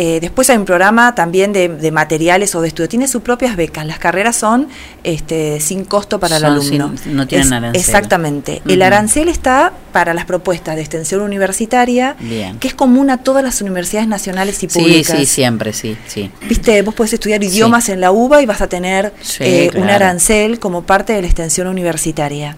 Eh, 0.00 0.20
después 0.20 0.48
hay 0.48 0.56
un 0.56 0.64
programa 0.64 1.16
también 1.16 1.52
de, 1.52 1.66
de 1.68 1.90
materiales 1.90 2.54
o 2.54 2.60
de 2.60 2.68
estudio. 2.68 2.88
Tiene 2.88 3.08
sus 3.08 3.20
propias 3.22 3.56
becas. 3.56 3.84
Las 3.84 3.98
carreras 3.98 4.36
son 4.36 4.68
este, 5.02 5.58
sin 5.58 5.84
costo 5.84 6.20
para 6.20 6.38
Son 6.38 6.46
el 6.46 6.52
alumno. 6.52 6.92
sin- 7.02 7.16
no 7.16 7.26
tienen 7.26 7.46
Es- 7.48 7.52
arancel. 7.52 7.80
Exactamente. 7.80 8.62
El 8.68 8.82
arancel 8.82 9.28
está 9.28 9.72
para 9.92 10.14
las 10.14 10.24
propuestas 10.24 10.76
de 10.76 10.82
extensión 10.82 11.20
universitaria, 11.20 12.14
Bien. 12.20 12.60
que 12.60 12.68
es 12.68 12.74
común 12.74 13.10
a 13.10 13.16
todas 13.24 13.42
las 13.42 13.60
universidades 13.60 14.06
nacionales 14.06 14.62
y 14.62 14.68
Sí, 14.68 14.78
públicas. 14.78 15.18
sí, 15.18 15.26
siempre, 15.26 15.72
sí, 15.72 15.96
sí. 16.06 16.30
Viste, 16.48 16.80
vos 16.82 16.94
podés 16.94 17.14
estudiar 17.14 17.42
idiomas 17.42 17.88
en 17.88 18.00
la 18.00 18.12
UBA 18.12 18.40
y 18.42 18.46
vas 18.46 18.60
a 18.60 18.68
tener 18.68 19.12
Sí, 19.20 19.42
eh, 19.42 19.70
un 19.74 19.90
arancel 19.90 20.60
como 20.60 20.82
parte 20.82 21.12
de 21.12 21.22
la 21.22 21.26
extensión 21.26 21.66
universitaria. 21.66 22.56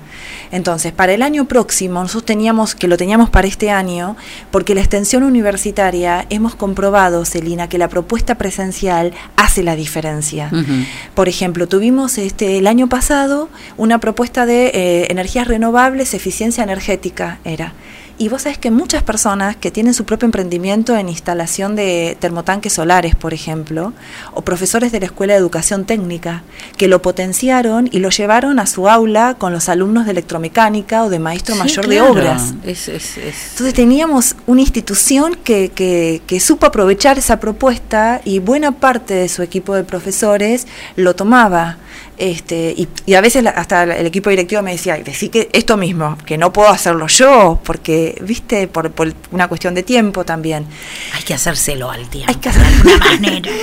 Entonces, 0.52 0.92
para 0.92 1.12
el 1.14 1.22
año 1.22 1.46
próximo, 1.46 2.00
nosotros 2.02 2.24
teníamos, 2.26 2.74
que 2.74 2.86
lo 2.88 2.98
teníamos 2.98 3.30
para 3.30 3.46
este 3.48 3.70
año, 3.70 4.16
porque 4.50 4.74
la 4.74 4.80
extensión 4.80 5.22
universitaria 5.22 6.26
hemos 6.28 6.54
comprobado, 6.54 7.24
Celina, 7.30 7.68
que 7.68 7.78
la 7.78 7.88
propuesta 7.88 8.36
presencial 8.36 9.12
hace 9.36 9.62
la 9.62 9.76
diferencia. 9.76 10.50
Por 11.14 11.28
ejemplo, 11.28 11.68
tuvimos 11.68 12.18
este 12.18 12.58
el 12.58 12.66
año 12.66 12.88
pasado 12.88 13.48
una 13.76 13.98
propuesta 13.98 14.46
de 14.46 14.66
eh, 14.68 15.06
energías 15.10 15.48
renovables, 15.48 16.14
eficiencia 16.14 16.64
energética 16.64 17.38
era. 17.44 17.72
Y 18.22 18.28
vos 18.28 18.42
sabés 18.42 18.58
que 18.58 18.70
muchas 18.70 19.02
personas 19.02 19.56
que 19.56 19.70
tienen 19.70 19.94
su 19.94 20.04
propio 20.04 20.26
emprendimiento 20.26 20.94
en 20.94 21.08
instalación 21.08 21.74
de 21.74 22.18
termotanques 22.20 22.74
solares, 22.74 23.16
por 23.16 23.32
ejemplo, 23.32 23.94
o 24.34 24.42
profesores 24.42 24.92
de 24.92 25.00
la 25.00 25.06
Escuela 25.06 25.32
de 25.32 25.38
Educación 25.38 25.86
Técnica, 25.86 26.42
que 26.76 26.86
lo 26.86 27.00
potenciaron 27.00 27.88
y 27.90 27.98
lo 28.00 28.10
llevaron 28.10 28.58
a 28.58 28.66
su 28.66 28.90
aula 28.90 29.36
con 29.38 29.54
los 29.54 29.70
alumnos 29.70 30.04
de 30.04 30.10
electromecánica 30.10 31.02
o 31.04 31.08
de 31.08 31.18
maestro 31.18 31.54
Sí, 31.54 31.60
mayor 31.60 31.86
claro. 31.86 32.04
de 32.04 32.10
obras. 32.10 32.54
Es, 32.62 32.88
es- 32.88 33.16
es- 33.16 33.50
Entonces 33.52 33.72
teníamos 33.72 34.36
una 34.46 34.60
institución 34.60 35.34
que, 35.42 35.70
que- 35.74 36.20
que 36.26 36.40
supo 36.40 36.66
aprovechar 36.66 37.16
esa 37.18 37.40
propuesta 37.40 38.20
y 38.26 38.38
buena 38.38 38.72
parte 38.72 39.14
de 39.14 39.30
su 39.30 39.40
equipo 39.42 39.74
de 39.74 39.82
profesores 39.84 40.66
lo 40.94 41.16
tomaba. 41.16 41.78
Este, 42.18 42.74
y, 42.76 42.86
y 43.06 43.14
a 43.14 43.22
veces 43.22 43.44
hasta 43.46 43.84
el 43.84 44.06
equipo 44.06 44.28
directivo 44.28 44.60
me 44.60 44.72
decía, 44.72 44.96
decí 44.98 45.30
que 45.30 45.48
esto 45.52 45.76
mismo, 45.78 46.18
que 46.26 46.36
no 46.36 46.52
puedo 46.52 46.68
hacerlo 46.68 47.06
yo, 47.06 47.58
porque, 47.64 48.20
viste, 48.22 48.68
por, 48.68 48.90
por 48.90 49.14
una 49.30 49.48
cuestión 49.48 49.74
de 49.74 49.82
tiempo 49.82 50.24
también. 50.24 50.66
Hay 51.14 51.22
que 51.22 51.32
hacérselo 51.32 51.90
al 51.90 52.08
tiempo. 52.08 52.30
Hay 52.30 52.38
que 52.38 52.48
hacer 52.50 52.62
de 52.62 52.68
alguna 52.76 52.98
manera. 52.98 53.50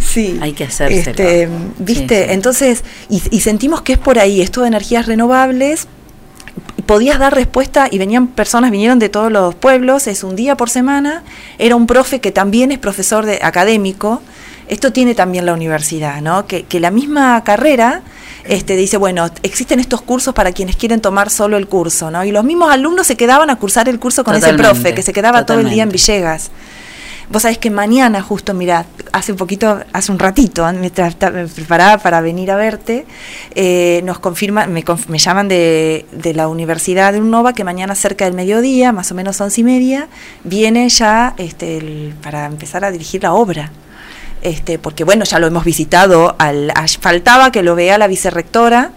Sí. 0.00 0.38
Hay 0.40 0.52
que 0.52 0.64
hacérselo. 0.64 1.10
Este, 1.10 1.48
¿Viste? 1.78 2.22
Sí, 2.22 2.24
sí. 2.26 2.32
Entonces, 2.32 2.84
y, 3.08 3.22
y 3.30 3.40
sentimos 3.40 3.82
que 3.82 3.94
es 3.94 3.98
por 3.98 4.18
ahí, 4.18 4.40
esto 4.40 4.62
de 4.62 4.68
energías 4.68 5.06
renovables, 5.06 5.88
podías 6.86 7.18
dar 7.18 7.34
respuesta 7.34 7.88
y 7.90 7.98
venían 7.98 8.28
personas, 8.28 8.70
vinieron 8.70 8.98
de 8.98 9.08
todos 9.08 9.30
los 9.30 9.54
pueblos, 9.54 10.06
es 10.06 10.24
un 10.24 10.36
día 10.36 10.56
por 10.56 10.70
semana, 10.70 11.24
era 11.58 11.76
un 11.76 11.86
profe 11.86 12.20
que 12.20 12.32
también 12.32 12.72
es 12.72 12.78
profesor 12.78 13.26
de, 13.26 13.40
académico, 13.42 14.22
esto 14.68 14.92
tiene 14.92 15.14
también 15.14 15.46
la 15.46 15.52
universidad, 15.54 16.20
¿no? 16.20 16.46
Que, 16.46 16.64
que 16.64 16.80
la 16.80 16.90
misma 16.90 17.42
carrera 17.44 18.02
este, 18.44 18.76
dice, 18.76 18.96
bueno, 18.96 19.28
existen 19.42 19.80
estos 19.80 20.02
cursos 20.02 20.34
para 20.34 20.52
quienes 20.52 20.76
quieren 20.76 21.00
tomar 21.00 21.30
solo 21.30 21.56
el 21.56 21.66
curso, 21.68 22.10
¿no? 22.10 22.24
Y 22.24 22.32
los 22.32 22.44
mismos 22.44 22.70
alumnos 22.72 23.06
se 23.06 23.16
quedaban 23.16 23.50
a 23.50 23.56
cursar 23.56 23.88
el 23.88 23.98
curso 23.98 24.24
con 24.24 24.34
ese 24.34 24.46
profe, 24.62 24.94
que 24.94 25.02
se 25.02 25.12
quedaba 25.12 25.46
todo 25.46 25.58
el 25.60 25.66
día 25.74 25.82
en. 25.84 25.90
Villegas. 25.90 26.50
Vos 27.28 27.42
sabés 27.42 27.58
que 27.58 27.70
mañana, 27.70 28.22
justo, 28.22 28.54
mira, 28.54 28.86
hace 29.10 29.32
un 29.32 29.38
poquito, 29.38 29.80
hace 29.92 30.12
un 30.12 30.18
ratito, 30.20 30.68
¿eh? 30.68 30.72
mientras 30.72 31.16
me 31.32 31.48
preparaba 31.48 32.00
para 32.00 32.20
venir 32.20 32.52
a 32.52 32.56
verte, 32.56 33.04
eh, 33.56 34.00
nos 34.04 34.20
confirman, 34.20 34.72
me, 34.72 34.84
me 35.08 35.18
llaman 35.18 35.48
de, 35.48 36.06
de 36.12 36.34
la 36.34 36.46
Universidad 36.46 37.12
de 37.12 37.20
Unova 37.20 37.52
que 37.52 37.64
mañana 37.64 37.96
cerca 37.96 38.26
del 38.26 38.34
mediodía, 38.34 38.92
más 38.92 39.10
o 39.10 39.16
menos 39.16 39.40
once 39.40 39.60
y 39.60 39.64
media, 39.64 40.06
viene 40.44 40.88
ya 40.88 41.34
este, 41.36 41.78
el- 41.78 42.14
para 42.22 42.46
empezar 42.46 42.84
a 42.84 42.92
dirigir 42.92 43.24
la 43.24 43.32
obra. 43.32 43.72
Este, 44.42 44.78
porque 44.78 45.04
bueno, 45.04 45.24
ya 45.24 45.38
lo 45.38 45.46
hemos 45.46 45.64
visitado, 45.64 46.36
al, 46.38 46.72
faltaba 47.00 47.50
que 47.50 47.62
lo 47.62 47.74
vea 47.74 47.98
la 47.98 48.06
vicerrectora, 48.06 48.90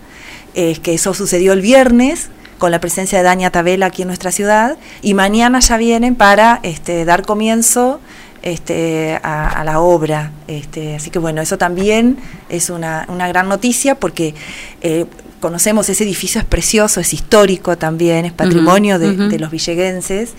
eh, 0.53 0.77
que 0.81 0.93
eso 0.93 1.13
sucedió 1.13 1.53
el 1.53 1.61
viernes 1.61 2.29
con 2.57 2.71
la 2.71 2.79
presencia 2.79 3.17
de 3.17 3.23
Daña 3.23 3.49
Tabela 3.49 3.87
aquí 3.87 4.03
en 4.03 4.09
nuestra 4.09 4.31
ciudad 4.31 4.77
y 5.01 5.13
mañana 5.13 5.59
ya 5.59 5.77
vienen 5.77 6.15
para 6.15 6.59
este, 6.63 7.05
dar 7.05 7.23
comienzo 7.23 7.99
este, 8.41 9.19
a, 9.23 9.47
a 9.47 9.63
la 9.63 9.79
obra. 9.79 10.31
Este, 10.47 10.95
así 10.95 11.09
que 11.09 11.19
bueno, 11.19 11.41
eso 11.41 11.57
también 11.57 12.17
es 12.49 12.69
una, 12.69 13.05
una 13.07 13.27
gran 13.27 13.49
noticia 13.49 13.95
porque 13.95 14.35
eh, 14.81 15.05
conocemos 15.39 15.89
ese 15.89 16.03
edificio, 16.03 16.39
es 16.41 16.45
precioso, 16.45 16.99
es 16.99 17.13
histórico 17.13 17.77
también, 17.77 18.25
es 18.25 18.33
patrimonio 18.33 18.99
de, 18.99 19.15
de 19.15 19.39
los 19.39 19.51
villeguenses 19.51 20.33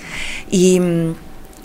y 0.50 0.78
mm, 0.78 1.14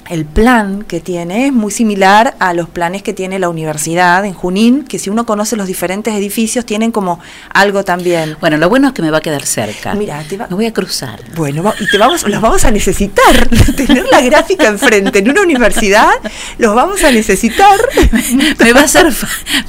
el 0.10 0.26
plan 0.26 0.84
que 0.84 1.00
tiene 1.00 1.48
es 1.48 1.54
muy 1.54 1.72
similar 1.72 2.36
a 2.40 2.54
los 2.54 2.70
planes 2.70 3.02
que 3.04 3.14
tiene 3.14 3.40
la 3.40 3.50
universidad 3.50 4.24
en 4.26 4.34
Junín, 4.34 4.84
que 4.84 5.00
si 5.00 5.10
uno 5.10 5.26
conoce 5.26 5.56
los 5.56 5.68
diferentes 5.68 6.14
edificios 6.14 6.66
tienen 6.66 6.92
como 6.92 7.20
algo 7.54 7.84
también. 7.84 8.38
Bueno, 8.40 8.58
lo 8.58 8.70
bueno 8.70 8.90
es 8.90 8.94
que 8.94 9.02
me 9.02 9.12
va 9.12 9.18
a 9.18 9.22
quedar 9.22 9.46
cerca. 9.46 9.96
Mira, 9.96 10.24
te 10.28 10.38
va- 10.38 10.48
Me 10.48 10.56
voy 10.56 10.66
a 10.68 10.74
cruzar. 10.74 11.20
Bueno, 11.36 11.74
y 11.80 11.90
te 11.90 11.98
vamos, 11.98 12.28
los 12.28 12.42
vamos 12.42 12.66
a 12.66 12.72
necesitar. 12.72 13.48
Tener 13.76 14.06
la 14.12 14.22
gráfica 14.22 14.68
enfrente 14.68 15.20
en 15.20 15.30
una 15.30 15.42
universidad, 15.42 16.10
los 16.58 16.76
vamos 16.76 17.04
a 17.04 17.12
necesitar. 17.12 17.80
me 18.60 18.74
va 18.74 18.82
a 18.82 18.88
ser 18.88 19.12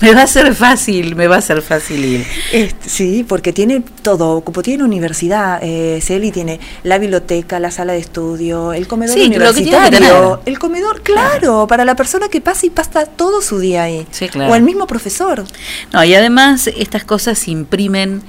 me 0.01 0.15
va 0.15 0.23
a 0.23 0.27
ser 0.27 0.55
fácil, 0.55 1.17
me 1.17 1.27
va 1.29 1.37
a 1.37 1.41
ser 1.41 1.63
fácil 1.63 2.05
ir. 2.05 2.27
Este, 2.53 2.89
sí, 2.89 3.25
porque 3.27 3.53
tiene 3.53 3.83
todo, 4.03 4.41
como 4.43 4.63
tiene 4.63 4.85
universidad, 4.85 5.61
eh, 5.63 6.01
Celi 6.03 6.31
tiene 6.33 6.61
la 6.83 6.99
biblioteca, 6.99 7.59
la 7.59 7.71
sala 7.71 7.93
de 7.95 8.01
estudio, 8.01 8.73
el 8.73 8.87
comedor 8.87 9.15
Sí, 9.17 9.29
lo 9.29 9.31
que 9.31 9.37
tiene 9.37 9.51
que 9.55 9.77
universitario, 9.77 10.26
el 10.47 10.59
comedor, 10.59 11.03
claro, 11.03 11.67
para 11.67 11.85
la 11.85 11.97
persona 11.97 12.29
que 12.29 12.41
pasa 12.41 12.67
y 12.67 12.71
pasa 12.71 13.07
todo 13.07 13.43
su 13.43 13.59
día 13.59 13.85
ahí. 13.85 14.07
Sí, 14.11 14.29
claro. 14.29 14.53
O 14.53 14.57
el 14.57 14.63
mismo 14.63 14.87
profesor. 14.87 15.45
No, 15.93 16.05
y 16.05 16.15
además 16.15 16.67
estas 16.69 17.05
cosas 17.05 17.49
imprimen, 17.49 18.23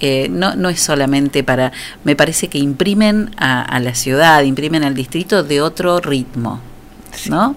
eh, 0.00 0.28
no, 0.30 0.54
no 0.56 0.68
es 0.68 0.80
solamente 0.80 1.42
para, 1.44 1.72
me 2.04 2.16
parece 2.16 2.48
que 2.48 2.58
imprimen 2.58 3.30
a, 3.36 3.62
a 3.62 3.80
la 3.80 3.94
ciudad, 3.94 4.42
imprimen 4.42 4.84
al 4.84 4.94
distrito 4.94 5.42
de 5.42 5.60
otro 5.60 6.00
ritmo, 6.00 6.60
¿no? 7.28 7.54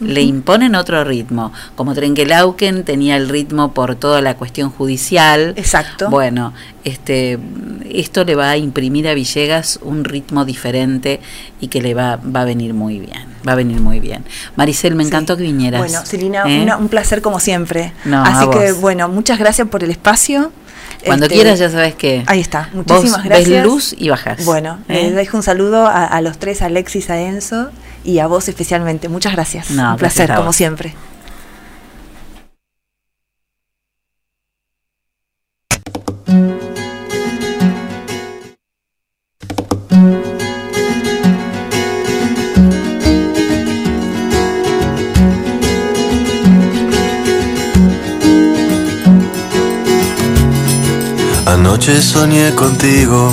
Le 0.00 0.22
imponen 0.22 0.74
otro 0.76 1.04
ritmo. 1.04 1.52
Como 1.76 1.94
Trenquelauquen 1.94 2.84
tenía 2.84 3.16
el 3.16 3.28
ritmo 3.28 3.72
por 3.74 3.96
toda 3.96 4.22
la 4.22 4.34
cuestión 4.36 4.70
judicial. 4.70 5.52
Exacto. 5.56 6.08
Bueno, 6.08 6.54
este, 6.84 7.38
esto 7.90 8.24
le 8.24 8.34
va 8.34 8.48
a 8.50 8.56
imprimir 8.56 9.06
a 9.08 9.14
Villegas 9.14 9.78
un 9.82 10.04
ritmo 10.04 10.46
diferente 10.46 11.20
y 11.60 11.68
que 11.68 11.82
le 11.82 11.92
va, 11.92 12.16
va 12.16 12.42
a 12.42 12.44
venir 12.46 12.72
muy 12.72 12.98
bien. 12.98 13.26
Va 13.46 13.52
a 13.52 13.56
venir 13.56 13.80
muy 13.80 14.00
bien. 14.00 14.24
Maricel, 14.56 14.94
me 14.94 15.02
encantó 15.04 15.36
que 15.36 15.42
vinieras. 15.42 15.80
Bueno, 15.80 16.00
Celina, 16.06 16.44
¿eh? 16.46 16.62
una- 16.62 16.78
un 16.78 16.88
placer 16.88 17.20
como 17.20 17.38
siempre. 17.38 17.92
No, 18.06 18.22
Así 18.24 18.48
que 18.48 18.72
bueno, 18.72 19.06
muchas 19.08 19.38
gracias 19.38 19.68
por 19.68 19.84
el 19.84 19.90
espacio. 19.90 20.50
Cuando 21.04 21.26
Este, 21.26 21.34
quieras 21.36 21.58
ya 21.58 21.70
sabes 21.70 21.94
que 21.94 22.22
Ahí 22.26 22.40
está, 22.40 22.68
muchísimas 22.74 23.12
vos 23.20 23.24
gracias. 23.24 23.48
ves 23.50 23.64
luz 23.64 23.94
y 23.98 24.08
bajas. 24.10 24.44
Bueno, 24.44 24.78
¿eh? 24.88 25.02
les 25.04 25.14
dejo 25.14 25.36
un 25.38 25.42
saludo 25.42 25.86
a, 25.86 26.04
a 26.06 26.20
los 26.20 26.38
tres, 26.38 26.60
a 26.62 26.66
Alexis, 26.66 27.08
a 27.10 27.20
Enzo 27.20 27.70
y 28.04 28.18
a 28.18 28.26
vos 28.26 28.48
especialmente. 28.48 29.08
Muchas 29.08 29.32
gracias. 29.32 29.70
No, 29.70 29.92
un 29.92 29.96
placer, 29.96 30.26
gracias 30.26 30.38
como 30.38 30.52
siempre. 30.52 30.94
Anoche 51.46 52.00
soñé 52.00 52.54
contigo 52.54 53.32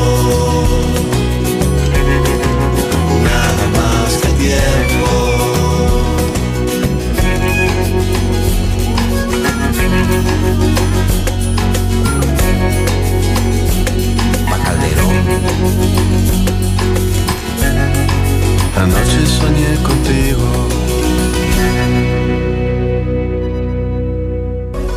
Anoche 18.77 19.25
soñé 19.27 19.75
contigo. 19.83 20.47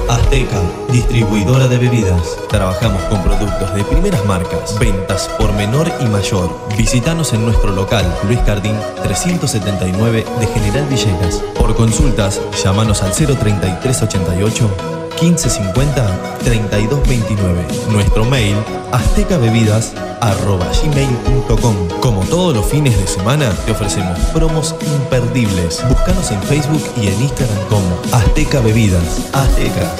Azteca, 0.08 0.60
distribuidora 0.90 1.68
de 1.68 1.78
bebidas. 1.78 2.36
Trabajamos 2.48 3.02
con 3.04 3.22
productos 3.22 3.74
de 3.74 3.84
primeras 3.84 4.24
marcas, 4.24 4.78
ventas 4.78 5.28
por 5.38 5.52
menor 5.52 5.90
y 6.00 6.04
mayor. 6.06 6.50
Visítanos 6.76 7.32
en 7.32 7.44
nuestro 7.44 7.72
local, 7.72 8.04
Luis 8.24 8.40
Cardín 8.40 8.76
379 9.02 10.24
de 10.40 10.46
General 10.46 10.86
Villegas. 10.88 11.42
Por 11.58 11.74
consultas, 11.74 12.40
llámanos 12.62 13.02
al 13.02 13.12
03388 13.12 14.93
1550 14.93 14.93
3229. 15.16 17.66
Nuestro 17.90 18.24
mail 18.24 18.56
aztecabebidas@gmail.com. 18.92 21.74
Como 22.00 22.20
todos 22.22 22.54
los 22.54 22.64
fines 22.66 22.96
de 22.98 23.06
semana, 23.06 23.50
te 23.64 23.70
ofrecemos 23.72 24.18
promos 24.32 24.74
imperdibles. 24.96 25.82
Búscanos 25.88 26.30
en 26.30 26.42
Facebook 26.42 26.82
y 27.00 27.06
en 27.08 27.22
Instagram 27.22 27.58
como 27.68 27.98
Azteca 28.12 28.60
Bebidas. 28.60 29.20
Azteca. 29.32 29.90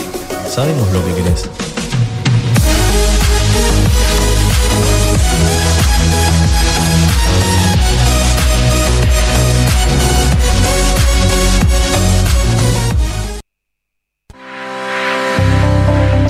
Sabemos 0.48 0.90
lo 0.92 1.04
que 1.06 1.14
querés. 1.22 1.48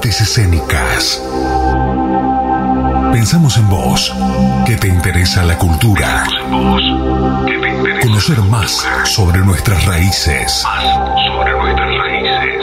Artes 0.00 0.22
Escénicas. 0.22 1.22
Pensamos 3.12 3.58
en 3.58 3.68
vos, 3.68 4.16
que 4.64 4.74
te 4.78 4.88
interesa 4.88 5.42
la 5.42 5.58
cultura. 5.58 6.24
Conocer 8.00 8.38
más 8.44 8.88
sobre 9.04 9.40
nuestras 9.40 9.84
raíces. 9.84 10.64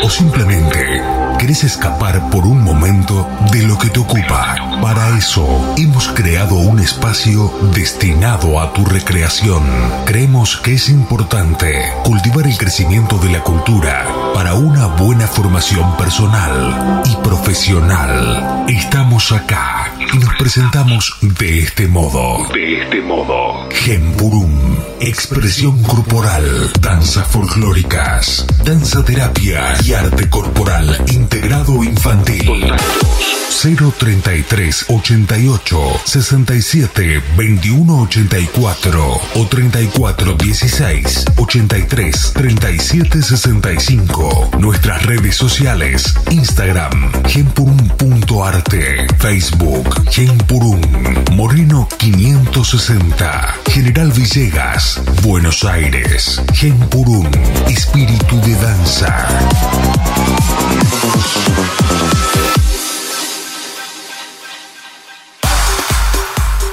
O 0.01 0.09
simplemente 0.09 1.03
querés 1.37 1.63
escapar 1.63 2.29
por 2.29 2.45
un 2.45 2.63
momento 2.63 3.27
de 3.51 3.63
lo 3.63 3.77
que 3.77 3.89
te 3.89 3.99
ocupa. 3.99 4.55
Para 4.81 5.17
eso 5.17 5.75
hemos 5.77 6.07
creado 6.09 6.55
un 6.55 6.79
espacio 6.79 7.51
destinado 7.73 8.59
a 8.59 8.73
tu 8.73 8.85
recreación. 8.85 9.63
Creemos 10.05 10.57
que 10.57 10.73
es 10.73 10.89
importante 10.89 11.81
cultivar 12.03 12.47
el 12.47 12.57
crecimiento 12.57 13.17
de 13.17 13.31
la 13.31 13.43
cultura 13.43 14.05
Para 14.33 14.53
una 14.53 14.87
buena 14.87 15.27
formación 15.27 15.95
personal 15.97 17.01
y 17.05 17.15
profesional, 17.23 18.65
estamos 18.67 19.31
acá 19.31 19.91
y 20.13 20.17
nos 20.17 20.35
presentamos 20.35 21.17
de 21.21 21.59
este 21.59 21.87
modo. 21.87 22.47
De 22.53 22.81
este 22.81 23.01
modo. 23.01 23.67
Gempurum, 23.71 24.77
expresión 24.99 25.81
corporal, 25.83 26.71
danzas 26.79 27.27
folclóricas, 27.27 28.45
danza 28.63 29.03
terapia 29.03 29.75
y 29.83 29.93
arte 29.93 30.29
corporal 30.29 30.97
integrado 31.27 31.83
infantil. 31.83 32.73
033 33.49 34.85
88 34.87 36.01
67 36.05 37.21
21 37.35 38.01
84 38.03 39.21
o 39.35 39.45
34 39.45 40.37
16 40.37 41.25
83 41.35 42.33
37 42.33 43.21
65. 43.21 44.51
Nuestras 44.59 45.05
redes 45.05 45.35
sociales: 45.35 46.13
Instagram, 46.31 47.11
genpurum.arte, 48.27 49.07
Facebook, 49.19 50.11
genpurum, 50.11 50.81
Moreno 51.31 51.87
560, 51.97 53.55
General 53.69 54.11
Villegas, 54.11 55.01
Buenos 55.23 55.63
Aires, 55.63 56.41
genpurum, 56.53 57.25
espíritu 57.67 58.35
de 58.41 58.55
danza. 58.55 59.27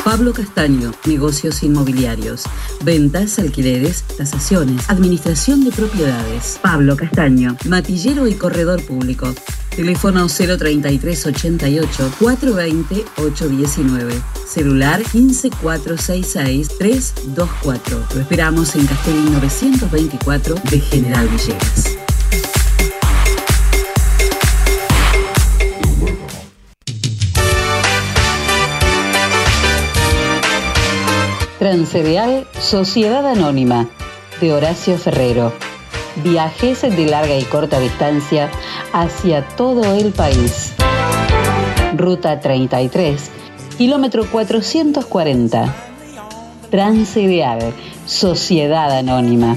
Pablo 0.05 0.33
Castaño, 0.33 0.93
negocios 1.07 1.63
inmobiliarios, 1.63 2.45
ventas, 2.85 3.39
alquileres, 3.39 4.03
tasaciones, 4.17 4.91
administración 4.91 5.65
de 5.65 5.71
propiedades. 5.71 6.59
Pablo 6.63 6.97
Castaño, 6.97 7.57
matillero 7.67 8.27
y 8.27 8.35
corredor 8.35 8.83
público. 8.85 9.33
Teléfono 9.77 10.29
033 10.29 11.27
88 11.27 12.13
420 12.21 13.05
819. 13.17 14.23
Celular 14.47 15.03
15466 15.03 16.79
324. 16.79 18.07
Lo 18.15 18.21
esperamos 18.21 18.77
en 18.77 18.87
Castellín 18.87 19.33
924 19.33 20.55
de 20.71 20.81
General 20.81 21.29
Villegas. 21.29 21.97
Transcereal 31.59 32.47
Sociedad 32.61 33.27
Anónima 33.27 33.89
de 34.41 34.53
Horacio 34.53 34.97
Ferrero. 34.99 35.74
Viajes 36.23 36.83
de 36.83 37.07
larga 37.07 37.37
y 37.37 37.43
corta 37.45 37.81
distancia 37.81 38.51
hacia 38.93 39.47
todo 39.57 39.95
el 39.95 40.13
país. 40.13 40.73
Ruta 41.97 42.41
33, 42.41 43.31
kilómetro 43.77 44.25
440. 44.31 45.75
Transcereal 46.71 47.73
Sociedad 48.07 48.93
Anónima. 48.93 49.57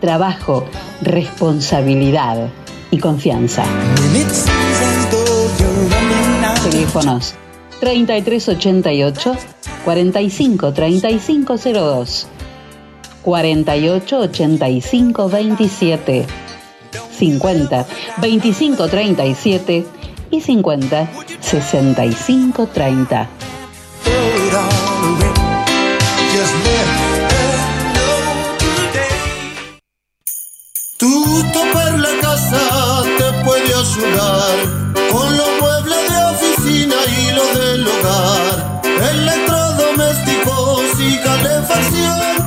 Trabajo, 0.00 0.64
responsabilidad 1.02 2.48
y 2.90 2.98
confianza. 2.98 3.64
Teléfonos 6.64 7.34
3388 7.80 9.36
45 9.84 10.72
3502 10.72 12.28
48 13.22 14.18
85 14.18 15.28
27 15.28 16.26
50 17.18 17.86
25 18.18 18.88
37 18.88 19.86
y 20.30 20.40
50 20.40 21.10
65 21.40 22.66
30 22.66 23.28
Tu 30.98 31.42
topar 31.52 31.98
la 31.98 32.20
casa 32.20 33.02
te 33.18 33.32
puede 33.44 33.74
ayudar 33.74 34.56
con 35.10 35.36
los 35.36 35.48
muebles 35.60 36.10
de 36.10 36.24
oficina 36.32 36.94
y 37.08 37.32
los 37.34 37.54
del 37.54 37.88
hogar, 37.88 38.80
electrodomésticos 39.10 41.00
y 41.00 41.18
calefacción. 41.18 42.41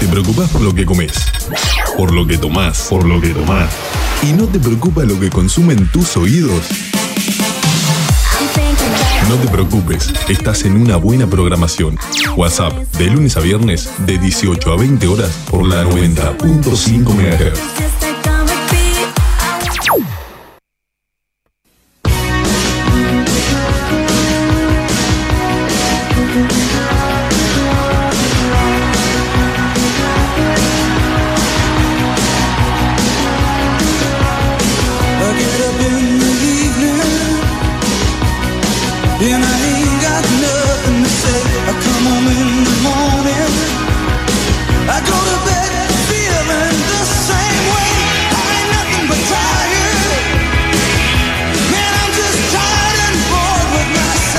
Te 0.00 0.08
preocupas 0.08 0.48
por 0.50 0.62
lo 0.62 0.74
que 0.74 0.86
comes, 0.86 1.12
por 1.98 2.14
lo 2.14 2.26
que 2.26 2.38
tomás, 2.38 2.86
por 2.88 3.04
lo 3.04 3.20
que 3.20 3.34
tomás. 3.34 3.70
Y 4.22 4.32
no 4.32 4.46
te 4.46 4.58
preocupa 4.58 5.04
lo 5.04 5.20
que 5.20 5.28
consumen 5.28 5.86
tus 5.92 6.16
oídos. 6.16 6.62
No 9.28 9.34
te 9.36 9.48
preocupes, 9.48 10.10
estás 10.28 10.64
en 10.64 10.76
una 10.76 10.96
buena 10.96 11.26
programación. 11.26 11.98
WhatsApp, 12.34 12.72
de 12.96 13.06
lunes 13.08 13.36
a 13.36 13.40
viernes, 13.40 13.90
de 14.06 14.18
18 14.18 14.72
a 14.72 14.76
20 14.78 15.06
horas, 15.06 15.32
por 15.50 15.66
la 15.66 15.84
90.5 15.84 17.14
MHz. 17.14 18.03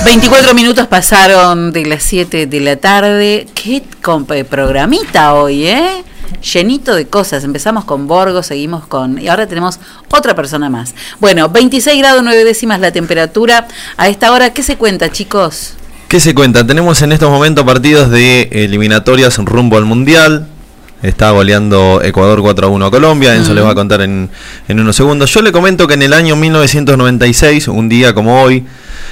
24 0.05 0.53
minutos 0.53 0.85
pasaron 0.85 1.71
de 1.71 1.83
las 1.87 2.03
7 2.03 2.45
de 2.45 2.59
la 2.59 2.75
tarde. 2.75 3.47
Qué 3.55 3.77
eh, 3.77 4.43
programita 4.43 5.33
hoy, 5.33 5.65
¿eh? 5.65 6.03
Llenito 6.53 6.93
de 6.93 7.07
cosas. 7.07 7.43
Empezamos 7.43 7.85
con 7.85 8.05
Borgo, 8.05 8.43
seguimos 8.43 8.85
con... 8.85 9.19
Y 9.19 9.29
ahora 9.29 9.47
tenemos 9.47 9.79
otra 10.11 10.35
persona 10.35 10.69
más. 10.69 10.93
Bueno, 11.19 11.49
26 11.49 11.97
grados 11.97 12.21
9 12.23 12.43
décimas 12.43 12.79
la 12.79 12.91
temperatura. 12.91 13.67
A 13.97 14.07
esta 14.07 14.31
hora, 14.31 14.53
¿qué 14.53 14.61
se 14.61 14.77
cuenta, 14.77 15.11
chicos? 15.11 15.73
¿Qué 16.07 16.19
se 16.19 16.35
cuenta? 16.35 16.67
Tenemos 16.67 17.01
en 17.01 17.11
estos 17.11 17.31
momentos 17.31 17.65
partidos 17.65 18.11
de 18.11 18.43
eliminatorias 18.51 19.35
rumbo 19.39 19.75
al 19.75 19.85
Mundial. 19.85 20.47
Está 21.05 21.31
goleando 21.31 22.01
Ecuador 22.03 22.41
4 22.41 22.67
a 22.67 22.69
1 22.69 22.85
a 22.85 22.91
Colombia. 22.91 23.35
Enzo 23.35 23.51
Mm. 23.51 23.55
les 23.55 23.65
va 23.65 23.69
a 23.71 23.75
contar 23.75 24.01
en, 24.01 24.29
en 24.67 24.79
unos 24.79 24.95
segundos. 24.95 25.31
Yo 25.33 25.41
le 25.41 25.51
comento 25.51 25.87
que 25.87 25.93
en 25.93 26.01
el 26.01 26.13
año 26.13 26.35
1996, 26.35 27.67
un 27.67 27.89
día 27.89 28.13
como 28.13 28.41
hoy, 28.41 28.65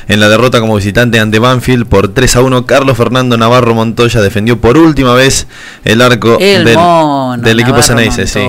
en 0.07 0.19
la 0.19 0.27
derrota 0.27 0.59
como 0.59 0.75
visitante 0.75 1.19
ante 1.19 1.39
Banfield 1.39 1.85
por 1.85 2.09
3 2.13 2.35
a 2.35 2.41
1, 2.41 2.65
Carlos 2.65 2.97
Fernando 2.97 3.37
Navarro 3.37 3.73
Montoya 3.73 4.21
defendió 4.21 4.59
por 4.59 4.77
última 4.77 5.13
vez 5.13 5.47
el 5.85 6.01
arco 6.01 6.37
El 6.41 6.65
del, 6.65 6.75
mono, 6.75 7.41
del 7.41 7.59
equipo 7.59 7.81
Ceneice. 7.81 8.27
Sí. 8.27 8.41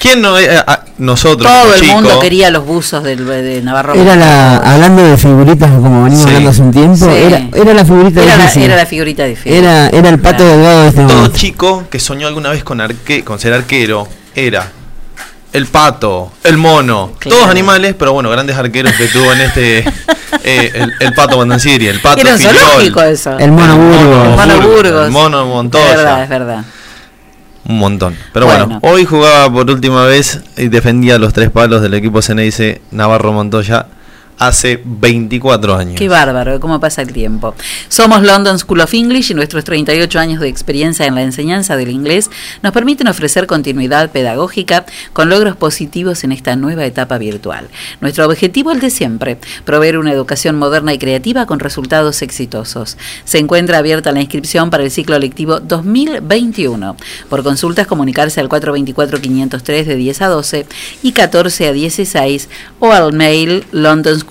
¿Quién 0.00 0.22
no? 0.22 0.38
eh, 0.38 0.48
nosotros, 0.98 1.50
Todo 1.50 1.74
el 1.74 1.86
mundo 1.88 2.20
quería 2.20 2.50
los 2.50 2.64
buzos 2.64 3.02
del, 3.04 3.26
de 3.26 3.60
Navarro. 3.62 3.94
Era 3.94 4.16
la, 4.16 4.56
hablando 4.58 5.02
de 5.02 5.16
figuritas 5.18 5.70
como 5.72 6.04
venimos 6.04 6.22
Sí. 6.22 6.28
hablando 6.28 6.50
hace 6.50 6.62
un 6.62 6.70
tiempo, 6.70 6.96
Sí. 6.96 7.10
era, 7.10 7.48
era 7.54 7.74
la 7.74 7.84
figurita 7.84 8.22
Era 8.22 8.36
la, 8.36 8.42
difícil. 8.44 8.62
era 8.62 8.76
la 8.76 8.86
figurita 8.86 9.24
difícil. 9.24 9.52
Era, 9.52 9.88
era 9.88 10.08
el 10.08 10.18
pato 10.20 10.44
delgado 10.46 10.82
de 10.82 10.88
este 10.88 11.02
Todo 11.02 11.16
momento. 11.16 11.36
chico 11.36 11.84
que 11.90 11.98
soñó 11.98 12.28
alguna 12.28 12.51
vez 12.52 12.64
con, 12.64 12.80
arque, 12.80 13.24
con 13.24 13.38
ser 13.38 13.52
arquero 13.52 14.06
era 14.34 14.70
el 15.52 15.66
pato, 15.66 16.32
el 16.44 16.56
mono, 16.56 17.12
Claro. 17.18 17.36
todos 17.36 17.50
animales, 17.50 17.94
pero 17.98 18.12
bueno, 18.14 18.30
grandes 18.30 18.56
arqueros 18.56 18.92
que 18.94 19.06
tuvo 19.08 19.32
en 19.34 19.40
este 19.42 19.78
eh, 20.44 20.70
el, 20.74 20.92
el 20.98 21.12
pato 21.12 21.36
Bandancieri, 21.36 21.88
el 21.88 22.00
pato 22.00 22.20
Era 22.22 22.38
zoológico 22.38 23.02
eso. 23.02 23.38
El 23.38 23.52
mono 23.52 23.76
Burgos. 23.76 24.28
El 24.28 24.36
mono 24.48 24.60
Burgos. 24.68 25.06
el 25.06 25.10
mono 25.12 25.42
Es 25.42 25.48
Montoya, 25.48 25.84
verdad, 25.96 26.22
es 26.22 26.28
verdad. 26.30 26.64
un 27.68 27.78
montón. 27.78 28.16
Pero 28.32 28.46
Bueno. 28.46 28.64
bueno. 28.66 28.80
hoy 28.82 29.04
jugaba 29.04 29.52
por 29.52 29.70
última 29.70 30.04
vez 30.06 30.40
y 30.56 30.68
defendía 30.68 31.18
los 31.18 31.34
tres 31.34 31.50
palos 31.50 31.82
del 31.82 31.92
equipo 31.94 32.22
Ceneice 32.22 32.80
Navarro 32.90 33.32
Montoya 33.34 33.86
hace 34.46 34.80
24 34.84 35.76
años. 35.76 35.96
Qué 35.96 36.08
bárbaro, 36.08 36.58
cómo 36.60 36.80
pasa 36.80 37.02
el 37.02 37.12
tiempo. 37.12 37.54
Somos 37.88 38.22
London 38.22 38.58
School 38.58 38.80
of 38.80 38.92
English 38.94 39.30
y 39.30 39.34
nuestros 39.34 39.64
38 39.64 40.18
años 40.18 40.40
de 40.40 40.48
experiencia 40.48 41.06
en 41.06 41.14
la 41.14 41.22
enseñanza 41.22 41.76
del 41.76 41.90
inglés 41.90 42.30
nos 42.62 42.72
permiten 42.72 43.08
ofrecer 43.08 43.46
continuidad 43.46 44.10
pedagógica 44.10 44.84
con 45.12 45.28
logros 45.28 45.56
positivos 45.56 46.24
en 46.24 46.32
esta 46.32 46.56
nueva 46.56 46.84
etapa 46.84 47.18
virtual. 47.18 47.68
Nuestro 48.00 48.26
objetivo 48.26 48.70
es 48.70 48.76
el 48.76 48.80
de 48.80 48.90
siempre, 48.90 49.38
proveer 49.64 49.98
una 49.98 50.12
educación 50.12 50.56
moderna 50.56 50.92
y 50.92 50.98
creativa 50.98 51.46
con 51.46 51.60
resultados 51.60 52.22
exitosos. 52.22 52.96
Se 53.24 53.38
encuentra 53.38 53.78
abierta 53.78 54.12
la 54.12 54.20
inscripción 54.20 54.70
para 54.70 54.82
el 54.82 54.90
ciclo 54.90 55.18
lectivo 55.18 55.60
2021. 55.60 56.96
Por 57.28 57.42
consultas 57.42 57.86
comunicarse 57.86 58.40
al 58.40 58.48
424-503 58.48 59.84
de 59.84 59.96
10 59.96 60.22
a 60.22 60.28
12 60.28 60.66
y 61.02 61.12
14 61.12 61.68
a 61.68 61.72
16 61.72 62.48
o 62.80 62.92
al 62.92 63.12
mail 63.12 63.64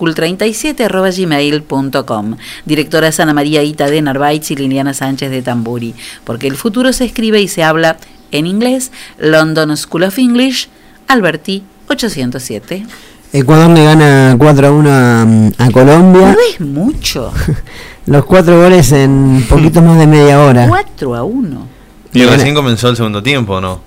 londonschool37 0.01 2.37
Directora 2.65 3.09
Ana 3.17 3.33
María 3.33 3.63
Ita 3.63 3.89
de 3.89 4.01
Narváez 4.01 4.51
y 4.51 4.55
Liliana 4.55 4.93
Sánchez 4.93 5.31
de 5.31 5.41
Tamburi. 5.41 5.95
Porque 6.23 6.47
el 6.47 6.55
futuro 6.55 6.93
se 6.93 7.05
escribe 7.05 7.41
y 7.41 7.47
se 7.47 7.63
habla 7.63 7.97
en 8.31 8.47
inglés. 8.47 8.91
London 9.17 9.75
School 9.77 10.03
of 10.03 10.17
English, 10.17 10.69
Alberti 11.07 11.63
807. 11.87 12.85
Ecuador 13.33 13.69
le 13.69 13.83
gana 13.83 14.35
4 14.37 14.67
a 14.67 14.71
1 14.71 14.89
a, 14.89 15.21
a 15.57 15.71
Colombia. 15.71 16.33
No 16.33 16.37
es 16.49 16.59
mucho. 16.59 17.31
Los 18.07 18.25
cuatro 18.25 18.61
goles 18.61 18.91
en 18.91 19.45
poquito 19.47 19.81
más 19.81 19.97
de 19.99 20.07
media 20.07 20.41
hora. 20.41 20.67
4 20.67 21.15
a 21.15 21.23
1. 21.23 21.67
Y 22.13 22.25
recién 22.25 22.53
comenzó 22.53 22.89
el 22.89 22.97
segundo 22.97 23.23
tiempo, 23.23 23.61
¿no? 23.61 23.79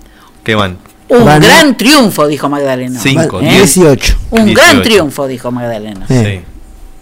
¿Qué 0.43 0.55
van? 0.55 0.77
Un 1.09 1.23
Van- 1.25 1.41
gran 1.41 1.77
triunfo, 1.77 2.27
dijo 2.27 2.49
Magdalena. 2.49 2.99
Cinco, 2.99 3.39
¿Eh? 3.41 3.49
18. 3.49 4.15
Un 4.31 4.53
gran 4.53 4.77
18. 4.77 4.81
triunfo, 4.81 5.27
dijo 5.27 5.51
Magdalena. 5.51 6.05
Eh. 6.09 6.41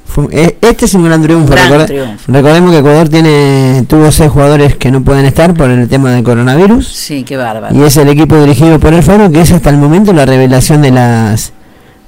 Fue- 0.05 0.27
eh, 0.31 0.57
este 0.61 0.85
es 0.85 0.93
un 0.93 1.05
gran 1.05 1.21
triunfo. 1.23 1.51
Gran 1.53 1.69
Recorda- 1.69 1.85
triunfo. 1.87 2.31
Recordemos 2.31 2.71
que 2.71 2.77
Ecuador 2.79 3.09
tiene 3.09 3.83
tuvo 3.87 4.11
seis 4.11 4.29
jugadores 4.29 4.75
que 4.75 4.91
no 4.91 5.03
pueden 5.03 5.25
estar 5.25 5.53
por 5.53 5.69
el 5.71 5.87
tema 5.87 6.11
del 6.11 6.23
coronavirus. 6.23 6.87
Sí, 6.87 7.23
qué 7.23 7.37
bárbaro. 7.37 7.75
Y 7.75 7.81
es 7.81 7.97
el 7.97 8.09
equipo 8.09 8.35
dirigido 8.39 8.79
por 8.79 8.93
el 8.93 9.01
Faro 9.03 9.31
que 9.31 9.41
es 9.41 9.51
hasta 9.51 9.69
el 9.69 9.77
momento 9.77 10.13
la 10.13 10.25
revelación 10.25 10.81
de 10.81 10.91
las 10.91 11.53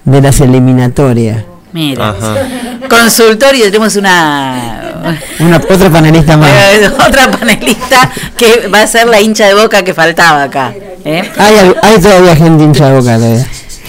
de 0.03 0.21
las 0.21 0.39
eliminatorias. 0.41 1.45
Mira. 1.75 2.11
Ajá. 2.11 2.35
Consultorio, 2.89 3.65
tenemos 3.65 3.97
una 3.97 4.93
Una 5.39 5.57
otra 5.57 5.89
panelista 5.89 6.37
más. 6.37 6.49
eh, 6.49 6.89
otra 7.05 7.29
panelista 7.29 8.09
que 8.37 8.69
va 8.73 8.83
a 8.83 8.87
ser 8.87 9.07
la 9.09 9.19
hincha 9.19 9.45
de 9.47 9.55
boca 9.55 9.83
que 9.83 9.93
faltaba 9.93 10.43
acá. 10.43 10.73
¿eh? 11.03 11.29
Hay, 11.37 11.73
hay 11.81 11.99
todavía 11.99 12.33
gente 12.33 12.63
hincha 12.63 12.87
de 12.91 12.97
boca 12.97 13.17
todavía. 13.17 13.45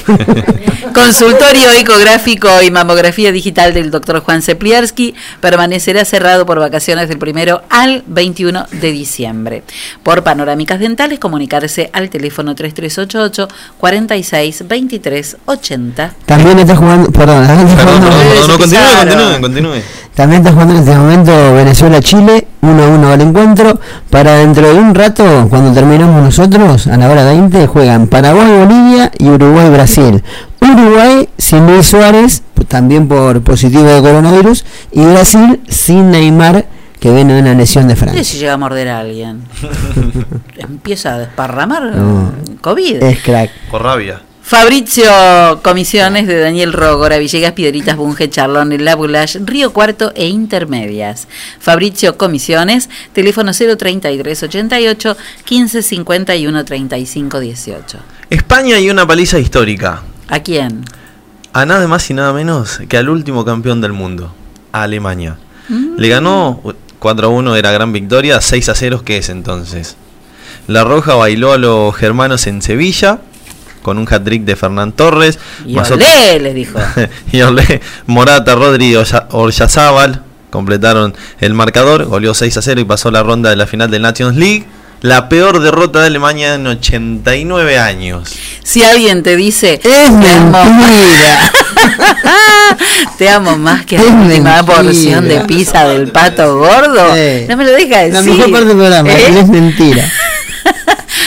Consultorio 0.92 1.70
ecográfico 1.72 2.48
y 2.62 2.70
mamografía 2.70 3.32
digital 3.32 3.74
del 3.74 3.90
doctor 3.90 4.20
Juan 4.20 4.42
Sepliarsky 4.42 5.14
permanecerá 5.40 6.04
cerrado 6.04 6.46
por 6.46 6.58
vacaciones 6.58 7.08
del 7.08 7.18
primero 7.18 7.62
al 7.70 8.02
21 8.06 8.66
de 8.72 8.92
diciembre. 8.92 9.62
Por 10.02 10.22
panorámicas 10.22 10.78
dentales, 10.80 11.18
comunicarse 11.18 11.90
al 11.92 12.10
teléfono 12.10 12.54
3388 12.54 13.48
46 13.78 14.64
23 14.68 15.36
80. 15.46 16.14
También 16.26 16.58
está 16.58 16.76
jugando, 16.76 17.10
perdón, 17.10 17.46
también 17.46 17.68
está 17.68 17.84
Perdón, 17.84 18.00
jugando, 18.02 18.08
perdón, 18.08 18.28
perdón, 18.28 18.46
no, 18.48 18.52
se 18.52 18.58
continúe, 18.58 18.78
pisaron. 18.78 19.40
continúe, 19.40 19.40
continúe. 19.40 19.82
también 20.14 20.40
está 20.42 20.52
jugando 20.52 20.74
en 20.74 20.80
este 20.80 20.96
momento 20.96 21.54
Venezuela-Chile, 21.54 22.45
1 22.62 22.82
a 22.82 22.88
1 22.88 23.08
al 23.12 23.20
encuentro. 23.20 23.78
Para 24.10 24.36
dentro 24.36 24.68
de 24.72 24.78
un 24.78 24.94
rato, 24.94 25.46
cuando 25.48 25.72
terminamos 25.72 26.22
nosotros, 26.22 26.86
a 26.86 26.96
la 26.96 27.08
hora 27.10 27.24
20, 27.24 27.66
juegan 27.66 28.06
Paraguay-Bolivia 28.08 29.12
y 29.18 29.28
Uruguay-Brasil. 29.28 30.22
Uruguay 30.60 31.28
sin 31.38 31.66
Luis 31.66 31.86
Suárez, 31.86 32.42
también 32.68 33.06
por 33.08 33.42
positivo 33.42 33.84
de 33.84 34.00
coronavirus, 34.00 34.64
y 34.92 35.04
Brasil 35.04 35.60
sin 35.68 36.10
Neymar, 36.10 36.66
que 36.98 37.12
viene 37.12 37.34
de 37.34 37.40
una 37.42 37.54
lesión 37.54 37.86
de 37.88 37.94
¿Qué 37.94 38.00
Francia. 38.00 38.24
si 38.24 38.38
llega 38.38 38.54
a 38.54 38.56
morder 38.56 38.88
a 38.88 39.00
alguien? 39.00 39.42
Empieza 40.56 41.14
a 41.14 41.18
desparramar 41.18 41.82
No. 41.94 42.32
COVID. 42.62 43.02
Es 43.02 43.22
crack. 43.22 43.50
Por 43.70 43.82
rabia. 43.82 44.20
Fabrizio 44.46 45.10
Comisiones 45.64 46.28
de 46.28 46.38
Daniel 46.38 46.72
Rógora, 46.72 47.18
Villegas, 47.18 47.50
Piedritas, 47.50 47.96
Bunge, 47.96 48.30
Charlón, 48.30 48.70
El 48.70 48.84
Labulash, 48.84 49.38
Río 49.44 49.72
Cuarto 49.72 50.12
e 50.14 50.28
Intermedias. 50.28 51.26
Fabricio 51.58 52.16
Comisiones, 52.16 52.88
teléfono 53.12 53.50
033 53.52 54.44
88 54.44 55.16
15 55.44 55.82
51 55.82 56.64
35 56.64 57.40
18. 57.40 57.98
España 58.30 58.78
y 58.78 58.88
una 58.88 59.04
paliza 59.04 59.40
histórica. 59.40 60.04
¿A 60.28 60.38
quién? 60.38 60.84
A 61.52 61.66
nada 61.66 61.88
más 61.88 62.08
y 62.10 62.14
nada 62.14 62.32
menos 62.32 62.80
que 62.88 62.98
al 62.98 63.08
último 63.08 63.44
campeón 63.44 63.80
del 63.80 63.94
mundo, 63.94 64.32
a 64.70 64.84
Alemania. 64.84 65.38
Le 65.98 66.08
ganó 66.08 66.62
4 67.00 67.26
a 67.26 67.30
1, 67.30 67.56
era 67.56 67.72
gran 67.72 67.92
victoria, 67.92 68.40
6 68.40 68.68
a 68.68 68.76
0, 68.76 69.02
¿qué 69.04 69.16
es 69.18 69.28
entonces? 69.28 69.96
La 70.68 70.84
Roja 70.84 71.16
bailó 71.16 71.52
a 71.52 71.58
los 71.58 71.96
germanos 71.96 72.46
en 72.46 72.62
Sevilla 72.62 73.18
con 73.86 73.98
un 73.98 74.06
hat-trick 74.12 74.42
de 74.42 74.56
Fernán 74.56 74.90
Torres. 74.90 75.38
Y 75.64 75.78
olé, 75.78 76.40
les 76.40 76.54
dijo. 76.56 76.76
y 77.32 77.40
olé, 77.42 77.80
Morata, 78.06 78.56
Rodri 78.56 78.86
y 78.90 78.94
Orya- 78.96 79.28
Oryazábal 79.30 80.22
completaron 80.50 81.14
el 81.38 81.54
marcador, 81.54 82.04
goleó 82.06 82.34
6 82.34 82.56
a 82.56 82.62
0 82.62 82.80
y 82.80 82.84
pasó 82.84 83.12
la 83.12 83.22
ronda 83.22 83.48
de 83.50 83.54
la 83.54 83.68
final 83.68 83.88
del 83.88 84.02
Nations 84.02 84.36
League. 84.36 84.64
La 85.02 85.28
peor 85.28 85.60
derrota 85.60 86.00
de 86.00 86.06
Alemania 86.06 86.54
en 86.54 86.66
89 86.66 87.78
años. 87.78 88.34
Si 88.64 88.82
alguien 88.82 89.22
te 89.22 89.36
dice, 89.36 89.74
Es 89.74 89.80
te 89.82 89.88
amo, 90.32 90.64
mentira. 90.64 91.52
te 93.18 93.28
amo 93.28 93.56
más 93.56 93.84
que 93.86 93.98
la 93.98 94.02
Es 94.02 94.08
última 94.10 94.26
mentira. 94.56 94.62
porción 94.64 95.28
de 95.28 95.40
pizza 95.42 95.86
del 95.86 96.08
pato 96.08 96.58
gordo, 96.58 97.06
no 97.48 97.56
me 97.56 97.64
lo 97.64 97.70
deja 97.72 97.98
decir. 98.00 98.14
La 98.14 98.22
mejor 98.22 98.50
parte 98.50 98.66
del 98.66 98.76
programa, 98.76 99.08
¿Eh? 99.12 99.38
es 99.38 99.46
mentira. 99.48 100.10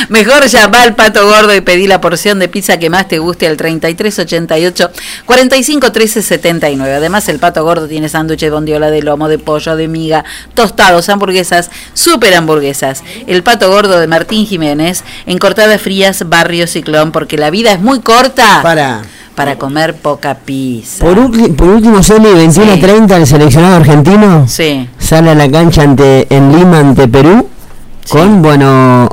Mejor 0.09 0.47
llama 0.47 0.81
al 0.81 0.95
pato 0.95 1.25
gordo 1.27 1.53
y 1.55 1.61
pedí 1.61 1.87
la 1.87 2.01
porción 2.01 2.39
de 2.39 2.47
pizza 2.47 2.77
que 2.79 2.89
más 2.89 3.07
te 3.07 3.19
guste 3.19 3.47
al 3.47 3.57
3388 3.57 4.89
45 5.25 5.91
13 5.91 6.21
79. 6.21 6.95
Además, 6.95 7.29
el 7.29 7.39
pato 7.39 7.63
gordo 7.63 7.87
tiene 7.87 8.09
sándwiches 8.09 8.47
de 8.47 8.51
bondiola 8.55 8.89
de 8.91 9.01
lomo, 9.03 9.27
de 9.27 9.37
pollo, 9.39 9.75
de 9.75 9.87
miga, 9.87 10.25
tostados, 10.55 11.09
hamburguesas, 11.09 11.69
super 11.93 12.33
hamburguesas. 12.35 13.03
El 13.27 13.43
pato 13.43 13.69
gordo 13.69 13.99
de 13.99 14.07
Martín 14.07 14.45
Jiménez 14.45 15.03
en 15.25 15.37
Cortadas 15.37 15.81
Frías, 15.81 16.27
Barrio 16.27 16.67
Ciclón, 16.67 17.11
porque 17.11 17.37
la 17.37 17.49
vida 17.49 17.71
es 17.71 17.79
muy 17.81 17.99
corta 18.01 18.61
Para. 18.63 19.01
para 19.35 19.57
comer 19.57 19.95
poca 19.95 20.33
pizza. 20.35 21.05
Por, 21.05 21.17
ulti- 21.17 21.55
por 21.55 21.67
último, 21.69 22.01
Celi, 22.03 22.33
21 22.33 22.73
Sí. 22.75 22.79
30, 22.81 23.17
el 23.17 23.27
seleccionado 23.27 23.75
argentino 23.75 24.47
Sí. 24.47 24.89
sale 24.97 25.29
a 25.31 25.35
la 25.35 25.49
cancha 25.51 25.83
ante 25.83 26.25
en 26.35 26.51
Lima 26.57 26.79
ante 26.79 27.07
Perú 27.07 27.47
con, 28.09 28.41
bueno, 28.41 29.07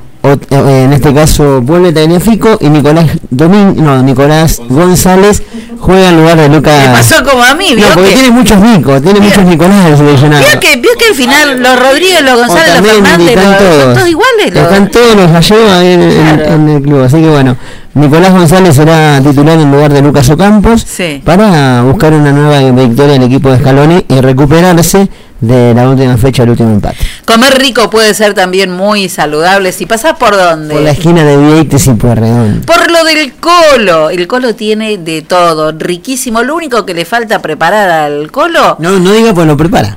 en 0.51 0.93
este 0.93 1.12
caso 1.15 1.61
vuelve 1.62 1.93
Tagliafico 1.93 2.59
y 2.61 2.69
Nicolás 2.69 3.07
Domín, 3.31 3.77
no, 3.82 4.03
Nicolás 4.03 4.61
González 4.69 5.43
juega 5.78 6.09
en 6.09 6.16
lugar 6.16 6.36
de 6.39 6.48
Lucas. 6.48 6.89
pasó 6.93 7.23
como 7.24 7.43
a 7.43 7.55
mí, 7.55 7.74
¿vio 7.74 7.89
No, 7.89 7.94
porque 7.94 8.11
que, 8.11 8.15
tiene 8.16 8.31
muchos 8.31 8.59
Nicos, 8.59 9.03
tiene 9.03 9.20
muchos 9.20 9.44
Nicolás 9.44 9.86
el 9.90 9.97
seleccionado. 9.97 10.43
vio 10.44 10.61
que, 10.61 10.77
vio 10.77 10.90
que 10.98 11.05
al 11.07 11.15
final 11.15 11.61
los 11.62 11.78
Rodríguez, 11.81 12.23
los 12.23 12.36
González, 12.36 12.77
los 12.82 12.86
Fernández, 12.93 13.35
los, 13.36 13.44
son 13.44 13.57
todos. 13.59 13.94
todos 13.94 14.09
iguales. 14.09 14.55
los- 14.55 14.62
Están 14.65 14.90
todos 14.90 15.16
los 15.16 15.32
gallegos 15.32 15.73
ahí 15.73 15.93
en, 15.93 16.03
en- 16.03 16.40
en 16.53 16.69
el 16.69 16.82
club. 16.82 17.03
Así 17.05 17.16
que 17.20 17.28
bueno, 17.28 17.57
Nicolás 17.97 18.31
González 18.31 18.74
será 18.77 19.20
titular 19.23 19.59
en 19.59 19.70
lugar 19.73 19.90
de 19.90 20.02
Lucas 20.02 20.28
Ocampos 20.28 20.82
Sí. 20.86 21.23
para 21.24 21.81
buscar 21.82 22.12
una 22.12 22.31
nueva 22.31 22.60
victoria 22.85 23.14
en 23.14 23.23
el 23.23 23.28
equipo 23.28 23.51
de 23.51 23.59
Scaloni 23.59 24.05
y 24.06 24.20
recuperarse 24.20 25.09
de 25.40 25.73
la 25.73 25.89
última 25.89 26.18
fecha 26.18 26.43
del 26.43 26.51
último 26.51 26.73
empate. 26.73 26.98
Comer 27.24 27.59
rico 27.59 27.89
puede 27.89 28.12
ser 28.12 28.35
también 28.35 28.70
muy 28.70 29.09
saludable. 29.09 29.73
Si 29.73 29.86
pasás 29.86 30.14
por 30.18 30.36
dónde? 30.36 30.74
Por 30.74 30.82
la 30.82 30.90
esquina 30.90 31.24
de 31.24 31.39
Vieites 31.39 31.86
y 31.86 31.94
Pueyrredón. 31.94 32.62
Por 32.66 32.90
lo 32.90 33.02
del 33.05 33.32
colo. 33.35 34.10
El 34.10 34.27
colo 34.27 34.55
tiene 34.55 34.98
de 34.98 35.23
todo. 35.23 35.73
Riquísimo. 35.73 36.43
Lo 36.43 36.55
único 36.55 36.85
que 36.85 36.93
le 36.93 37.06
falta 37.06 37.40
preparar 37.40 37.89
al 37.89 38.31
colo 38.31 38.77
No, 38.78 38.98
no 38.98 39.12
diga 39.12 39.32
pues 39.32 39.47
lo 39.47 39.56
prepara. 39.56 39.97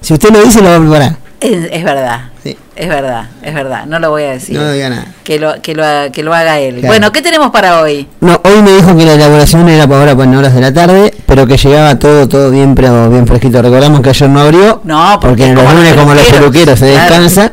Si 0.00 0.12
usted 0.12 0.30
lo 0.32 0.42
dice, 0.42 0.60
lo 0.60 0.70
va 0.70 0.76
a 0.76 0.80
preparar. 0.80 1.16
es, 1.40 1.68
es 1.70 1.84
verdad. 1.84 2.30
Sí. 2.42 2.56
Es 2.74 2.88
verdad, 2.88 3.26
es 3.42 3.52
verdad. 3.52 3.84
No 3.86 3.98
lo 3.98 4.10
voy 4.10 4.22
a 4.22 4.30
decir. 4.30 4.56
No 4.58 4.70
diga 4.72 4.88
nada. 4.88 5.06
Que 5.24 5.38
lo, 5.38 5.60
que 5.60 5.74
lo, 5.74 5.84
que 6.10 6.22
lo 6.22 6.32
haga 6.32 6.58
él. 6.58 6.76
Claro. 6.76 6.88
Bueno, 6.88 7.12
¿qué 7.12 7.20
tenemos 7.20 7.50
para 7.50 7.80
hoy? 7.82 8.08
No, 8.20 8.40
hoy 8.44 8.62
me 8.62 8.72
dijo 8.72 8.96
que 8.96 9.04
la 9.04 9.12
elaboración 9.12 9.68
era 9.68 9.86
para 9.86 10.00
ahora, 10.00 10.16
para 10.16 10.38
horas 10.38 10.54
de 10.54 10.60
la 10.62 10.72
tarde, 10.72 11.14
pero 11.26 11.46
que 11.46 11.58
llegaba 11.58 11.98
todo, 11.98 12.26
todo 12.28 12.50
bien, 12.50 12.74
pero 12.74 13.10
bien 13.10 13.26
fresquito. 13.26 13.60
Recordamos 13.60 14.00
que 14.00 14.08
ayer 14.08 14.28
no 14.30 14.40
abrió, 14.40 14.80
No, 14.84 15.18
porque 15.20 15.28
porque 15.28 15.46
en 15.48 15.54
los 15.54 15.74
lunes 15.74 15.94
como 15.94 16.14
los 16.14 16.24
peluqueros, 16.24 16.40
peluqueros 16.40 16.78
se 16.78 16.90
claro. 16.92 17.00
descansa. 17.22 17.52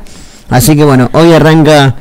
Así 0.49 0.75
que 0.75 0.83
bueno, 0.85 1.09
hoy 1.13 1.33
arranca 1.33 1.95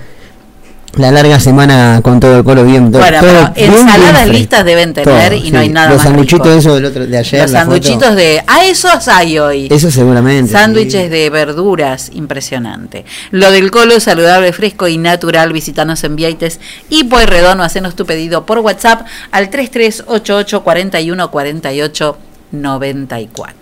la 0.99 1.11
larga 1.11 1.39
semana 1.41 2.01
con 2.03 2.21
todo 2.21 2.39
el 2.39 2.45
colo 2.45 2.65
bien. 2.65 2.91
todo- 2.93 3.01
Bueno, 3.01 3.21
todo 3.21 3.31
pero 3.31 3.55
bien, 3.55 3.71
bien 3.71 3.89
ensaladas 3.89 4.29
listas 4.29 4.65
deben 4.65 4.95
tener 4.95 5.31
Todo, 5.31 5.35
y 5.39 5.51
no 5.51 5.59
sí. 5.59 5.65
hay 5.65 5.69
nada 5.69 5.89
Los 5.89 5.97
más 5.99 6.05
sanguchitos 6.07 6.47
rico. 6.47 6.59
esos 6.59 6.75
del 6.75 6.85
otro, 6.85 7.07
de 7.07 7.19
ayer. 7.19 7.43
Los 7.43 7.51
sanduchitos 7.51 8.17
de... 8.17 8.43
A 8.47 8.65
esos 8.65 9.09
hay 9.09 9.39
hoy. 9.39 9.69
Eso 9.71 9.91
seguramente. 9.91 10.53
Sándwiches 10.53 11.11
de 11.11 11.31
verduras, 11.31 12.11
impresionante. 12.15 13.05
Lo 13.31 13.51
del 13.51 13.71
colo 13.71 13.99
saludable, 14.01 14.53
fresco 14.53 14.89
y 14.89 14.99
natural, 14.99 15.53
visitanos 15.53 16.03
en 16.05 16.17
Vieites 16.17 16.61
y 16.89 17.05
Pueyrredón 17.05 17.61
o 17.61 17.63
hacenos 17.63 17.95
tu 17.97 18.07
pedido 18.07 18.45
por 18.47 18.59
WhatsApp 18.59 19.07
al 19.31 19.51
3388 19.51 20.63
41 20.63 21.31
48 21.31 22.19
94. 22.53 23.58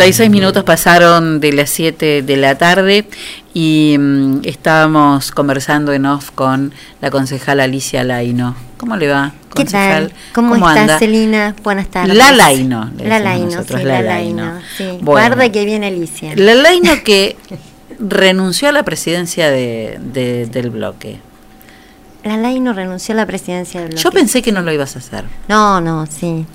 56 0.00 0.30
minutos 0.30 0.64
pasaron 0.64 1.40
de 1.40 1.52
las 1.52 1.68
7 1.68 2.22
de 2.22 2.36
la 2.38 2.56
tarde 2.56 3.04
y 3.52 3.96
um, 3.98 4.40
estábamos 4.44 5.30
conversando 5.30 5.92
en 5.92 6.06
off 6.06 6.30
con 6.30 6.72
la 7.02 7.10
concejal 7.10 7.60
Alicia 7.60 8.02
Laino. 8.02 8.56
¿Cómo 8.78 8.96
le 8.96 9.08
va, 9.08 9.34
concejal? 9.50 10.06
¿Qué 10.06 10.14
tal? 10.14 10.20
¿Cómo, 10.32 10.54
¿Cómo 10.54 10.70
está, 10.70 10.98
Celina? 10.98 11.54
Buenas 11.62 11.88
tardes. 11.88 12.16
La 12.16 12.32
Laino. 12.32 12.90
La 12.96 13.18
Laino, 13.18 13.44
nosotros, 13.44 13.80
sí, 13.80 13.86
la 13.86 14.00
Laino. 14.00 14.58
Sí. 14.74 14.84
bueno, 15.02 15.04
Guarda 15.04 15.52
que 15.52 15.66
viene 15.66 15.88
Alicia. 15.88 16.32
La 16.34 16.54
Laino 16.54 16.92
que 17.04 17.36
renunció 17.98 18.70
a 18.70 18.72
la 18.72 18.84
presidencia 18.84 19.50
de, 19.50 19.98
de, 20.00 20.46
del 20.46 20.70
bloque. 20.70 21.18
La 22.24 22.38
Laino 22.38 22.72
renunció 22.72 23.12
a 23.12 23.16
la 23.16 23.26
presidencia 23.26 23.80
del 23.80 23.90
bloque. 23.90 24.02
Yo 24.02 24.10
pensé 24.12 24.40
que 24.40 24.50
no 24.50 24.62
lo 24.62 24.72
ibas 24.72 24.96
a 24.96 25.00
hacer. 25.00 25.24
No, 25.46 25.82
no, 25.82 26.06
sí. 26.06 26.46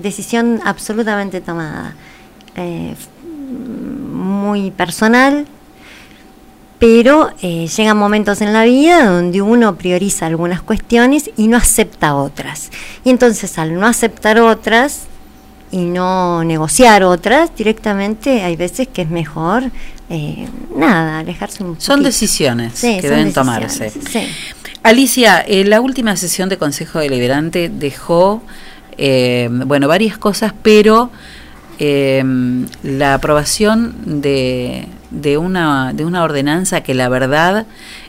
Decisión 0.00 0.60
absolutamente 0.64 1.40
tomada. 1.40 1.96
Eh, 2.58 2.94
muy 4.12 4.70
personal, 4.70 5.46
pero 6.78 7.30
eh, 7.42 7.66
llegan 7.66 7.96
momentos 7.96 8.40
en 8.40 8.52
la 8.52 8.64
vida 8.64 9.04
donde 9.04 9.42
uno 9.42 9.76
prioriza 9.76 10.26
algunas 10.26 10.62
cuestiones 10.62 11.30
y 11.36 11.48
no 11.48 11.56
acepta 11.56 12.14
otras. 12.14 12.70
Y 13.04 13.10
entonces 13.10 13.58
al 13.58 13.74
no 13.74 13.86
aceptar 13.86 14.38
otras 14.38 15.02
y 15.70 15.78
no 15.78 16.44
negociar 16.44 17.02
otras, 17.02 17.54
directamente 17.56 18.42
hay 18.42 18.56
veces 18.56 18.88
que 18.88 19.02
es 19.02 19.10
mejor, 19.10 19.64
eh, 20.08 20.46
nada, 20.74 21.18
alejarse 21.18 21.62
un 21.64 21.80
Son 21.80 21.96
poquito. 21.96 22.06
decisiones 22.08 22.72
Sí, 22.74 22.96
que 22.96 23.02
son 23.02 23.10
deben 23.10 23.24
decisiones, 23.32 23.34
tomarse. 23.34 23.90
sí. 23.90 24.28
Alicia, 24.82 25.40
eh, 25.40 25.64
la 25.64 25.80
última 25.80 26.16
sesión 26.16 26.48
de 26.48 26.56
Consejo 26.56 27.00
Deliberante 27.00 27.68
dejó, 27.68 28.42
bueno, 29.66 29.88
varias 29.88 30.16
cosas, 30.16 30.52
pero 30.62 31.10
eh, 31.78 32.22
la 32.82 33.14
aprobación 33.14 34.20
de, 34.20 34.86
de, 35.10 35.38
una, 35.38 35.92
de 35.92 36.04
una 36.04 36.22
ordenanza 36.22 36.82
que 36.82 36.94
la 36.94 37.08
verdad 37.08 37.66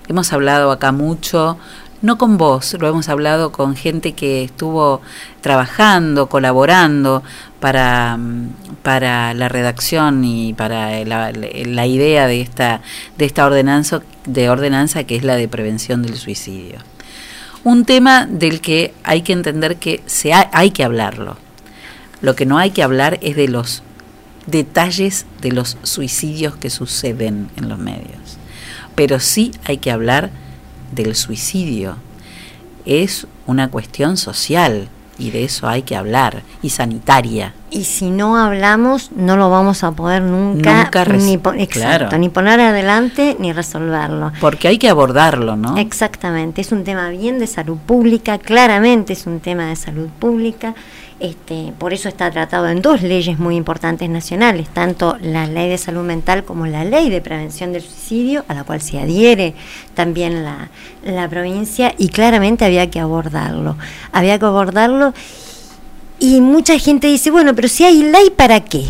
hemos 0.07 0.31
hablado 0.33 0.71
acá 0.71 0.91
mucho, 0.91 1.57
no 2.01 2.17
con 2.17 2.37
vos, 2.37 2.75
lo 2.79 2.87
hemos 2.87 3.09
hablado 3.09 3.51
con 3.51 3.75
gente 3.75 4.13
que 4.13 4.43
estuvo 4.43 5.01
trabajando, 5.41 6.27
colaborando 6.29 7.23
para, 7.59 8.15
mm, 8.17 8.49
para 8.83 9.33
la 9.33 9.49
redacción 9.49 10.23
y 10.23 10.53
para 10.53 11.03
la, 11.05 11.31
la 11.33 11.85
idea 11.85 12.25
de 12.27 12.39
esta, 12.41 12.81
de 13.17 13.25
esta 13.25 13.45
ordenanza, 13.45 14.01
de 14.25 14.49
ordenanza 14.49 15.03
que 15.03 15.15
es 15.17 15.23
la 15.23 15.35
de 15.35 15.47
prevención 15.47 16.01
del 16.01 16.15
suicidio. 16.15 16.79
Un 17.65 17.83
tema 17.83 18.25
del 18.25 18.61
que 18.61 18.93
hay 19.03 19.21
que 19.21 19.33
entender 19.33 19.75
que 19.75 20.01
se 20.05 20.31
ha- 20.33 20.49
hay 20.53 20.71
que 20.71 20.85
hablarlo. 20.85 21.35
Lo 22.21 22.35
que 22.35 22.45
no 22.45 22.57
hay 22.57 22.71
que 22.71 22.83
hablar 22.83 23.17
es 23.21 23.35
de 23.35 23.47
los 23.47 23.83
detalles 24.45 25.25
de 25.41 25.51
los 25.51 25.77
suicidios 25.83 26.55
que 26.55 26.69
suceden 26.69 27.49
en 27.55 27.69
los 27.69 27.77
medios. 27.77 28.37
Pero 28.95 29.19
sí 29.19 29.51
hay 29.65 29.77
que 29.77 29.91
hablar 29.91 30.29
del 30.91 31.15
suicidio. 31.15 31.97
Es 32.85 33.27
una 33.45 33.69
cuestión 33.69 34.17
social 34.17 34.89
y 35.17 35.31
de 35.31 35.43
eso 35.43 35.67
hay 35.67 35.83
que 35.83 35.95
hablar 35.95 36.43
y 36.61 36.69
sanitaria. 36.69 37.53
Y 37.71 37.83
si 37.83 38.09
no 38.09 38.37
hablamos, 38.37 39.11
no 39.11 39.37
lo 39.37 39.49
vamos 39.49 39.83
a 39.83 39.91
poder 39.91 40.23
nunca, 40.23 40.83
Nunca 40.85 41.03
res- 41.03 41.23
ni, 41.23 41.37
po- 41.37 41.53
exacto, 41.53 42.07
claro. 42.07 42.17
ni 42.17 42.29
poner 42.29 42.59
adelante 42.61 43.35
ni 43.37 43.51
resolverlo. 43.53 44.31
Porque 44.41 44.67
hay 44.69 44.77
que 44.79 44.89
abordarlo, 44.89 45.55
¿no? 45.55 45.77
Exactamente, 45.77 46.61
es 46.61 46.71
un 46.71 46.83
tema 46.83 47.09
bien 47.09 47.37
de 47.37 47.47
salud 47.47 47.77
pública, 47.77 48.39
claramente 48.39 49.13
es 49.13 49.27
un 49.27 49.39
tema 49.41 49.67
de 49.67 49.75
salud 49.75 50.07
pública. 50.19 50.73
Este, 51.19 51.73
por 51.77 51.91
eso 51.93 52.07
está 52.07 52.31
tratado 52.31 52.69
en 52.69 52.81
dos 52.81 53.01
leyes 53.01 53.39
muy 53.39 53.57
importantes 53.57 54.09
nacionales, 54.09 54.69
tanto 54.69 55.17
la 55.21 55.47
ley 55.47 55.69
de 55.69 55.77
salud 55.77 56.03
mental 56.03 56.45
como 56.45 56.65
la 56.65 56.85
ley 56.85 57.09
de 57.09 57.19
prevención 57.19 57.73
del 57.73 57.81
suicidio, 57.81 58.45
a 58.47 58.53
la 58.53 58.63
cual 58.63 58.79
se 58.79 58.99
adhiere 58.99 59.53
también 59.95 60.45
la, 60.45 60.69
la 61.03 61.27
provincia, 61.27 61.93
y 61.97 62.07
claramente 62.07 62.63
había 62.63 62.89
que 62.89 63.01
abordarlo. 63.01 63.75
Había 64.13 64.39
que 64.39 64.45
abordarlo 64.45 65.13
y 66.19 66.41
mucha 66.41 66.77
gente 66.79 67.07
dice, 67.07 67.31
bueno, 67.31 67.53
pero 67.55 67.67
si 67.67 67.83
hay 67.85 68.03
ley, 68.03 68.29
¿para 68.35 68.61
qué? 68.61 68.85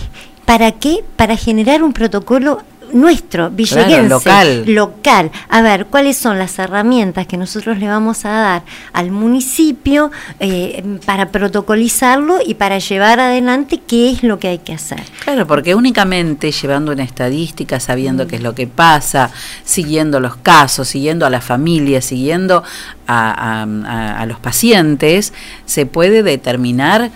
¿Para 0.46 0.72
qué? 0.72 1.04
Para 1.16 1.36
generar 1.36 1.84
un 1.84 1.94
protocolo 1.94 2.62
nuestro, 2.94 3.50
villeguense, 3.50 4.10
local. 4.10 4.64
local. 4.68 5.32
A 5.50 5.62
ver, 5.62 5.86
¿cuáles 5.88 6.18
son 6.18 6.38
las 6.40 6.58
herramientas 6.60 7.28
que 7.28 7.38
nosotros 7.38 7.78
le 7.80 7.88
vamos 7.88 8.26
a 8.26 8.30
dar 8.30 8.64
al 8.94 9.12
municipio 9.12 10.12
eh, 10.40 10.84
para 11.06 11.30
protocolizarlo 11.32 12.38
y 12.46 12.56
para 12.56 12.80
llevar 12.80 13.20
adelante 13.20 13.80
qué 13.86 14.12
es 14.12 14.24
lo 14.24 14.40
que 14.40 14.48
hay 14.50 14.58
que 14.60 14.74
hacer? 14.74 15.02
Claro, 15.24 15.46
porque 15.48 15.76
únicamente 15.76 16.52
llevando 16.52 16.92
una 16.92 17.04
estadística, 17.04 17.80
sabiendo 17.80 18.28
qué 18.28 18.38
es 18.38 18.42
lo 18.42 18.56
que 18.56 18.68
pasa, 18.68 19.32
siguiendo 19.64 20.20
los 20.20 20.36
casos, 20.38 20.88
siguiendo 20.88 21.26
a 21.26 21.30
la 21.30 21.42
familia, 21.42 22.02
siguiendo 22.02 22.64
a, 23.08 23.32
a- 23.32 23.64
a- 23.64 24.22
a 24.22 24.26
los 24.26 24.40
pacientes, 24.40 25.34
se 25.66 25.86
puede 25.86 26.24
determinar 26.24 27.12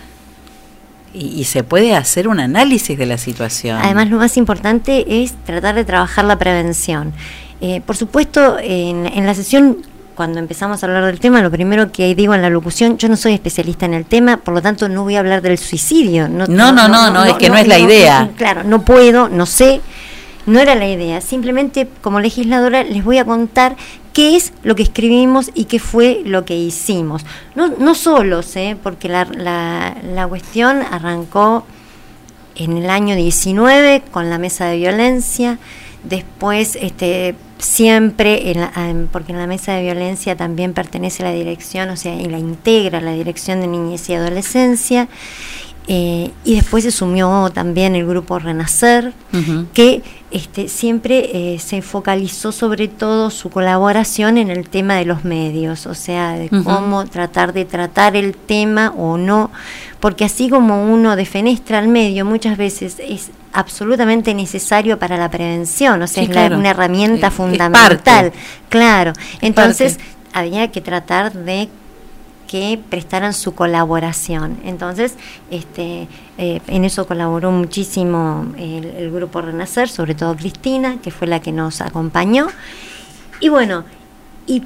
y, 1.14 1.40
y 1.40 1.44
se 1.44 1.62
puede 1.62 1.94
hacer 1.94 2.28
un 2.28 2.40
análisis 2.40 2.98
de 2.98 3.06
la 3.06 3.16
situación. 3.16 3.78
Además, 3.80 4.10
lo 4.10 4.18
más 4.18 4.36
importante 4.36 5.22
es 5.22 5.32
tratar 5.44 5.74
de 5.74 5.84
trabajar 5.84 6.24
la 6.24 6.36
prevención. 6.38 7.12
Eh, 7.60 7.80
por 7.80 7.96
supuesto, 7.96 8.58
en, 8.60 9.06
en 9.06 9.24
la 9.24 9.34
sesión 9.34 9.78
cuando 10.14 10.38
empezamos 10.38 10.82
a 10.82 10.86
hablar 10.86 11.04
del 11.06 11.18
tema, 11.18 11.42
lo 11.42 11.50
primero 11.50 11.90
que 11.90 12.14
digo 12.14 12.34
en 12.34 12.42
la 12.42 12.50
locución, 12.50 12.98
yo 12.98 13.08
no 13.08 13.16
soy 13.16 13.34
especialista 13.34 13.86
en 13.86 13.94
el 13.94 14.04
tema, 14.04 14.36
por 14.36 14.54
lo 14.54 14.62
tanto 14.62 14.88
no 14.88 15.02
voy 15.02 15.16
a 15.16 15.20
hablar 15.20 15.42
del 15.42 15.58
suicidio. 15.58 16.28
No, 16.28 16.46
no, 16.46 16.72
no, 16.72 16.88
no, 16.88 17.24
es 17.24 17.34
que 17.34 17.50
no 17.50 17.56
es 17.56 17.66
la 17.66 17.78
idea. 17.78 18.30
claro, 18.36 18.62
no 18.64 18.82
puedo, 18.82 19.28
no 19.28 19.46
sé, 19.46 19.80
no 20.46 20.60
era 20.60 20.74
la 20.74 20.88
idea. 20.88 21.20
Simplemente 21.20 21.88
como 22.02 22.20
legisladora 22.20 22.84
les 22.84 23.04
voy 23.04 23.18
a 23.18 23.24
contar 23.24 23.76
qué 24.12 24.36
es 24.36 24.52
lo 24.62 24.74
que 24.76 24.82
escribimos 24.84 25.50
y 25.54 25.64
qué 25.64 25.78
fue 25.78 26.22
lo 26.24 26.44
que 26.44 26.56
hicimos. 26.56 27.24
No, 27.54 27.68
no 27.68 27.94
solos, 27.94 28.54
¿eh? 28.56 28.76
porque 28.82 29.08
la, 29.08 29.24
la, 29.24 30.26
cuestión 30.28 30.82
arrancó 30.82 31.64
en 32.54 32.76
el 32.76 32.88
año 32.90 33.16
19 33.16 34.02
con 34.12 34.30
la 34.30 34.38
mesa 34.38 34.66
de 34.66 34.76
violencia, 34.76 35.58
después 36.04 36.76
este 36.80 37.34
siempre 37.58 38.50
en 38.50 38.60
la- 38.60 38.94
porque 39.10 39.32
en 39.32 39.38
la 39.38 39.46
mesa 39.46 39.72
de 39.72 39.82
violencia 39.82 40.36
también 40.36 40.74
pertenece 40.74 41.22
la 41.22 41.32
dirección 41.32 41.88
o 41.88 41.96
sea 41.96 42.14
y 42.14 42.26
la 42.26 42.38
integra 42.38 43.00
la 43.00 43.12
dirección 43.12 43.60
de 43.60 43.68
niñez 43.68 44.10
y 44.10 44.14
adolescencia 44.14 45.08
eh, 45.86 46.30
y 46.44 46.54
después 46.54 46.82
se 46.84 46.90
sumió 46.90 47.50
también 47.52 47.94
el 47.94 48.06
grupo 48.06 48.38
Renacer 48.38 49.12
que 49.74 50.02
este, 50.30 50.68
siempre 50.68 51.54
eh, 51.54 51.58
se 51.58 51.82
focalizó 51.82 52.52
sobre 52.52 52.88
todo 52.88 53.28
su 53.30 53.50
colaboración 53.50 54.38
en 54.38 54.48
el 54.50 54.68
tema 54.68 54.94
de 54.94 55.04
los 55.04 55.24
medios, 55.24 55.86
o 55.86 55.94
sea, 55.94 56.32
de 56.32 56.48
cómo 56.64 57.04
tratar 57.04 57.52
de 57.52 57.64
tratar 57.66 58.16
el 58.16 58.34
tema 58.34 58.94
o 58.96 59.18
no, 59.18 59.50
porque 60.00 60.24
así 60.24 60.48
como 60.48 60.90
uno 60.92 61.16
defenestra 61.16 61.78
al 61.80 61.88
medio, 61.88 62.24
muchas 62.24 62.56
veces 62.56 62.96
es 63.06 63.30
absolutamente 63.52 64.32
necesario 64.34 64.98
para 64.98 65.16
la 65.16 65.30
prevención, 65.30 66.00
o 66.02 66.06
sea, 66.06 66.22
Sí, 66.24 66.30
es 66.30 66.34
la- 66.34 66.56
una 66.58 66.70
herramienta 66.70 67.26
Es- 67.28 67.32
es 67.32 67.36
fundamental. 67.36 68.32
Claro, 68.70 69.12
entonces 69.40 69.98
había 70.32 70.68
que 70.72 70.80
tratar 70.80 71.32
de 71.32 71.68
que 72.46 72.80
prestaran 72.88 73.32
su 73.32 73.54
colaboración. 73.54 74.58
Entonces, 74.64 75.14
este, 75.50 76.08
eh, 76.38 76.60
en 76.66 76.84
eso 76.84 77.06
colaboró 77.06 77.50
muchísimo 77.50 78.46
el, 78.58 78.84
el 78.84 79.10
grupo 79.10 79.40
Renacer, 79.40 79.88
sobre 79.88 80.14
todo 80.14 80.36
Cristina, 80.36 80.98
que 81.02 81.10
fue 81.10 81.26
la 81.26 81.40
que 81.40 81.52
nos 81.52 81.80
acompañó. 81.80 82.48
Y 83.40 83.48
bueno, 83.48 83.84
y 84.46 84.62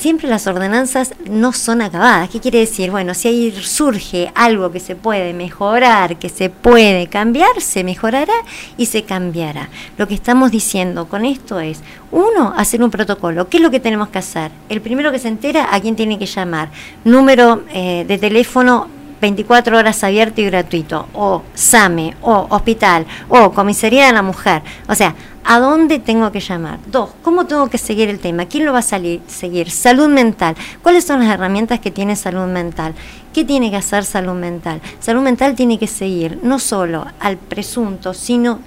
siempre 0.00 0.28
las 0.28 0.46
ordenanzas 0.46 1.14
no 1.28 1.52
son 1.52 1.82
acabadas. 1.82 2.30
¿Qué 2.30 2.40
quiere 2.40 2.60
decir? 2.60 2.90
Bueno, 2.90 3.12
si 3.12 3.28
ahí 3.28 3.54
surge 3.60 4.32
algo 4.34 4.72
que 4.72 4.80
se 4.80 4.96
puede 4.96 5.34
mejorar, 5.34 6.16
que 6.16 6.30
se 6.30 6.48
puede 6.48 7.06
cambiar, 7.08 7.60
se 7.60 7.84
mejorará 7.84 8.32
y 8.78 8.86
se 8.86 9.04
cambiará. 9.04 9.68
Lo 9.98 10.08
que 10.08 10.14
estamos 10.14 10.50
diciendo 10.50 11.06
con 11.06 11.26
esto 11.26 11.60
es, 11.60 11.82
uno, 12.10 12.54
hacer 12.56 12.82
un 12.82 12.90
protocolo. 12.90 13.48
¿Qué 13.50 13.58
es 13.58 13.62
lo 13.62 13.70
que 13.70 13.78
tenemos 13.78 14.08
que 14.08 14.18
hacer? 14.18 14.50
El 14.70 14.80
primero 14.80 15.12
que 15.12 15.18
se 15.18 15.28
entera, 15.28 15.68
¿a 15.70 15.80
quién 15.80 15.96
tiene 15.96 16.18
que 16.18 16.26
llamar? 16.26 16.70
Número 17.04 17.62
eh, 17.74 18.06
de 18.08 18.16
teléfono 18.16 18.88
24 19.20 19.76
horas 19.76 20.02
abierto 20.02 20.40
y 20.40 20.46
gratuito, 20.46 21.06
o 21.12 21.42
SAME, 21.54 22.16
o 22.22 22.46
hospital, 22.48 23.06
o 23.28 23.52
comisaría 23.52 24.06
de 24.06 24.12
la 24.12 24.22
mujer. 24.22 24.62
O 24.88 24.94
sea, 24.94 25.14
¿a 25.44 25.58
dónde 25.58 25.98
tengo 25.98 26.30
que 26.32 26.40
llamar? 26.40 26.78
Dos, 26.86 27.10
¿cómo 27.22 27.46
tengo 27.46 27.68
que 27.68 27.78
seguir 27.78 28.08
el 28.08 28.18
tema? 28.18 28.46
¿Quién 28.46 28.64
lo 28.64 28.72
va 28.72 28.80
a 28.80 28.82
salir, 28.82 29.20
seguir? 29.26 29.70
Salud 29.70 30.08
mental. 30.08 30.54
¿Cuáles 30.82 31.04
son 31.04 31.20
las 31.20 31.32
herramientas 31.32 31.80
que 31.80 31.90
tiene 31.90 32.16
salud 32.16 32.46
mental? 32.46 32.94
¿Qué 33.32 33.44
tiene 33.44 33.70
que 33.70 33.76
hacer 33.76 34.04
salud 34.04 34.34
mental? 34.34 34.80
Salud 35.00 35.22
mental 35.22 35.54
tiene 35.54 35.78
que 35.78 35.86
seguir 35.86 36.38
no 36.42 36.58
solo 36.58 37.06
al 37.20 37.36
presunto, 37.36 38.14
sino 38.14 38.60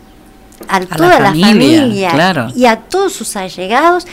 a, 0.68 0.80
toda 0.82 1.20
la 1.20 1.30
familia, 1.30 1.82
familia, 1.82 2.12
claro. 2.12 2.48
y 2.56 2.66
a 2.66 2.78
todos 2.78 3.14
sus 3.14 3.36
allegados 3.36 4.08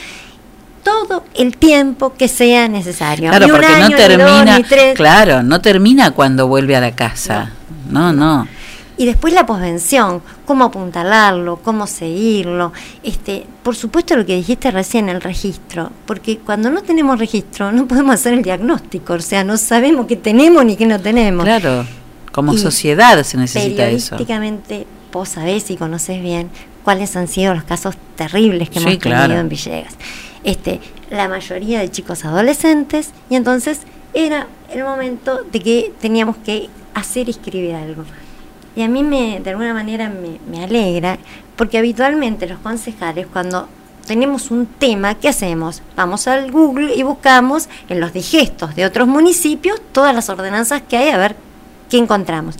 todo 0.83 1.25
el 1.35 1.57
tiempo 1.57 2.15
que 2.15 2.29
sea 2.29 2.69
necesario. 2.69 3.31
Claro, 3.31 3.47
un 3.47 3.53
porque 3.53 3.67
año, 3.67 3.81
no 3.81 3.89
ni 3.89 3.93
dos, 3.95 4.07
termina, 4.07 4.59
ni 4.59 4.65
tres. 4.65 4.97
claro, 4.97 5.43
no 5.43 5.61
termina 5.61 6.11
cuando 6.13 6.49
vuelve 6.49 6.77
a 6.77 6.81
la 6.81 6.93
casa. 6.93 7.51
No, 7.91 8.13
no. 8.13 8.47
Y 9.01 9.07
después 9.07 9.33
la 9.33 9.47
posvención, 9.47 10.21
cómo 10.45 10.65
apuntalarlo, 10.67 11.57
cómo 11.65 11.87
seguirlo. 11.87 12.75
Este, 13.03 13.47
por 13.63 13.75
supuesto 13.75 14.15
lo 14.15 14.27
que 14.27 14.37
dijiste 14.37 14.71
recién, 14.71 15.09
el 15.09 15.23
registro, 15.23 15.91
porque 16.05 16.37
cuando 16.37 16.69
no 16.69 16.83
tenemos 16.83 17.19
registro 17.19 17.73
no 17.73 17.87
podemos 17.89 18.13
hacer 18.17 18.35
el 18.35 18.43
diagnóstico, 18.43 19.15
o 19.15 19.21
sea, 19.21 19.43
no 19.43 19.57
sabemos 19.57 20.05
qué 20.07 20.17
tenemos 20.17 20.63
ni 20.67 20.77
qué 20.77 20.85
no 20.85 21.01
tenemos. 21.01 21.47
Claro, 21.47 21.87
como 22.31 22.53
Y 22.53 22.59
sociedad 22.59 23.23
se 23.23 23.39
necesita 23.39 23.89
eso. 23.89 24.17
Periodísticamente 24.19 24.87
vos 25.11 25.31
sabés 25.31 25.71
y 25.71 25.79
conocés 25.79 26.21
bien 26.21 26.51
cuáles 26.85 27.17
han 27.17 27.27
sido 27.27 27.55
los 27.55 27.65
casos 27.65 27.95
terribles 28.17 28.69
que 28.69 28.81
Sí, 28.81 28.87
hemos 28.87 28.99
tenido 28.99 29.19
claro. 29.19 29.41
en 29.41 29.49
Villegas. 29.49 29.95
Este, 30.45 30.79
la 31.09 31.27
mayoría 31.27 31.81
de 31.81 31.91
chicos 31.91 32.27
adolescentes 32.27 33.13
y 33.31 33.37
entonces 33.37 33.81
era 34.13 34.47
el 34.71 34.85
momento 34.85 35.41
de 35.51 35.59
que 35.61 35.93
teníamos 36.03 36.37
que 36.37 36.69
hacer 36.93 37.31
escribir 37.31 37.75
algo. 37.77 38.05
Y 38.77 38.83
a 38.83 38.89
mí 38.89 39.03
me, 39.03 39.41
de 39.41 39.51
alguna 39.51 39.75
manera 39.75 40.11
me, 40.49 40.65
alegra, 40.65 41.19
porque 41.57 41.79
habitualmente 41.79 42.47
los 42.47 42.59
concejales 42.61 43.27
cuando 43.33 43.69
tenemos 44.07 44.51
un 44.51 44.67
tema, 44.67 45.15
¿qué 45.15 45.29
hacemos? 45.29 45.83
Vamos 45.97 46.27
al 46.29 46.51
Google 46.51 46.95
y 46.95 47.03
buscamos 47.03 47.69
en 47.89 48.01
los 48.01 48.13
digestos 48.13 48.75
de 48.77 48.85
otros 48.87 49.07
municipios 49.09 49.81
todas 49.93 50.15
las 50.15 50.29
ordenanzas 50.29 50.83
que 50.83 50.97
hay 50.97 51.09
a 51.11 51.19
ver 51.19 51.37
qué 51.89 51.99
encontramos. 51.99 52.57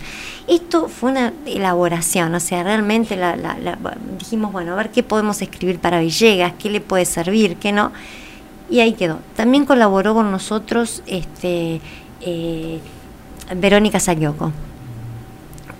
Esto 0.47 0.87
fue 0.89 1.11
una 1.11 1.31
elaboración, 1.45 2.33
o 2.35 2.39
sea, 2.39 2.63
realmente 2.63 3.15
la, 3.15 3.35
la- 3.37 3.57
la- 3.57 3.77
dijimos, 4.19 4.51
bueno, 4.51 4.73
a 4.73 4.75
ver 4.75 4.91
qué 4.91 5.03
podemos 5.03 5.41
escribir 5.41 5.79
para 5.79 5.99
Villegas, 6.01 6.53
qué 6.59 6.69
le 6.69 6.81
puede 6.81 7.05
servir, 7.05 7.55
qué 7.55 7.71
no. 7.71 7.91
Y 8.69 8.79
ahí 8.81 8.93
quedó. 8.93 9.19
También 9.35 9.65
colaboró 9.65 10.13
con 10.13 10.31
nosotros 10.31 11.03
este, 11.05 11.79
eh, 12.21 12.79
Verónica 13.55 13.99
Sagliocco. 13.99 14.51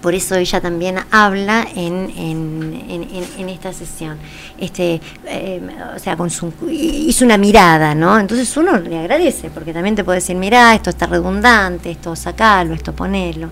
Por 0.01 0.15
eso 0.15 0.35
ella 0.35 0.59
también 0.59 0.97
habla 1.11 1.67
en, 1.75 2.09
en, 2.17 2.83
en- 2.89 3.03
en- 3.03 3.27
en 3.37 3.49
esta 3.49 3.71
sesión. 3.71 4.17
Este, 4.57 4.99
eh, 5.27 5.61
o 5.95 5.99
sea, 5.99 6.17
con 6.17 6.29
su, 6.31 6.51
hizo 6.69 7.23
una 7.23 7.37
mirada, 7.37 7.93
¿no? 7.93 8.19
Entonces 8.19 8.55
uno 8.57 8.77
le 8.79 8.97
agradece, 8.97 9.49
porque 9.51 9.73
también 9.73 9.95
te 9.95 10.03
puede 10.03 10.17
decir, 10.17 10.35
mirá, 10.35 10.73
esto 10.73 10.89
está 10.89 11.05
redundante, 11.05 11.91
esto 11.91 12.15
sacalo, 12.15 12.73
esto 12.73 12.93
ponelo. 12.93 13.51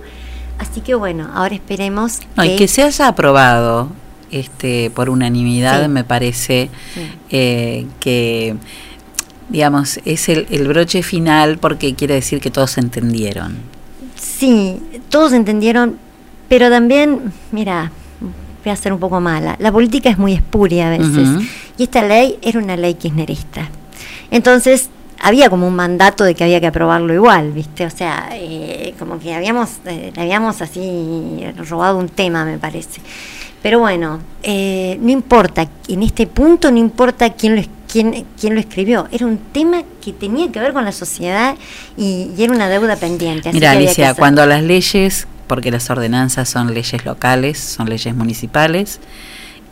Así 0.57 0.81
que 0.81 0.95
bueno, 0.95 1.29
ahora 1.33 1.55
esperemos 1.55 2.19
No, 2.35 2.43
y 2.43 2.55
que 2.55 2.67
se 2.67 2.83
haya 2.83 3.07
aprobado 3.07 3.89
este 4.31 4.89
por 4.91 5.09
unanimidad 5.09 5.83
Sí. 5.83 5.87
me 5.87 6.03
parece 6.03 6.69
Sí. 6.93 7.01
eh, 7.29 7.85
que 7.99 8.55
digamos 9.49 9.99
es 10.05 10.29
el, 10.29 10.47
el 10.49 10.67
broche 10.67 11.01
final 11.03 11.57
porque 11.59 11.95
quiere 11.95 12.15
decir 12.15 12.39
que 12.41 12.51
todos 12.51 12.77
entendieron. 12.77 13.57
Sí, 14.15 14.81
todos 15.09 15.33
entendieron, 15.33 15.97
pero 16.49 16.69
también, 16.69 17.31
mira, 17.51 17.91
voy 18.63 18.71
a 18.71 18.75
ser 18.75 18.91
un 18.91 18.99
poco 18.99 19.21
mala. 19.21 19.55
La 19.59 19.71
política 19.71 20.09
es 20.09 20.17
muy 20.17 20.33
espuria 20.33 20.87
a 20.87 20.97
veces. 20.97 21.29
Y 21.77 21.83
esta 21.83 22.03
ley 22.03 22.37
era 22.41 22.59
una 22.59 22.75
ley 22.75 22.95
kirchnerista. 22.95 23.69
Entonces, 24.31 24.89
había 25.19 25.49
como 25.49 25.67
un 25.67 25.75
mandato 25.75 26.23
de 26.23 26.33
que 26.33 26.43
había 26.43 26.59
que 26.59 26.67
aprobarlo 26.67 27.13
igual, 27.13 27.51
¿viste? 27.51 27.85
O 27.85 27.89
sea, 27.89 28.29
eh, 28.33 28.93
como 28.97 29.19
que 29.19 29.33
habíamos, 29.33 29.69
eh, 29.85 30.11
habíamos 30.17 30.61
así 30.61 31.43
robado 31.69 31.97
un 31.97 32.09
tema, 32.09 32.45
me 32.45 32.57
parece. 32.57 33.01
Pero 33.61 33.79
bueno, 33.79 34.19
eh, 34.41 34.97
no 35.01 35.11
importa, 35.11 35.67
en 35.87 36.03
este 36.03 36.25
punto 36.27 36.71
no 36.71 36.77
importa 36.77 37.33
quién 37.33 37.57
lo, 37.57 37.61
quién, 37.91 38.25
quién 38.39 38.53
lo 38.53 38.61
escribió. 38.61 39.07
Era 39.11 39.25
un 39.25 39.37
tema 39.51 39.83
que 40.01 40.13
tenía 40.13 40.49
que 40.49 40.59
ver 40.59 40.71
con 40.71 40.85
la 40.85 40.93
sociedad 40.93 41.55
y, 41.97 42.31
y 42.37 42.43
era 42.43 42.53
una 42.53 42.69
deuda 42.69 42.95
pendiente. 42.95 43.49
así 43.49 43.57
Mira, 43.57 43.71
Alicia, 43.71 44.13
cuando 44.13 44.45
las 44.45 44.63
leyes, 44.63 45.27
porque 45.49 45.71
las 45.71 45.89
ordenanzas 45.89 46.47
son 46.47 46.73
leyes 46.73 47.03
locales, 47.03 47.57
son 47.59 47.89
leyes 47.89 48.15
municipales 48.15 48.99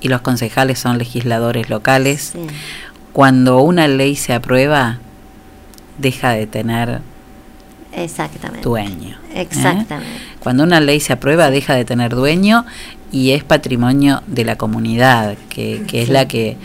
y 0.02 0.10
los 0.10 0.22
concejales 0.22 0.80
son 0.80 0.98
legisladores 0.98 1.70
locales, 1.70 2.32
Sí. 2.34 2.40
cuando 3.14 3.62
una 3.62 3.88
ley 3.88 4.16
se 4.16 4.34
aprueba 4.34 4.98
deja 6.00 6.32
de 6.32 6.48
tener 6.48 7.00
Exactamente. 7.94 8.62
dueño. 8.68 9.18
¿eh? 9.34 9.42
Exactamente. 9.42 10.20
Cuando 10.40 10.64
una 10.64 10.80
ley 10.80 11.00
se 11.00 11.14
aprueba 11.14 11.50
deja 11.52 11.74
de 11.76 11.86
tener 11.86 12.14
dueño 12.16 12.66
y 13.12 13.32
es 13.32 13.44
patrimonio 13.44 14.22
de 14.28 14.46
la 14.46 14.56
comunidad, 14.56 15.38
que, 15.50 15.84
que 15.88 16.02
es 16.02 16.10
la 16.10 16.28
que 16.28 16.58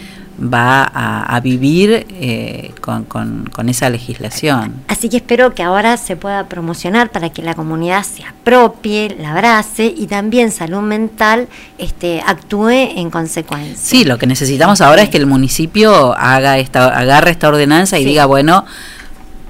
va 0.43 0.82
a, 0.85 1.36
a 1.36 1.40
vivir 1.40 2.06
eh, 2.10 2.73
con, 2.81 3.05
con- 3.05 3.44
con 3.52 3.69
esa 3.69 3.89
legislación. 3.90 4.74
Así 4.89 5.09
que 5.09 5.19
espero 5.19 5.55
que 5.55 5.62
ahora 5.62 5.97
se 5.97 6.16
pueda 6.16 6.48
promocionar 6.48 7.10
para 7.10 7.31
que 7.31 7.43
la 7.43 7.55
comunidad 7.55 8.02
se 8.05 8.24
apropie, 8.24 9.16
la 9.20 9.32
abrace 9.32 9.93
y 9.97 10.06
también 10.06 10.51
salud 10.51 10.81
mental 10.82 11.48
este, 11.78 12.23
actúe 12.27 12.70
en 12.70 13.10
consecuencia. 13.10 13.77
Sí, 13.77 14.05
lo 14.05 14.19
que 14.19 14.27
necesitamos 14.27 14.81
ahora 14.81 15.02
es 15.02 15.09
que 15.10 15.19
el 15.19 15.27
municipio 15.27 16.14
haga 16.19 16.59
esta, 16.59 16.86
agarre 16.98 17.31
esta 17.31 17.48
ordenanza 17.48 17.98
y 17.98 18.02
Sí. 18.02 18.09
diga, 18.09 18.27
bueno, 18.27 18.64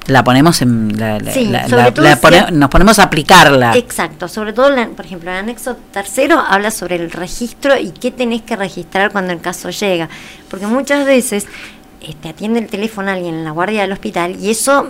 la 0.07 0.25
ponemos 0.25 0.61
en 0.63 0.99
la, 0.99 1.21
Sí, 1.33 1.47
la- 1.47 1.69
la- 1.69 2.17
pone- 2.21 2.51
nos 2.53 2.69
ponemos 2.71 2.99
a 2.99 3.05
aplicarla. 3.05 3.77
Exacto, 3.77 4.27
sobre 4.29 4.53
todo, 4.53 4.71
la- 4.71 4.89
por 4.89 5.05
ejemplo, 5.07 5.31
el 5.31 5.37
anexo 5.37 5.77
tercero 5.93 6.39
habla 6.41 6.71
sobre 6.71 6.97
el 6.97 7.11
registro 7.11 7.79
y 7.79 7.91
qué 7.91 8.11
tenés 8.11 8.43
que 8.43 8.57
registrar 8.57 9.13
cuando 9.13 9.33
el 9.33 9.41
caso 9.41 9.71
llega. 9.71 10.09
Porque 10.51 10.67
muchas 10.67 11.07
veces 11.07 11.47
este, 12.01 12.29
atiende 12.31 12.59
el 12.59 12.67
teléfono 12.67 13.11
a 13.11 13.13
alguien 13.15 13.35
en 13.37 13.45
la 13.45 13.53
guardia 13.53 13.83
del 13.83 13.93
hospital 13.93 14.37
y 14.41 14.51
eso 14.51 14.89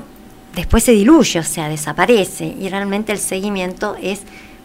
después 0.54 0.82
se 0.84 0.92
diluye, 0.92 1.40
o 1.40 1.44
sea, 1.44 1.68
desaparece. 1.68 2.46
Y 2.46 2.68
realmente 2.70 3.12
el 3.12 3.18
seguimiento 3.18 3.96
es 4.00 4.20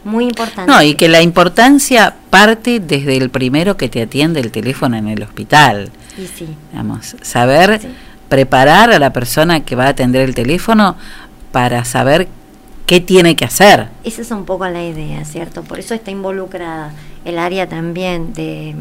muy 0.05 0.23
importante. 0.25 0.71
No, 0.71 0.81
y 0.81 0.95
que 0.95 1.09
la 1.09 1.21
importancia 1.21 2.15
parte 2.29 2.79
desde 2.79 3.17
el 3.17 3.29
primero 3.29 3.75
que 3.75 3.89
te 3.89 4.01
atiende 4.01 4.39
el 4.39 4.51
teléfono 4.51 4.95
en 4.95 5.09
el 5.09 5.21
hospital. 5.23 5.91
Y 6.17 6.25
sí. 6.27 6.47
Digamos, 6.71 7.15
saber 7.21 7.81
preparar 8.29 8.91
a 8.91 8.99
la 8.99 9.13
persona 9.13 9.61
que 9.61 9.75
va 9.75 9.85
a 9.85 9.89
atender 9.89 10.21
el 10.23 10.35
teléfono 10.35 10.95
para 11.51 11.85
saber 11.85 12.27
qué 12.85 12.99
tiene 12.99 13.35
que 13.35 13.45
hacer. 13.45 13.89
Esa 14.03 14.21
es 14.21 14.31
un 14.31 14.45
poco 14.45 14.67
la 14.67 14.83
idea, 14.83 15.23
¿cierto? 15.25 15.63
Por 15.63 15.79
eso 15.79 15.93
está 15.93 16.11
involucrada 16.11 16.93
el 17.25 17.37
área 17.37 17.67
también 17.67 18.33
de, 18.33 18.75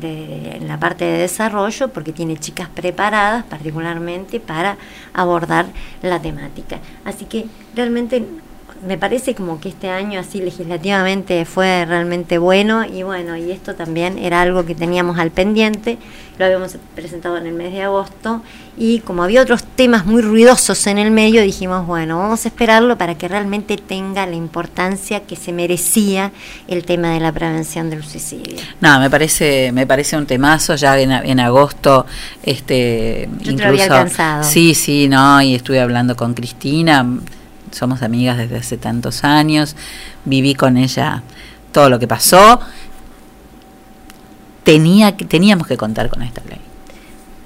de 0.00 0.56
en 0.56 0.68
la 0.68 0.78
parte 0.78 1.04
de 1.04 1.18
desarrollo, 1.18 1.88
porque 1.88 2.12
tiene 2.12 2.36
chicas 2.36 2.68
preparadas 2.74 3.44
particularmente 3.44 4.40
para 4.40 4.76
abordar 5.12 5.66
la 6.02 6.20
temática. 6.20 6.78
Así 7.04 7.26
que 7.26 7.46
realmente 7.74 8.24
me 8.86 8.98
parece 8.98 9.34
como 9.34 9.60
que 9.60 9.68
este 9.68 9.88
año 9.88 10.20
así 10.20 10.40
legislativamente 10.40 11.44
fue 11.44 11.84
realmente 11.86 12.38
bueno 12.38 12.84
y 12.84 13.02
bueno, 13.02 13.36
y 13.36 13.50
esto 13.50 13.74
también 13.74 14.18
era 14.18 14.42
algo 14.42 14.64
que 14.66 14.74
teníamos 14.74 15.18
al 15.18 15.30
pendiente, 15.30 15.98
lo 16.38 16.44
habíamos 16.44 16.76
presentado 16.94 17.36
en 17.38 17.46
el 17.46 17.54
mes 17.54 17.72
de 17.72 17.82
agosto 17.82 18.42
y 18.76 18.98
como 19.00 19.22
había 19.22 19.42
otros 19.42 19.62
temas 19.62 20.04
muy 20.04 20.20
ruidosos 20.20 20.86
en 20.86 20.98
el 20.98 21.10
medio, 21.10 21.42
dijimos, 21.42 21.86
bueno, 21.86 22.18
vamos 22.18 22.44
a 22.44 22.48
esperarlo 22.48 22.98
para 22.98 23.16
que 23.16 23.28
realmente 23.28 23.76
tenga 23.76 24.26
la 24.26 24.34
importancia 24.34 25.20
que 25.20 25.36
se 25.36 25.52
merecía 25.52 26.32
el 26.66 26.84
tema 26.84 27.10
de 27.10 27.20
la 27.20 27.32
prevención 27.32 27.88
del 27.88 28.04
suicidio. 28.04 28.56
No, 28.80 28.98
me 28.98 29.08
parece, 29.08 29.70
me 29.72 29.86
parece 29.86 30.16
un 30.16 30.26
temazo 30.26 30.74
ya 30.74 30.98
en, 30.98 31.12
en 31.12 31.40
agosto, 31.40 32.04
este, 32.42 33.28
Yo 33.40 33.54
te 33.56 33.62
lo 33.62 33.68
había 33.68 33.84
alcanzado. 33.84 34.42
Sí, 34.44 34.74
sí, 34.74 35.08
no, 35.08 35.40
y 35.40 35.54
estuve 35.54 35.80
hablando 35.80 36.16
con 36.16 36.34
Cristina, 36.34 37.06
somos 37.74 38.02
amigas 38.02 38.38
desde 38.38 38.56
hace 38.56 38.76
tantos 38.78 39.24
años, 39.24 39.76
viví 40.24 40.54
con 40.54 40.76
ella 40.76 41.22
todo 41.72 41.90
lo 41.90 41.98
que 41.98 42.08
pasó. 42.08 42.60
Tenía, 44.62 45.16
teníamos 45.16 45.66
que 45.66 45.76
contar 45.76 46.08
con 46.08 46.22
esta 46.22 46.40
ley. 46.48 46.60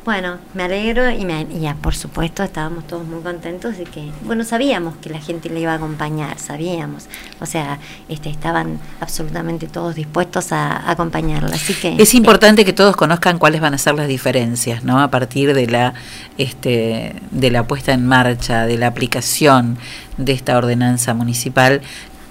Bueno, 0.09 0.39
me 0.55 0.62
alegro 0.62 1.10
y, 1.10 1.26
me, 1.26 1.43
y 1.43 1.60
ya, 1.60 1.74
por 1.74 1.94
supuesto 1.94 2.43
estábamos 2.43 2.86
todos 2.86 3.06
muy 3.06 3.20
contentos 3.20 3.76
de 3.76 3.85
que, 3.85 4.09
bueno, 4.22 4.43
sabíamos 4.43 4.97
que 5.02 5.10
la 5.10 5.20
gente 5.20 5.51
le 5.51 5.60
iba 5.60 5.72
a 5.72 5.74
acompañar, 5.74 6.39
sabíamos, 6.39 7.05
o 7.40 7.44
sea, 7.44 7.78
este, 8.09 8.30
estaban 8.30 8.80
absolutamente 9.02 9.66
todos 9.66 9.94
dispuestos 9.94 10.51
a, 10.52 10.78
a 10.78 10.93
acompañarla, 10.93 11.55
así 11.55 11.74
que 11.74 11.97
Es 11.98 12.14
importante 12.14 12.64
que 12.64 12.72
todos 12.72 12.97
conozcan 12.97 13.39
cuáles 13.39 13.60
van 13.60 13.74
a 13.74 13.78
ser 13.78 13.97
las 13.97 14.09
diferencias, 14.09 14.82
¿no? 14.82 14.98
A 14.98 15.10
partir 15.10 15.52
de 15.52 15.66
la 15.66 15.93
este 16.39 17.14
de 17.30 17.51
la 17.51 17.66
puesta 17.66 17.93
en 17.93 18.06
marcha, 18.06 18.64
de 18.64 18.78
la 18.78 18.86
aplicación 18.86 19.76
de 20.16 20.32
esta 20.32 20.56
ordenanza 20.56 21.12
municipal, 21.12 21.82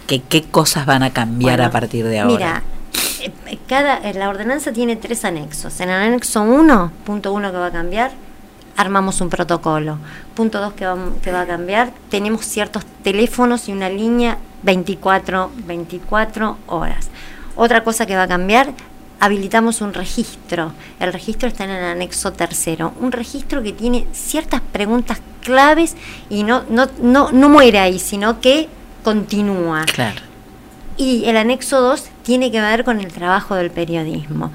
que 0.07 0.19
qué 0.19 0.41
cosas 0.41 0.87
van 0.87 1.03
a 1.03 1.11
cambiar 1.11 1.57
Bueno, 1.57 1.69
a 1.69 1.71
partir 1.71 2.07
de 2.07 2.21
ahora. 2.21 2.37
Mira, 2.37 2.63
cada, 3.67 3.97
eh, 3.97 4.13
la 4.13 4.29
ordenanza 4.29 4.71
tiene 4.71 4.95
tres 4.95 5.25
anexos. 5.25 5.79
En 5.79 5.89
el 5.89 6.01
anexo 6.01 6.41
1, 6.41 6.91
punto 7.05 7.33
1 7.33 7.51
que 7.51 7.57
va 7.57 7.67
a 7.67 7.71
cambiar, 7.71 8.11
armamos 8.75 9.21
un 9.21 9.29
protocolo. 9.29 9.97
Punto 10.35 10.59
2 10.61 10.73
que 10.73 10.85
va, 10.85 10.97
que 11.21 11.31
va 11.31 11.41
a 11.41 11.47
cambiar, 11.47 11.91
tenemos 12.09 12.45
ciertos 12.45 12.85
teléfonos 13.03 13.67
y 13.67 13.73
una 13.73 13.89
línea 13.89 14.37
24, 14.63 15.51
24 15.65 16.57
horas. 16.67 17.09
Otra 17.55 17.83
cosa 17.83 18.05
que 18.05 18.15
va 18.15 18.23
a 18.23 18.27
cambiar, 18.27 18.73
habilitamos 19.19 19.81
un 19.81 19.93
registro. 19.93 20.73
El 20.99 21.11
registro 21.11 21.47
está 21.47 21.63
en 21.63 21.71
el 21.71 21.83
anexo 21.83 22.33
tercero. 22.33 22.93
Un 22.99 23.11
registro 23.11 23.63
que 23.63 23.73
tiene 23.73 24.07
ciertas 24.13 24.61
preguntas 24.61 25.21
claves 25.41 25.95
y 26.29 26.43
no, 26.43 26.63
no, 26.69 26.87
no, 27.01 27.31
no 27.31 27.49
muere 27.49 27.79
ahí, 27.79 27.99
sino 27.99 28.39
que 28.41 28.69
continúa. 29.03 29.85
Claro. 29.85 30.26
Y 30.97 31.25
el 31.25 31.37
anexo 31.37 31.79
2 31.81 32.05
tiene 32.23 32.51
que 32.51 32.59
ver 32.59 32.83
con 32.83 32.99
el 32.99 33.07
trabajo 33.11 33.55
del 33.55 33.69
periodismo. 33.71 34.51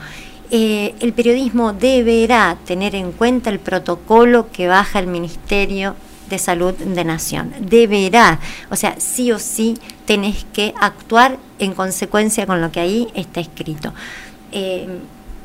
Eh, 0.50 0.94
el 1.00 1.12
periodismo 1.12 1.72
deberá 1.72 2.56
tener 2.66 2.94
en 2.94 3.12
cuenta 3.12 3.48
el 3.48 3.58
protocolo 3.58 4.48
que 4.52 4.66
baja 4.68 4.98
el 4.98 5.06
Ministerio 5.06 5.94
de 6.28 6.38
Salud 6.38 6.74
de 6.74 7.04
Nación. 7.04 7.52
Deberá, 7.60 8.38
o 8.70 8.76
sea, 8.76 8.96
sí 8.98 9.32
o 9.32 9.38
sí 9.38 9.78
tenés 10.04 10.44
que 10.52 10.74
actuar 10.80 11.38
en 11.58 11.72
consecuencia 11.74 12.46
con 12.46 12.60
lo 12.60 12.70
que 12.72 12.80
ahí 12.80 13.08
está 13.14 13.40
escrito. 13.40 13.94
Eh, 14.50 14.88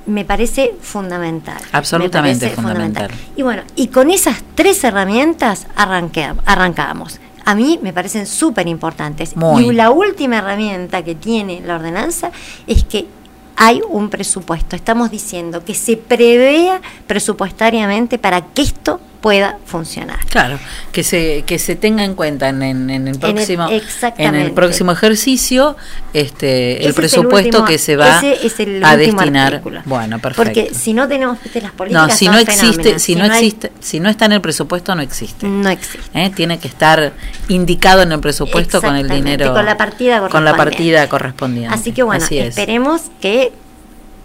me 0.07 0.23
parece 0.25 0.73
fundamental. 0.81 1.57
Me 1.61 1.77
Absolutamente 1.77 2.47
parece 2.47 2.61
fundamental. 2.61 3.09
Y 3.35 3.41
bueno, 3.43 3.63
y 3.75 3.87
con 3.87 4.09
esas 4.09 4.41
tres 4.55 4.81
herramientas 4.83 5.67
arranque- 5.75 6.33
arrancamos. 6.45 7.19
A 7.47 7.55
mí 7.55 7.79
me 7.81 7.93
parecen 7.93 8.27
súper 8.27 8.67
importantes. 8.67 9.33
Y 9.57 9.71
la 9.71 9.89
última 9.89 10.39
herramienta 10.39 11.01
que 11.05 11.15
tiene 11.15 11.61
la 11.61 11.75
ordenanza 11.75 12.29
es 12.67 12.83
que 12.83 13.07
hay 13.55 13.79
un 13.87 14.09
presupuesto. 14.09 14.75
Estamos 14.75 15.11
diciendo 15.11 15.63
que 15.63 15.73
se 15.73 15.95
prevea 15.95 16.81
presupuestariamente 17.07 18.17
para 18.17 18.41
que 18.41 18.63
esto 18.63 18.99
pueda 19.21 19.57
funcionar. 19.65 20.19
Claro, 20.29 20.59
que 20.91 21.03
se 21.03 21.43
que 21.45 21.59
se 21.59 21.75
tenga 21.75 22.03
en 22.03 22.13
cuenta 22.15 22.49
en, 22.49 22.61
en- 22.63 22.89
en 22.89 23.07
el 23.07 23.17
próximo 23.19 23.67
en 23.67 23.73
el 23.73 23.81
exactamente. 23.81 24.49
próximo 24.51 24.91
ejercicio 24.91 25.75
este 26.13 26.83
el 26.83 26.89
es 26.89 26.95
presupuesto 26.95 27.59
último- 27.59 27.65
que 27.65 27.77
se 27.77 27.95
va 27.95 28.19
el 28.19 28.83
a 28.83 28.95
destinar. 28.97 29.53
artículo. 29.55 29.81
Bueno, 29.85 30.19
perfecto. 30.19 30.43
Porque 30.61 30.73
si 30.73 30.93
no 30.93 31.07
tenemos 31.07 31.41
viste, 31.43 31.61
las 31.61 31.71
políticas 31.71 32.07
no, 32.07 32.15
si 32.15 32.25
son 32.25 32.33
no 32.35 32.39
existe, 32.39 32.67
fenómenos. 32.73 33.01
si 33.01 33.15
no, 33.15 33.23
hay- 33.23 33.29
existe, 33.31 33.71
si 33.79 33.99
no 33.99 34.09
está 34.09 34.25
en 34.25 34.31
el 34.33 34.41
presupuesto 34.41 34.95
no 34.95 35.01
existe. 35.01 35.45
No 35.47 35.69
existe. 35.69 36.09
¿Eh? 36.13 36.31
Tiene 36.35 36.59
que 36.59 36.67
estar 36.67 37.13
indicado 37.47 38.01
en 38.03 38.11
el 38.11 38.19
presupuesto 38.19 38.81
con 38.81 38.95
el 38.95 39.07
dinero 39.09 39.53
con 39.53 39.65
la 39.65 39.77
partida 39.77 40.19
con 40.27 40.45
la 40.45 40.51
correspondiente. 40.51 40.57
partida 40.57 41.09
correspondiente. 41.09 41.73
Así 41.75 41.91
que 41.91 42.03
bueno, 42.03 42.23
Así 42.23 42.37
esperemos 42.39 43.01
que 43.21 43.51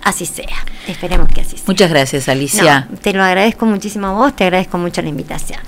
así 0.02 0.26
sea. 0.26 0.64
Esperemos 0.86 1.28
que 1.28 1.40
así 1.40 1.56
sea. 1.56 1.64
Muchas 1.66 1.90
gracias, 1.90 2.28
Alicia. 2.28 2.88
No, 2.90 2.98
te 2.98 3.12
lo 3.12 3.22
agradezco 3.22 3.66
muchísimo 3.66 4.08
a 4.08 4.12
vos, 4.12 4.36
te 4.36 4.44
agradezco 4.44 4.78
mucho 4.78 5.02
la 5.02 5.08
invitación. 5.08 5.60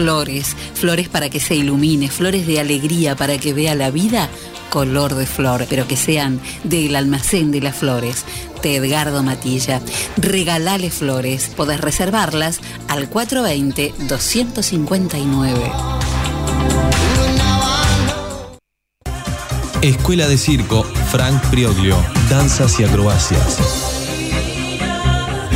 Flores, 0.00 0.56
flores 0.72 1.10
para 1.10 1.28
que 1.28 1.40
se 1.40 1.54
ilumine, 1.54 2.08
flores 2.08 2.46
de 2.46 2.58
alegría 2.58 3.16
para 3.16 3.36
que 3.36 3.52
vea 3.52 3.74
la 3.74 3.90
vida 3.90 4.30
color 4.70 5.14
de 5.14 5.26
flor, 5.26 5.66
pero 5.68 5.86
que 5.86 5.96
sean 5.96 6.40
del 6.64 6.96
almacén 6.96 7.50
de 7.50 7.60
las 7.60 7.76
flores, 7.76 8.24
de 8.62 8.76
Edgardo 8.76 9.22
Matilla. 9.22 9.82
Regalale 10.16 10.90
flores, 10.90 11.50
podés 11.54 11.82
reservarlas 11.82 12.60
al 12.88 13.10
420-259. 13.10 15.70
Escuela 19.82 20.28
de 20.28 20.38
Circo 20.38 20.84
Frank 21.10 21.42
Prioglio, 21.50 22.02
Danzas 22.30 22.80
y 22.80 22.84
Acrobacias. 22.84 23.58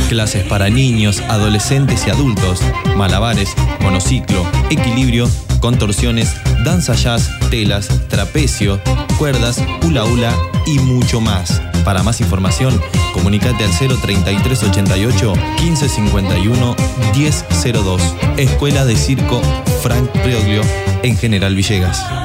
Clases 0.09 0.45
para 0.45 0.69
niños, 0.69 1.21
adolescentes 1.29 2.05
y 2.05 2.11
adultos, 2.11 2.59
malabares, 2.95 3.55
monociclo, 3.85 4.43
equilibrio, 4.71 5.29
contorsiones, 5.59 6.35
danza 6.63 6.95
jazz, 6.95 7.29
telas, 7.51 7.87
trapecio, 8.09 8.81
cuerdas, 9.19 9.63
hula 9.83 10.03
hula 10.05 10.33
y 10.65 10.79
mucho 10.79 11.21
más. 11.21 11.61
Para 11.85 12.01
más 12.01 12.19
información, 12.19 12.81
comunicate 13.13 13.63
al 13.63 13.69
03388 13.69 15.33
1551 15.61 16.75
1002. 17.15 18.01
Escuela 18.37 18.85
de 18.85 18.95
Circo 18.95 19.39
Frank 19.83 20.09
Prioglio 20.23 20.63
en 21.03 21.15
General 21.15 21.53
Villegas. 21.53 22.24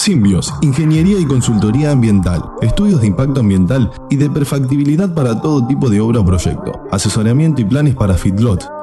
Simbios, 0.00 0.54
Ingeniería 0.62 1.18
y 1.20 1.26
Consultoría 1.26 1.90
Ambiental, 1.90 2.42
estudios 2.62 3.02
de 3.02 3.08
impacto 3.08 3.40
ambiental 3.40 3.90
y 4.08 4.16
de 4.16 4.30
perfectibilidad 4.30 5.12
para 5.12 5.42
todo 5.42 5.66
tipo 5.66 5.90
de 5.90 6.00
obra 6.00 6.20
o 6.20 6.24
proyecto, 6.24 6.72
asesoramiento 6.90 7.60
y 7.60 7.66
planes 7.66 7.94
para 7.96 8.14
feedlot, 8.14 8.64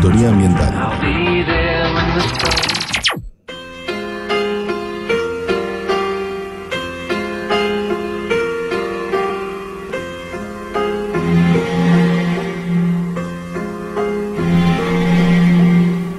Ambiental. 0.00 0.72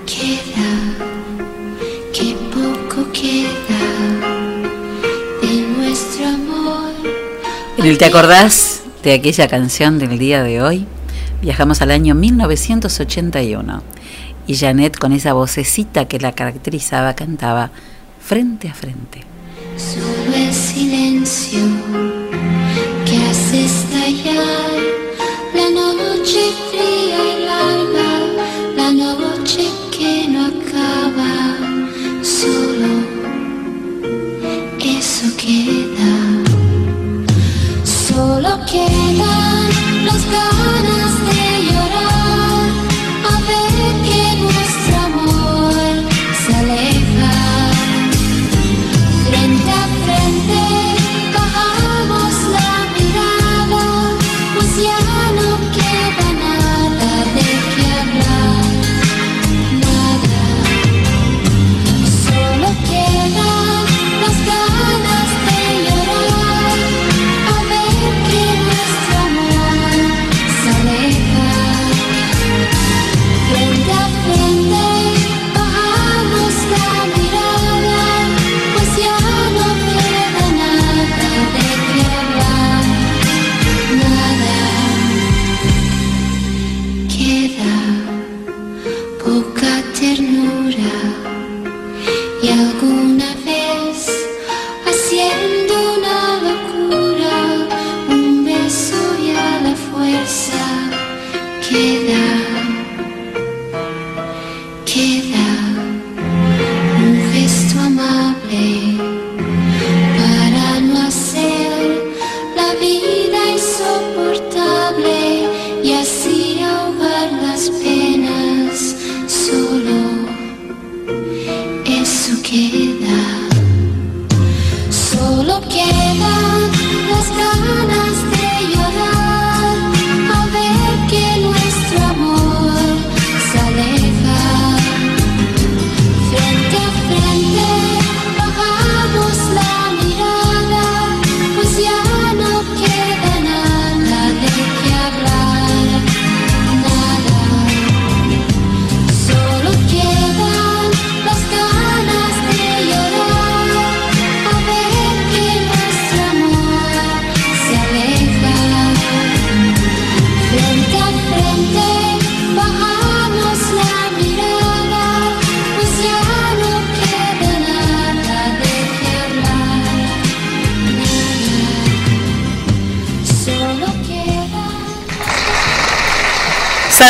Queda, 0.05 0.71
que 2.13 2.35
poco 2.53 3.09
queda 3.13 3.47
de 5.41 5.61
nuestro 5.77 6.27
amor. 6.27 6.91
En 7.77 7.85
el 7.85 7.97
¿Te 7.97 8.05
acordás 8.05 8.83
de 9.03 9.13
aquella 9.13 9.47
canción 9.47 9.99
del 9.99 10.19
día 10.19 10.43
de 10.43 10.61
hoy? 10.61 10.85
Viajamos 11.41 11.81
al 11.81 11.91
año 11.91 12.15
1981 12.15 13.81
y 14.45 14.55
Janet 14.57 14.97
con 14.97 15.13
esa 15.13 15.31
vocecita 15.33 16.05
que 16.05 16.19
la 16.19 16.33
caracterizaba 16.33 17.13
cantaba 17.13 17.71
frente 18.19 18.67
a 18.67 18.73
frente. 18.73 19.23
Solo 19.77 20.35
el 20.35 20.53
silencio 20.53 21.61
que 23.05 23.17
hace 23.25 23.65
estallar 23.65 24.69
la 25.53 25.69
noche 25.69 26.68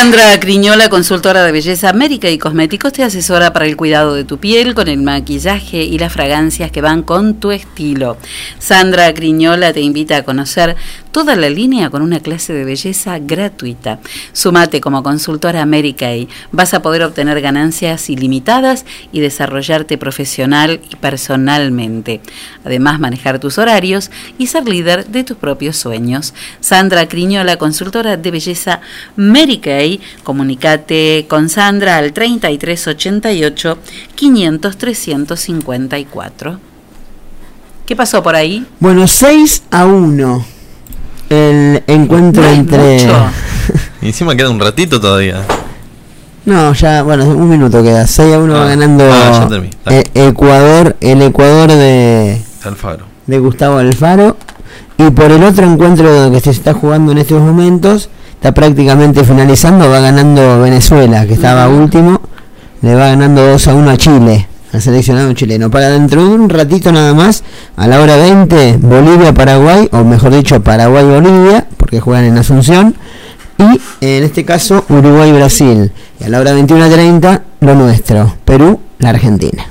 Sandra 0.00 0.40
Criñola, 0.40 0.88
consultora 0.88 1.44
de 1.44 1.52
belleza 1.52 1.90
América 1.90 2.30
y 2.30 2.38
Cosméticos, 2.38 2.94
te 2.94 3.02
asesora 3.02 3.52
para 3.52 3.66
el 3.66 3.76
cuidado 3.76 4.14
de 4.14 4.24
tu 4.24 4.38
piel 4.38 4.74
con 4.74 4.88
el 4.88 5.02
maquillaje 5.02 5.82
y 5.84 5.98
las 5.98 6.10
fragancias 6.10 6.70
que 6.70 6.80
van 6.80 7.02
con 7.02 7.34
tu 7.34 7.50
estilo. 7.50 8.16
Sandra 8.58 9.12
Criñola 9.12 9.74
te 9.74 9.82
invita 9.82 10.16
a 10.16 10.22
conocer 10.22 10.74
toda 11.12 11.36
la 11.36 11.50
línea 11.50 11.90
con 11.90 12.00
una 12.00 12.20
clase 12.20 12.54
de 12.54 12.64
belleza 12.64 13.18
gratuita. 13.18 13.98
Sumate 14.32 14.80
como 14.80 15.02
consultora 15.02 15.62
América 15.62 16.14
y 16.14 16.28
vas 16.52 16.74
a 16.74 16.82
poder 16.82 17.02
obtener 17.02 17.40
ganancias 17.40 18.08
ilimitadas 18.10 18.84
y 19.12 19.20
desarrollarte 19.20 19.98
profesional 19.98 20.80
y 20.90 20.96
personalmente. 20.96 22.20
Además, 22.64 23.00
manejar 23.00 23.38
tus 23.38 23.58
horarios 23.58 24.10
y 24.38 24.46
ser 24.46 24.68
líder 24.68 25.06
de 25.06 25.24
tus 25.24 25.36
propios 25.36 25.76
sueños. 25.76 26.34
Sandra 26.60 27.08
Criñola, 27.08 27.56
consultora 27.56 28.16
de 28.16 28.30
belleza 28.30 28.80
Mary 29.16 29.58
Kay. 29.58 30.00
Comunicate 30.24 31.26
con 31.28 31.48
Sandra 31.48 31.96
al 31.96 32.12
3388 32.12 33.78
500 34.14 34.76
354. 34.76 36.60
¿Qué 37.86 37.96
pasó 37.96 38.22
por 38.22 38.36
ahí? 38.36 38.64
Bueno, 38.78 39.06
6 39.08 39.64
a 39.70 39.84
1. 39.84 40.44
El 41.30 41.82
encuentro 41.86 42.42
No 42.42 42.48
entre. 42.50 42.94
mucho. 42.94 43.30
Y 44.02 44.06
encima 44.08 44.34
queda 44.34 44.50
un 44.50 44.60
ratito 44.60 45.00
todavía. 45.00 45.42
No, 46.46 46.72
ya, 46.72 47.02
bueno, 47.02 47.24
un 47.26 47.48
minuto 47.48 47.82
queda. 47.82 48.06
6 48.06 48.34
a 48.34 48.38
1 48.38 48.52
va 48.54 48.62
Ah, 48.64 48.68
ganando 48.68 49.04
ah, 49.12 49.48
ya 49.86 49.96
eh, 49.96 50.04
Ecuador, 50.14 50.96
el 51.00 51.20
Ecuador 51.22 51.68
de, 51.70 52.40
Alfaro. 52.64 53.04
de 53.26 53.38
Gustavo 53.38 53.76
Alfaro. 53.78 54.36
Y 54.96 55.10
por 55.10 55.30
el 55.30 55.42
otro 55.44 55.70
encuentro 55.70 56.30
que 56.32 56.40
se 56.40 56.50
está 56.50 56.72
jugando 56.74 57.12
en 57.12 57.18
estos 57.18 57.40
momentos, 57.42 58.08
está 58.34 58.52
prácticamente 58.52 59.22
finalizando, 59.24 59.88
va 59.90 60.00
ganando 60.00 60.60
Venezuela, 60.60 61.26
que 61.26 61.34
estaba 61.34 61.68
Ujú. 61.68 61.82
último, 61.82 62.20
le 62.82 62.94
va 62.94 63.08
ganando 63.08 63.46
2 63.46 63.68
a 63.68 63.74
1 63.74 63.90
a 63.90 63.96
Chile, 63.98 64.48
al 64.72 64.80
seleccionado 64.82 65.32
chileno. 65.34 65.70
Para 65.70 65.90
dentro 65.90 66.22
de 66.24 66.30
un 66.34 66.48
ratito 66.48 66.90
nada 66.92 67.12
más, 67.14 67.44
a 67.76 67.86
la 67.86 68.00
hora 68.00 68.16
20, 68.16 68.78
Bolivia-Paraguay, 68.80 69.88
o 69.92 70.04
mejor 70.04 70.34
dicho, 70.34 70.62
Paraguay-Bolivia, 70.62 71.66
porque 71.76 72.00
juegan 72.00 72.24
en 72.24 72.38
Asunción. 72.38 72.94
Y 74.00 74.06
en 74.06 74.24
este 74.24 74.44
caso, 74.44 74.84
Uruguay-Brasil. 74.88 75.92
Y 76.20 76.24
a 76.24 76.28
la 76.28 76.40
hora 76.40 76.54
21.30, 76.54 77.42
lo 77.60 77.74
nuestro, 77.74 78.36
Perú-la 78.44 79.10
Argentina. 79.10 79.66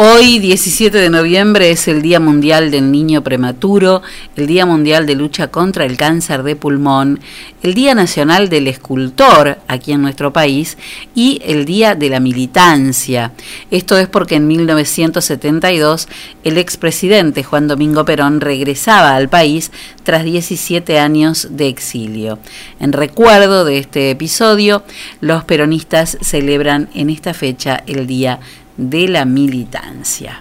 Hoy, 0.00 0.38
17 0.38 0.96
de 0.96 1.10
noviembre, 1.10 1.72
es 1.72 1.88
el 1.88 2.02
Día 2.02 2.20
Mundial 2.20 2.70
del 2.70 2.92
Niño 2.92 3.24
Prematuro, 3.24 4.00
el 4.36 4.46
Día 4.46 4.64
Mundial 4.64 5.06
de 5.06 5.16
Lucha 5.16 5.48
contra 5.48 5.84
el 5.84 5.96
Cáncer 5.96 6.44
de 6.44 6.54
Pulmón, 6.54 7.18
el 7.64 7.74
Día 7.74 7.96
Nacional 7.96 8.48
del 8.48 8.68
Escultor 8.68 9.58
aquí 9.66 9.90
en 9.90 10.02
nuestro 10.02 10.32
país 10.32 10.78
y 11.16 11.42
el 11.44 11.64
Día 11.64 11.96
de 11.96 12.10
la 12.10 12.20
Militancia. 12.20 13.32
Esto 13.72 13.98
es 13.98 14.06
porque 14.06 14.36
en 14.36 14.46
1972 14.46 16.06
el 16.44 16.58
expresidente 16.58 17.42
Juan 17.42 17.66
Domingo 17.66 18.04
Perón 18.04 18.40
regresaba 18.40 19.16
al 19.16 19.28
país 19.28 19.72
tras 20.04 20.22
17 20.22 21.00
años 21.00 21.48
de 21.50 21.66
exilio. 21.66 22.38
En 22.78 22.92
recuerdo 22.92 23.64
de 23.64 23.78
este 23.78 24.12
episodio, 24.12 24.84
los 25.20 25.42
peronistas 25.42 26.18
celebran 26.20 26.88
en 26.94 27.10
esta 27.10 27.34
fecha 27.34 27.82
el 27.88 28.06
Día 28.06 28.38
de 28.78 29.08
la 29.08 29.26
militancia. 29.26 30.40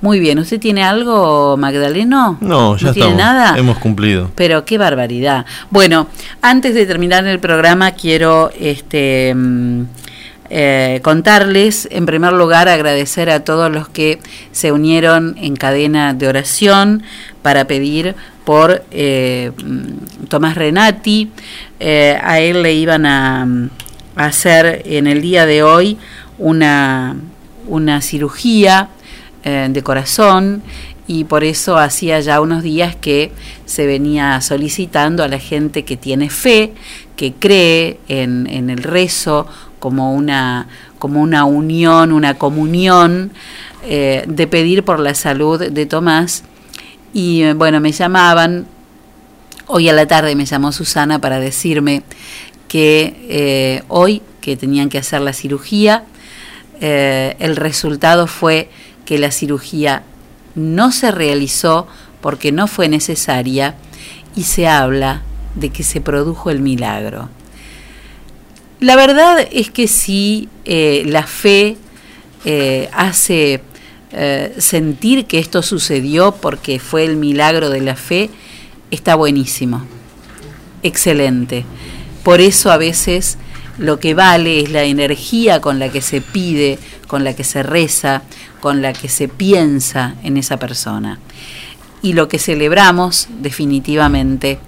Muy 0.00 0.20
bien, 0.20 0.38
¿usted 0.38 0.60
tiene 0.60 0.84
algo, 0.84 1.56
Magdaleno? 1.56 2.38
No, 2.40 2.76
ya 2.76 2.92
tiene 2.92 3.10
estamos. 3.10 3.34
nada? 3.34 3.58
Hemos 3.58 3.78
cumplido. 3.78 4.30
Pero 4.34 4.64
qué 4.64 4.78
barbaridad. 4.78 5.44
Bueno, 5.70 6.06
antes 6.42 6.74
de 6.74 6.86
terminar 6.86 7.26
el 7.26 7.40
programa 7.40 7.92
quiero 7.92 8.50
este 8.58 9.34
mm, 9.34 9.82
eh, 10.50 11.00
contarles, 11.02 11.88
en 11.90 12.06
primer 12.06 12.32
lugar, 12.32 12.68
agradecer 12.68 13.28
a 13.28 13.44
todos 13.44 13.70
los 13.70 13.88
que 13.88 14.20
se 14.52 14.72
unieron 14.72 15.36
en 15.38 15.56
cadena 15.56 16.14
de 16.14 16.28
oración 16.28 17.02
para 17.42 17.66
pedir 17.66 18.14
por 18.44 18.84
eh, 18.92 19.50
mm, 19.62 20.26
Tomás 20.28 20.54
Renati. 20.54 21.30
Eh, 21.80 22.18
a 22.22 22.40
él 22.40 22.62
le 22.62 22.72
iban 22.74 23.04
a, 23.04 23.44
mm, 23.44 23.70
a 24.16 24.24
hacer 24.26 24.82
en 24.86 25.06
el 25.06 25.20
día 25.20 25.44
de 25.44 25.62
hoy 25.64 25.98
una, 26.38 27.16
una 27.68 28.00
cirugía 28.00 28.88
eh, 29.44 29.68
de 29.70 29.82
corazón 29.82 30.62
y 31.06 31.24
por 31.24 31.44
eso 31.44 31.78
hacía 31.78 32.20
ya 32.20 32.40
unos 32.40 32.62
días 32.62 32.96
que 32.96 33.32
se 33.64 33.86
venía 33.86 34.40
solicitando 34.40 35.22
a 35.22 35.28
la 35.28 35.38
gente 35.38 35.84
que 35.84 35.96
tiene 35.96 36.28
fe, 36.28 36.74
que 37.16 37.32
cree 37.32 37.98
en, 38.08 38.46
en 38.46 38.68
el 38.68 38.78
rezo 38.78 39.46
como 39.78 40.12
una, 40.12 40.68
como 40.98 41.22
una 41.22 41.44
unión, 41.44 42.12
una 42.12 42.34
comunión, 42.34 43.30
eh, 43.84 44.24
de 44.26 44.46
pedir 44.46 44.84
por 44.84 45.00
la 45.00 45.14
salud 45.14 45.70
de 45.70 45.86
Tomás. 45.86 46.42
Y 47.14 47.42
eh, 47.42 47.54
bueno, 47.54 47.80
me 47.80 47.92
llamaban, 47.92 48.66
hoy 49.66 49.88
a 49.88 49.92
la 49.92 50.06
tarde 50.06 50.34
me 50.34 50.44
llamó 50.44 50.72
Susana 50.72 51.20
para 51.20 51.40
decirme 51.40 52.02
que 52.66 53.82
hoy 53.88 54.20
que 54.40 54.56
tenían 54.56 54.88
que 54.88 54.98
hacer 54.98 55.20
la 55.20 55.32
cirugía, 55.32 56.04
eh, 56.80 57.36
el 57.38 57.56
resultado 57.56 58.26
fue 58.26 58.70
que 59.04 59.18
la 59.18 59.30
cirugía 59.30 60.02
no 60.54 60.92
se 60.92 61.10
realizó 61.10 61.86
porque 62.20 62.52
no 62.52 62.66
fue 62.66 62.88
necesaria 62.88 63.74
y 64.36 64.44
se 64.44 64.68
habla 64.68 65.22
de 65.54 65.70
que 65.70 65.82
se 65.82 66.00
produjo 66.00 66.50
el 66.50 66.60
milagro. 66.60 67.28
La 68.80 68.96
verdad 68.96 69.46
es 69.50 69.70
que 69.70 69.88
si 69.88 70.48
eh, 70.64 71.02
la 71.06 71.24
fe 71.24 71.76
eh, 72.44 72.88
hace 72.92 73.62
sentir 74.56 75.26
que 75.26 75.38
esto 75.38 75.62
sucedió 75.62 76.32
porque 76.32 76.78
fue 76.78 77.04
el 77.04 77.16
milagro 77.16 77.68
de 77.68 77.82
la 77.82 77.94
fe, 77.94 78.30
está 78.90 79.14
buenísimo, 79.16 79.84
excelente. 80.82 81.66
Por 82.22 82.40
eso 82.40 82.70
a 82.70 82.78
veces 82.78 83.36
lo 83.78 84.00
que 84.00 84.14
vale 84.14 84.60
es 84.60 84.70
la 84.70 84.82
energía 84.82 85.60
con 85.60 85.78
la 85.78 85.88
que 85.88 86.02
se 86.02 86.20
pide, 86.20 86.78
con 87.06 87.24
la 87.24 87.34
que 87.34 87.44
se 87.44 87.62
reza, 87.62 88.22
con 88.60 88.82
la 88.82 88.92
que 88.92 89.08
se 89.08 89.28
piensa 89.28 90.16
en 90.22 90.36
esa 90.36 90.58
persona. 90.58 91.18
Y 92.02 92.12
lo 92.12 92.28
que 92.28 92.38
celebramos 92.38 93.28
definitivamente 93.40 94.58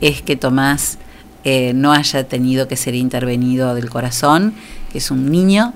es 0.00 0.22
que 0.22 0.36
Tomás 0.36 0.98
eh, 1.44 1.72
no 1.74 1.92
haya 1.92 2.26
tenido 2.26 2.68
que 2.68 2.76
ser 2.76 2.94
intervenido 2.94 3.74
del 3.74 3.90
corazón, 3.90 4.54
que 4.90 4.98
es 4.98 5.10
un 5.10 5.30
niño 5.30 5.74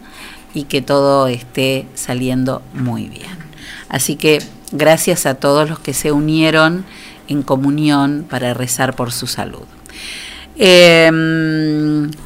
y 0.55 0.65
que 0.65 0.83
todo 0.83 1.29
esté 1.29 1.87
saliendo 1.95 2.63
muy 2.73 3.09
bien. 3.09 3.37
Así 3.89 4.17
que 4.17 4.43
gracias 4.73 5.27
a 5.27 5.35
todos 5.35 5.69
los 5.69 5.79
que 5.79 5.95
se 5.95 6.13
unieron 6.13 6.85
en 7.29 7.43
comunión 7.43 8.27
para 8.29 8.55
rezar 8.55 8.97
por 8.97 9.13
su 9.13 9.27
salud. 9.27 9.67
Eh, 10.59 11.09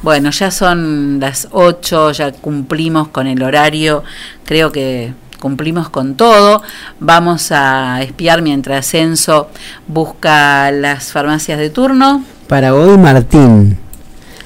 bueno, 0.01 0.31
ya 0.31 0.51
son 0.51 1.19
las 1.19 1.47
8, 1.51 2.11
ya 2.11 2.31
cumplimos 2.31 3.09
con 3.09 3.27
el 3.27 3.43
horario, 3.43 4.03
creo 4.43 4.71
que 4.71 5.13
cumplimos 5.39 5.89
con 5.89 6.15
todo. 6.15 6.63
Vamos 6.99 7.51
a 7.51 8.01
espiar 8.01 8.41
mientras 8.41 8.87
Censo 8.87 9.49
busca 9.87 10.71
las 10.71 11.11
farmacias 11.11 11.59
de 11.59 11.69
turno. 11.69 12.23
Para 12.47 12.73
hoy 12.73 12.97
Martín, 12.97 13.77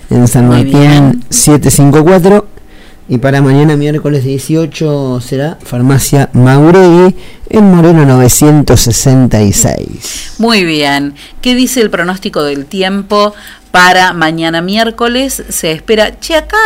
en 0.10 0.28
San 0.28 0.50
Martín 0.50 0.72
bien. 0.72 1.24
754. 1.30 2.57
Y 3.10 3.20
para 3.20 3.42
mañana 3.42 3.78
miércoles 3.78 4.26
18 4.26 5.22
será 5.22 5.58
Farmacia 5.64 6.30
Mauregui 6.34 7.16
en 7.50 7.74
Moreno 7.74 8.06
966. 8.06 10.34
Muy 10.40 10.66
bien. 10.66 11.16
¿Qué 11.42 11.56
dice 11.56 11.80
el 11.82 11.90
pronóstico 11.90 12.44
del 12.44 12.66
tiempo 12.66 13.34
para 13.72 14.12
mañana 14.14 14.60
miércoles? 14.62 15.42
Se 15.48 15.72
espera. 15.72 16.20
Che, 16.20 16.36
acá 16.36 16.58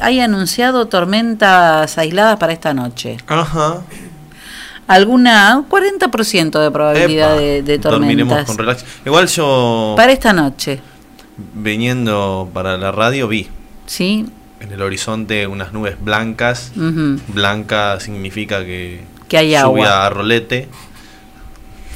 hay 0.00 0.20
anunciado 0.20 0.86
tormentas 0.86 1.98
aisladas 1.98 2.36
para 2.38 2.52
esta 2.52 2.72
noche. 2.72 3.16
Ajá. 3.26 3.80
Alguna, 4.86 5.56
un 5.58 5.68
40% 5.68 6.62
de 6.62 6.70
probabilidad 6.70 7.32
Epa, 7.34 7.40
de, 7.40 7.62
de 7.62 7.78
Dormiremos 7.78 8.28
tormentas. 8.28 8.46
con 8.46 8.58
relax. 8.58 8.84
Igual 9.06 9.26
yo, 9.28 9.94
Para 9.96 10.12
esta 10.12 10.32
noche, 10.32 10.80
viniendo 11.54 12.48
para 12.52 12.76
la 12.76 12.90
radio, 12.92 13.26
vi 13.28 13.48
¿sí? 13.86 14.26
En 14.60 14.72
el 14.72 14.82
horizonte 14.82 15.46
unas 15.46 15.72
nubes 15.72 15.96
blancas. 16.00 16.72
Blanca 17.28 17.98
significa 18.00 18.64
que, 18.64 19.00
Que 19.28 19.38
hay 19.38 19.54
a 19.54 20.10
rolete. 20.10 20.68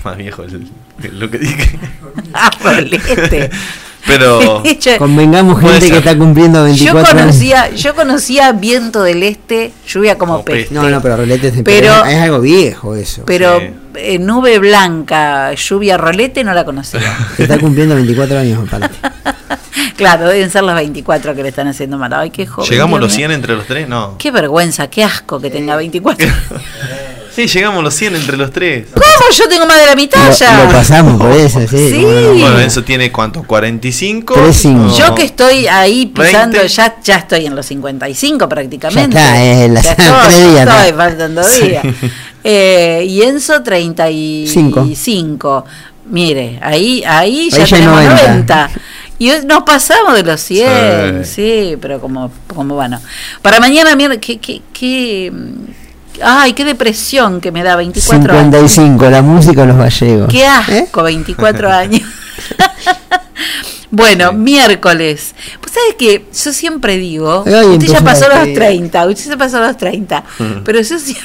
Más 0.04 0.16
viejo 0.16 0.42
el- 0.44 0.68
el- 1.02 1.18
lo 1.18 1.30
que 1.30 1.38
dije. 1.38 1.78
Rolete. 2.62 3.50
Pero 4.06 4.62
Yo- 4.80 4.98
Convengamos 4.98 5.60
gente 5.60 5.90
que 5.90 5.98
está 5.98 6.16
cumpliendo 6.16 6.58
Yo 6.60 6.64
24 6.64 6.98
años. 7.10 7.20
conocía, 7.22 7.70
yo 7.70 7.94
conocía 7.94 8.52
viento 8.52 9.02
del 9.02 9.22
este, 9.22 9.72
lluvia 9.86 10.16
como 10.18 10.44
peste. 10.44 10.74
No, 10.74 10.88
no, 10.88 11.00
pero 11.00 11.16
rolete 11.16 11.48
es, 11.48 11.54
Pero- 11.64 12.04
es 12.04 12.16
algo 12.20 12.40
viejo 12.40 12.94
eso. 12.94 13.22
Pero 13.24 13.60
eh, 13.94 14.18
nube 14.18 14.58
blanca, 14.58 15.52
lluvia 15.54 15.96
rolete, 15.96 16.44
no 16.44 16.52
la 16.52 16.64
conocía. 16.64 17.00
Que 17.36 17.44
está 17.44 17.58
cumpliendo 17.58 17.94
24 17.94 18.38
años 18.38 18.66
aparte. 18.66 18.94
claro, 19.96 20.28
deben 20.28 20.50
ser 20.50 20.64
las 20.64 20.74
24 20.76 21.34
que 21.34 21.42
le 21.42 21.48
están 21.48 21.68
haciendo 21.68 21.96
mal. 21.96 22.12
Ay, 22.12 22.30
qué 22.30 22.46
joven. 22.46 22.68
¿Llegamos 22.70 22.98
Dios 23.00 23.10
los 23.10 23.16
mío. 23.18 23.28
100 23.28 23.30
entre 23.32 23.56
los 23.56 23.66
tres? 23.66 23.88
No. 23.88 24.16
Qué 24.18 24.30
vergüenza, 24.30 24.88
qué 24.88 25.04
asco 25.04 25.40
que 25.40 25.50
tenga 25.50 25.76
24. 25.76 26.26
Sí, 27.34 27.46
llegamos 27.48 27.82
los 27.82 27.94
100 27.94 28.14
entre 28.16 28.36
los 28.36 28.52
tres. 28.52 28.86
¿Cómo? 28.92 29.04
Yo 29.36 29.48
tengo 29.48 29.66
más 29.66 29.80
de 29.80 29.86
la 29.86 29.96
mitad 29.96 30.26
Lo, 30.28 30.32
ya. 30.32 30.64
lo 30.64 30.70
pasamos 30.70 31.20
por 31.20 31.32
eso, 31.32 31.60
sí. 31.68 31.90
Sí. 31.90 32.04
Bueno, 32.04 32.58
eso 32.60 32.84
tiene 32.84 33.10
cuánto? 33.10 33.42
¿45? 33.42 34.34
Tres 34.34 34.56
cinco. 34.56 34.84
No. 34.86 34.96
Yo 34.96 35.14
que 35.14 35.24
estoy 35.24 35.66
ahí 35.66 36.06
pisando, 36.06 36.58
20. 36.58 36.68
ya, 36.72 36.96
ya 37.02 37.16
estoy 37.16 37.46
en 37.46 37.56
los 37.56 37.66
55 37.66 38.38
Ya 38.38 38.48
prácticamente. 38.48 39.16
está, 39.18 39.44
eh, 39.44 39.68
la 39.68 39.80
Ya 39.80 39.90
estoy, 39.90 40.06
ya 40.06 40.28
días, 40.28 40.68
estoy, 40.68 40.90
¿no? 40.92 40.96
faltan 40.96 41.34
dos 41.34 41.46
Sí. 41.48 41.68
días. 41.68 41.84
Eh, 42.44 43.04
y 43.08 43.22
Enzo 43.22 43.62
35. 43.62 45.64
Mire, 46.10 46.58
ahí, 46.62 47.02
ahí 47.06 47.48
ya 47.50 47.62
Ahí 47.64 47.70
ya 47.70 47.76
tenemos 47.76 48.02
90. 48.04 48.68
90. 48.68 48.70
Y 49.18 49.30
nos 49.46 49.62
pasamos 49.62 50.14
de 50.14 50.22
los 50.22 50.40
100, 50.40 51.24
Sí. 51.24 51.32
sí, 51.72 51.76
pero 51.80 52.00
como, 52.00 52.30
como 52.54 52.74
bueno. 52.74 53.00
Para 53.42 53.58
mañana, 53.60 53.94
mira, 53.96 54.16
qué, 54.18 54.38
qué, 54.38 54.60
qué, 54.72 55.32
ay, 56.22 56.52
qué 56.52 56.64
depresión 56.64 57.40
que 57.40 57.50
me 57.52 57.62
da 57.62 57.76
24 57.76 58.32
años. 58.38 58.70
55, 58.72 59.10
la 59.10 59.22
música 59.22 59.60
de 59.62 59.66
los 59.68 59.76
gallegos. 59.76 60.28
Qué 60.30 60.46
asco, 60.46 61.02
24 61.02 61.70
años. 61.72 62.02
bueno, 63.90 64.32
miércoles. 64.32 65.34
Pues 65.60 65.72
sabes 65.72 65.94
que 65.98 66.26
yo 66.44 66.52
siempre 66.52 66.96
digo, 66.96 67.44
Ay, 67.46 67.66
usted 67.76 67.86
ya 67.88 68.00
pasó 68.00 68.28
los 68.28 68.38
pega. 68.38 68.54
30, 68.54 69.06
usted 69.06 69.30
ya 69.30 69.36
pasó 69.36 69.60
los 69.60 69.76
30, 69.76 70.24
pero 70.64 70.80
yo 70.80 70.98
siempre, 70.98 71.24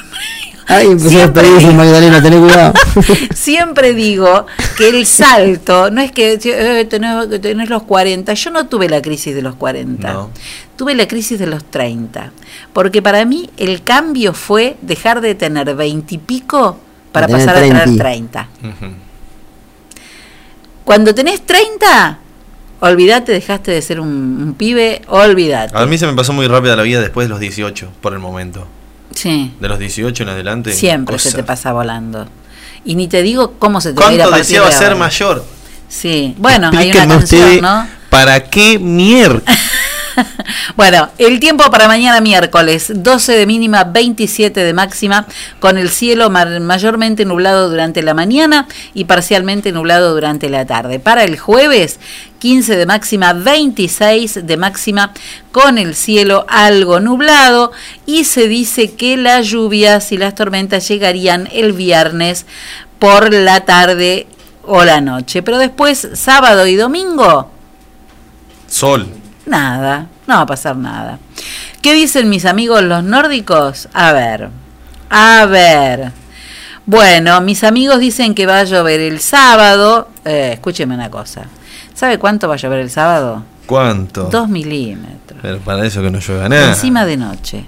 Ay, 0.71 0.85
empezó 0.87 1.07
a 1.07 1.11
Siempre 1.11 1.41
despedirse 1.43 1.73
Magdalena, 1.75 2.21
tené 2.21 2.37
cuidado. 2.39 2.73
siempre 3.33 3.93
digo 3.95 4.45
que 4.77 4.89
el 4.89 5.05
salto, 5.07 5.89
no 5.89 5.99
es 5.99 6.11
que 6.11 6.33
eh, 6.43 6.85
tenés, 6.85 7.41
tenés 7.41 7.69
los 7.69 7.83
40, 7.83 8.31
yo 8.35 8.51
no 8.51 8.67
tuve 8.67 8.87
la 8.87 9.01
crisis 9.01 9.33
de 9.33 9.41
los 9.41 9.55
40, 9.55 10.13
No. 10.13 10.29
tuve 10.75 10.93
la 10.93 11.07
crisis 11.07 11.39
de 11.39 11.47
los 11.47 11.63
30, 11.65 12.31
porque 12.71 13.01
para 13.01 13.25
mí 13.25 13.49
el 13.57 13.83
cambio 13.83 14.33
fue 14.35 14.77
dejar 14.83 15.21
de 15.21 15.33
tener 15.33 15.75
20 15.75 16.13
y 16.15 16.17
pico 16.19 16.77
para 17.11 17.25
A 17.25 17.29
pasar 17.29 17.57
a 17.57 17.61
tener 17.61 17.83
30. 17.85 18.03
30. 18.03 18.47
Ujú. 18.63 18.93
Cuando 20.85 21.13
tenés 21.15 21.41
30, 21.45 22.19
olvídate, 22.79 23.31
dejaste 23.31 23.71
de 23.71 23.81
ser 23.81 23.99
un, 23.99 24.07
un 24.09 24.53
pibe, 24.53 25.01
olvídate. 25.07 25.75
A 25.77 25.85
mí 25.85 25.97
se 25.97 26.05
me 26.07 26.13
pasó 26.13 26.33
muy 26.33 26.47
rápida 26.47 26.75
la 26.75 26.83
vida 26.83 27.01
después 27.01 27.25
de 27.25 27.29
los 27.29 27.39
18, 27.39 27.89
por 28.01 28.13
el 28.13 28.19
momento. 28.19 28.67
Sí, 29.15 29.53
De 29.59 29.67
los 29.67 29.79
18 29.79 30.23
en 30.23 30.29
adelante. 30.29 30.73
siempre 30.73 31.15
cosa. 31.15 31.29
se 31.31 31.35
te 31.37 31.43
pasa 31.43 31.73
volando. 31.73 32.27
Y 32.85 32.95
ni 32.95 33.07
te 33.07 33.21
digo 33.21 33.53
cómo 33.59 33.81
se 33.81 33.93
te 33.93 33.99
va 33.99 34.07
a 34.09 34.13
ir 34.13 34.21
a 34.21 34.25
¿Cuánto 34.25 34.31
partir 34.37 34.45
deseaba 34.47 34.67
de 34.69 34.73
ser 34.75 34.83
ahora. 34.87 34.95
mayor? 34.99 35.45
Sí, 35.89 36.35
bueno, 36.37 36.67
hay 36.67 36.91
una 36.91 37.03
Explíquenme 37.15 37.15
canción. 37.61 37.87
¿Para 38.09 38.49
qué 38.49 38.79
mierda? 38.79 39.41
Bueno, 40.75 41.09
el 41.17 41.39
tiempo 41.39 41.69
para 41.71 41.87
mañana 41.87 42.21
miércoles, 42.21 42.91
12 42.95 43.33
de 43.33 43.45
mínima, 43.45 43.83
27 43.83 44.63
de 44.63 44.73
máxima, 44.73 45.25
con 45.59 45.77
el 45.77 45.89
cielo 45.89 46.29
mayormente 46.29 47.25
nublado 47.25 47.69
durante 47.69 48.01
la 48.01 48.13
mañana 48.13 48.67
y 48.93 49.05
parcialmente 49.05 49.71
nublado 49.71 50.13
durante 50.13 50.49
la 50.49 50.65
tarde. 50.65 50.99
Para 50.99 51.23
el 51.23 51.37
jueves, 51.37 51.99
15 52.39 52.77
de 52.77 52.85
máxima, 52.85 53.33
26 53.33 54.45
de 54.45 54.57
máxima, 54.57 55.13
con 55.51 55.77
el 55.77 55.95
cielo 55.95 56.45
algo 56.47 56.99
nublado 56.99 57.71
y 58.05 58.23
se 58.23 58.47
dice 58.47 58.93
que 58.93 59.17
las 59.17 59.47
lluvias 59.47 60.11
y 60.11 60.17
las 60.17 60.35
tormentas 60.35 60.87
llegarían 60.87 61.49
el 61.51 61.73
viernes 61.73 62.45
por 62.99 63.33
la 63.33 63.61
tarde 63.65 64.27
o 64.63 64.83
la 64.83 65.01
noche. 65.01 65.41
Pero 65.41 65.57
después, 65.57 66.07
sábado 66.13 66.67
y 66.67 66.75
domingo, 66.75 67.51
Sol. 68.69 69.18
Nada, 69.49 70.07
no 70.27 70.35
va 70.35 70.41
a 70.41 70.45
pasar 70.45 70.75
nada. 70.75 71.17
¿Qué 71.81 71.93
dicen 71.93 72.29
mis 72.29 72.45
amigos 72.45 72.83
los 72.83 73.03
nórdicos? 73.03 73.89
A 73.93 74.11
ver, 74.13 74.49
a 75.09 75.45
ver. 75.47 76.11
Bueno, 76.85 77.41
mis 77.41 77.63
amigos 77.63 77.99
dicen 77.99 78.33
que 78.35 78.45
va 78.45 78.59
a 78.59 78.63
llover 78.63 78.99
el 78.99 79.19
sábado, 79.19 80.09
Eh, 80.25 80.51
escúcheme 80.53 80.93
una 80.95 81.09
cosa. 81.09 81.43
¿Sabe 81.93 82.17
cuánto 82.19 82.47
va 82.47 82.53
a 82.55 82.57
llover 82.57 82.79
el 82.79 82.89
sábado? 82.91 83.43
¿Cuánto? 83.65 84.23
Dos 84.25 84.47
milímetros. 84.49 85.39
Pero 85.41 85.59
para 85.59 85.85
eso 85.85 86.01
que 86.01 86.11
no 86.11 86.19
llueva 86.19 86.47
nada. 86.49 86.69
Encima 86.69 87.05
de 87.05 87.17
noche. 87.17 87.65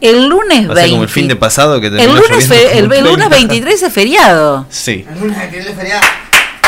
El 0.00 0.26
lunes 0.28 0.68
Va 0.68 0.72
a 0.72 0.74
20. 0.74 0.80
ser 0.82 0.90
como 0.90 1.02
el 1.04 1.08
fin 1.08 1.28
de 1.28 1.36
pasado 1.36 1.80
que 1.80 1.86
el 1.88 2.06
lunes, 2.14 2.46
fe- 2.48 2.78
el, 2.78 2.92
el 2.92 3.04
lunes 3.04 3.28
30. 3.28 3.28
23 3.28 3.82
es 3.82 3.92
feriado. 3.92 4.66
Sí. 4.68 5.04
El 5.10 5.20
lunes 5.20 5.50
viene 5.50 5.72
feriado. 5.72 6.06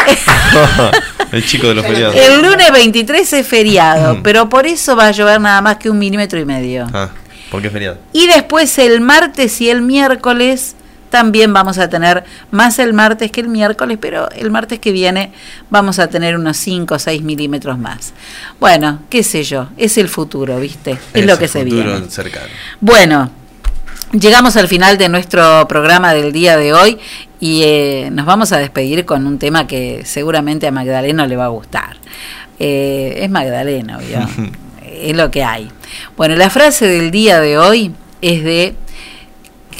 el 1.32 1.44
chico 1.44 1.68
de 1.68 1.74
los 1.74 1.84
feriados. 1.86 2.14
El 2.16 2.42
lunes 2.42 2.70
23 2.72 3.32
es 3.32 3.46
feriado, 3.46 4.16
Mm. 4.16 4.22
pero 4.22 4.48
por 4.48 4.66
eso 4.66 4.94
va 4.96 5.08
a 5.08 5.10
llover 5.12 5.40
nada 5.40 5.60
más 5.60 5.76
que 5.76 5.90
un 5.90 5.98
milímetro 5.98 6.38
y 6.38 6.44
medio. 6.44 6.86
Ah, 6.92 7.10
¿por 7.50 7.60
qué 7.60 7.66
es 7.68 7.72
feriado? 7.72 7.98
Y 8.12 8.26
después 8.26 8.78
el 8.78 9.00
martes 9.00 9.60
y 9.60 9.70
el 9.70 9.82
miércoles 9.82 10.74
también 11.10 11.52
vamos 11.52 11.78
a 11.78 11.88
tener 11.88 12.24
más 12.50 12.78
el 12.78 12.92
martes 12.92 13.30
que 13.30 13.40
el 13.40 13.48
miércoles, 13.48 13.96
pero 14.00 14.28
el 14.32 14.50
martes 14.50 14.80
que 14.80 14.90
viene 14.92 15.32
vamos 15.70 15.98
a 15.98 16.08
tener 16.08 16.36
unos 16.36 16.56
5 16.58 16.94
o 16.96 16.98
6 16.98 17.22
milímetros 17.22 17.78
más. 17.78 18.12
Bueno, 18.60 19.00
qué 19.08 19.22
sé 19.22 19.44
yo, 19.44 19.68
es 19.76 19.96
el 19.98 20.08
futuro, 20.08 20.58
¿viste? 20.58 20.98
Es, 21.14 21.24
lo 21.24 21.34
el 21.34 21.38
que 21.38 21.48
se 21.48 21.62
futuro 21.62 21.92
viene. 21.92 22.10
cercano. 22.10 22.46
Bueno, 22.80 23.30
llegamos 24.12 24.56
al 24.56 24.68
final 24.68 24.98
de 24.98 25.08
nuestro 25.08 25.66
programa 25.68 26.14
del 26.14 26.32
día 26.32 26.56
de 26.56 26.72
hoy 26.72 26.98
y 27.40 27.62
eh, 27.64 28.08
nos 28.12 28.26
vamos 28.26 28.52
a 28.52 28.58
despedir 28.58 29.04
con 29.04 29.26
un 29.26 29.38
tema 29.38 29.66
que 29.66 30.02
seguramente 30.04 30.66
a 30.66 30.70
Magdaleno 30.70 31.26
le 31.26 31.36
va 31.36 31.46
a 31.46 31.48
gustar. 31.48 31.96
Eh, 32.58 33.18
es 33.20 33.30
Magdaleno, 33.30 33.98
es 34.84 35.16
lo 35.16 35.30
que 35.30 35.44
hay. 35.44 35.68
Bueno, 36.16 36.36
la 36.36 36.50
frase 36.50 36.86
del 36.86 37.10
día 37.10 37.40
de 37.40 37.58
hoy 37.58 37.92
es 38.22 38.42
de 38.44 38.74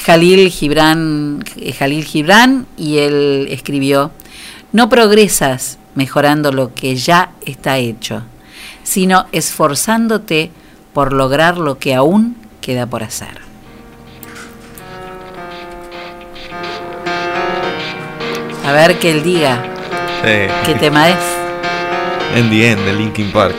Jalil 0.04 0.50
Gibran, 0.50 1.42
eh, 1.56 1.72
Jalil 1.72 2.04
Gibran 2.04 2.66
y 2.76 2.98
él 2.98 3.48
escribió, 3.50 4.10
no 4.72 4.88
progresas 4.88 5.78
mejorando 5.94 6.52
lo 6.52 6.74
que 6.74 6.96
ya 6.96 7.30
está 7.44 7.78
hecho, 7.78 8.22
sino 8.82 9.26
esforzándote 9.32 10.50
por 10.92 11.12
lograr 11.12 11.56
lo 11.56 11.78
que 11.78 11.94
aún 11.94 12.36
queda 12.60 12.86
por 12.86 13.02
hacer. 13.02 13.45
A 18.66 18.72
ver 18.72 18.98
que 18.98 19.10
él 19.10 19.22
diga 19.22 19.62
Sí. 20.24 20.46
qué 20.64 20.74
tema 20.74 21.08
es. 21.10 21.16
En 22.34 22.50
the 22.50 22.70
end, 22.72 22.84
de 22.84 22.92
Linkin 22.92 23.30
Park. 23.32 23.54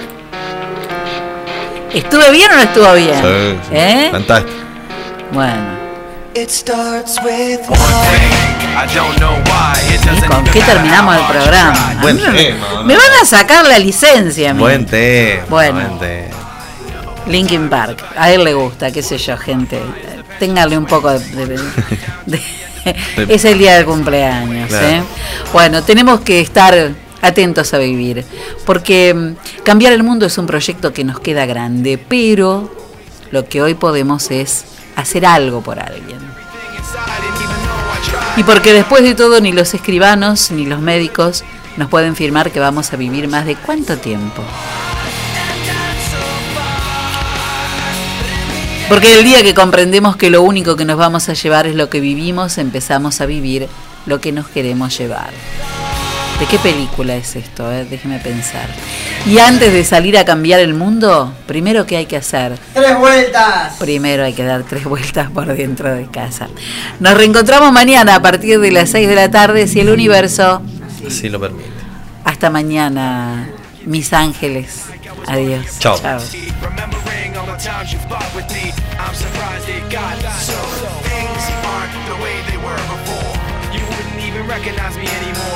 ¿Estuve 1.94 2.30
bien 2.32 2.52
o 2.52 2.56
no 2.56 2.62
estuvo 2.62 2.94
bien? 2.94 3.16
Sí, 3.16 3.60
sí. 3.70 3.76
¿Eh? 3.76 4.10
Fantástico. 4.12 4.58
Bueno. 5.32 5.78
It 6.36 6.50
starts 6.50 7.18
with 7.24 7.62
¿Y 9.92 10.28
con 10.28 10.44
qué 10.44 10.62
terminamos 10.62 11.16
el 11.18 11.24
programa? 11.26 11.96
Buen 12.02 12.18
me, 12.18 12.22
tema, 12.38 12.84
me 12.84 12.96
van 12.96 13.12
a 13.22 13.26
sacar 13.26 13.66
la 13.66 13.80
licencia. 13.80 14.54
mí. 14.54 14.60
Buen 14.60 14.86
tema. 14.86 15.44
Bueno. 15.50 15.74
buen 15.80 16.00
tema. 16.00 16.36
Linkin 17.26 17.70
Park. 17.70 18.04
A 18.16 18.30
él 18.32 18.44
le 18.44 18.54
gusta, 18.54 18.92
qué 18.92 19.02
sé 19.02 19.18
yo, 19.18 19.36
gente. 19.38 19.82
Téngale 20.40 20.78
un 20.78 20.86
poco 20.86 21.12
de... 21.12 21.20
de- 21.48 21.60
de- 22.28 22.42
es 23.28 23.46
el 23.46 23.58
día 23.58 23.76
del 23.76 23.86
cumpleaños. 23.86 24.70
Claro. 24.70 24.88
¿eh? 24.88 25.04
Bueno, 25.54 25.84
tenemos 25.84 26.22
que 26.22 26.40
estar 26.40 26.94
atentos 27.22 27.74
a 27.74 27.78
vivir. 27.78 28.26
Porque 28.66 29.14
mm, 29.14 29.64
cambiar 29.64 29.94
el 29.94 30.04
mundo 30.04 30.26
es 30.26 30.38
un 30.38 30.46
proyecto 30.46 30.94
que 30.94 31.04
nos 31.04 31.20
queda 31.20 31.46
grande, 31.46 31.98
pero 31.98 32.72
lo 33.32 33.48
que 33.48 33.62
hoy 33.62 33.74
podemos 33.74 34.32
es 34.32 34.66
hacer 34.96 35.26
algo 35.26 35.62
por 35.62 35.80
alguien. 35.80 36.20
Y 38.36 38.44
porque 38.44 38.74
después 38.74 39.04
de 39.04 39.16
todo 39.16 39.42
ni 39.42 39.52
los 39.52 39.74
escribanos 39.74 40.52
ni 40.52 40.66
los 40.66 40.80
médicos 40.80 41.44
nos 41.76 41.90
pueden 41.90 42.16
firmar 42.16 42.52
que 42.52 42.60
vamos 42.60 42.94
a 42.94 42.98
vivir 42.98 43.28
más 43.28 43.46
de 43.46 43.56
cuánto 43.56 43.98
tiempo. 43.98 44.44
Porque 48.90 49.18
el 49.20 49.24
día 49.26 49.44
que 49.44 49.54
comprendemos 49.54 50.16
que 50.16 50.30
lo 50.30 50.42
único 50.42 50.76
que 50.78 50.86
nos 50.86 50.98
vamos 50.98 51.28
a 51.30 51.34
llevar 51.34 51.68
es 51.68 51.76
lo 51.76 51.90
que 51.90 52.00
vivimos, 52.00 52.58
empezamos 52.58 53.20
a 53.20 53.26
vivir 53.26 53.68
lo 54.06 54.22
que 54.22 54.32
nos 54.32 54.48
queremos 54.48 54.98
llevar. 54.98 55.32
¿De 56.40 56.46
qué 56.46 56.58
película 56.60 57.16
es 57.16 57.36
esto? 57.36 57.70
eh? 57.72 57.86
Déjeme 57.90 58.20
pensar. 58.20 58.68
Y 59.26 59.40
antes 59.40 59.74
de 59.74 59.84
salir 59.84 60.18
a 60.18 60.24
cambiar 60.24 60.60
el 60.62 60.74
mundo, 60.74 61.34
primero 61.48 61.86
qué 61.86 61.98
hay 61.98 62.06
que 62.06 62.16
hacer. 62.16 62.58
¡Tres 62.74 62.98
vueltas! 62.98 63.74
Primero 63.80 64.24
hay 64.24 64.34
que 64.34 64.44
dar 64.44 64.64
tres 64.64 64.84
vueltas 64.86 65.32
por 65.32 65.48
dentro 65.54 65.94
de 65.94 66.06
casa. 66.06 66.48
Nos 67.00 67.16
reencontramos 67.16 67.72
mañana 67.74 68.16
a 68.16 68.22
partir 68.22 68.60
de 68.60 68.72
las 68.72 68.90
6 68.92 69.08
de 69.10 69.16
la 69.16 69.32
tarde, 69.32 69.68
si 69.68 69.80
el 69.82 69.90
universo. 69.90 70.62
Así 71.06 71.28
lo 71.28 71.40
permite. 71.40 71.70
Hasta 72.24 72.50
mañana, 72.52 73.50
mis 73.86 74.14
ángeles. 74.14 74.84
Adiós. 75.26 75.66
Chao. 75.80 76.00
Chao. 76.00 76.20
Times 77.60 77.92
you 77.92 77.98
fought 77.98 78.32
with 78.36 78.48
me, 78.54 78.72
I'm 79.00 79.16
surprised 79.16 79.68
it 79.68 79.82
got 79.92 80.22
so. 80.46 80.54
Things 81.10 81.44
aren't 81.66 81.92
the 82.08 82.16
way 82.24 82.38
they 82.46 82.58
were 82.58 82.78
before. 82.86 83.34
You 83.74 83.82
wouldn't 83.90 84.22
even 84.24 84.46
recognize 84.48 84.96
me 84.96 85.08
anymore. 85.08 85.48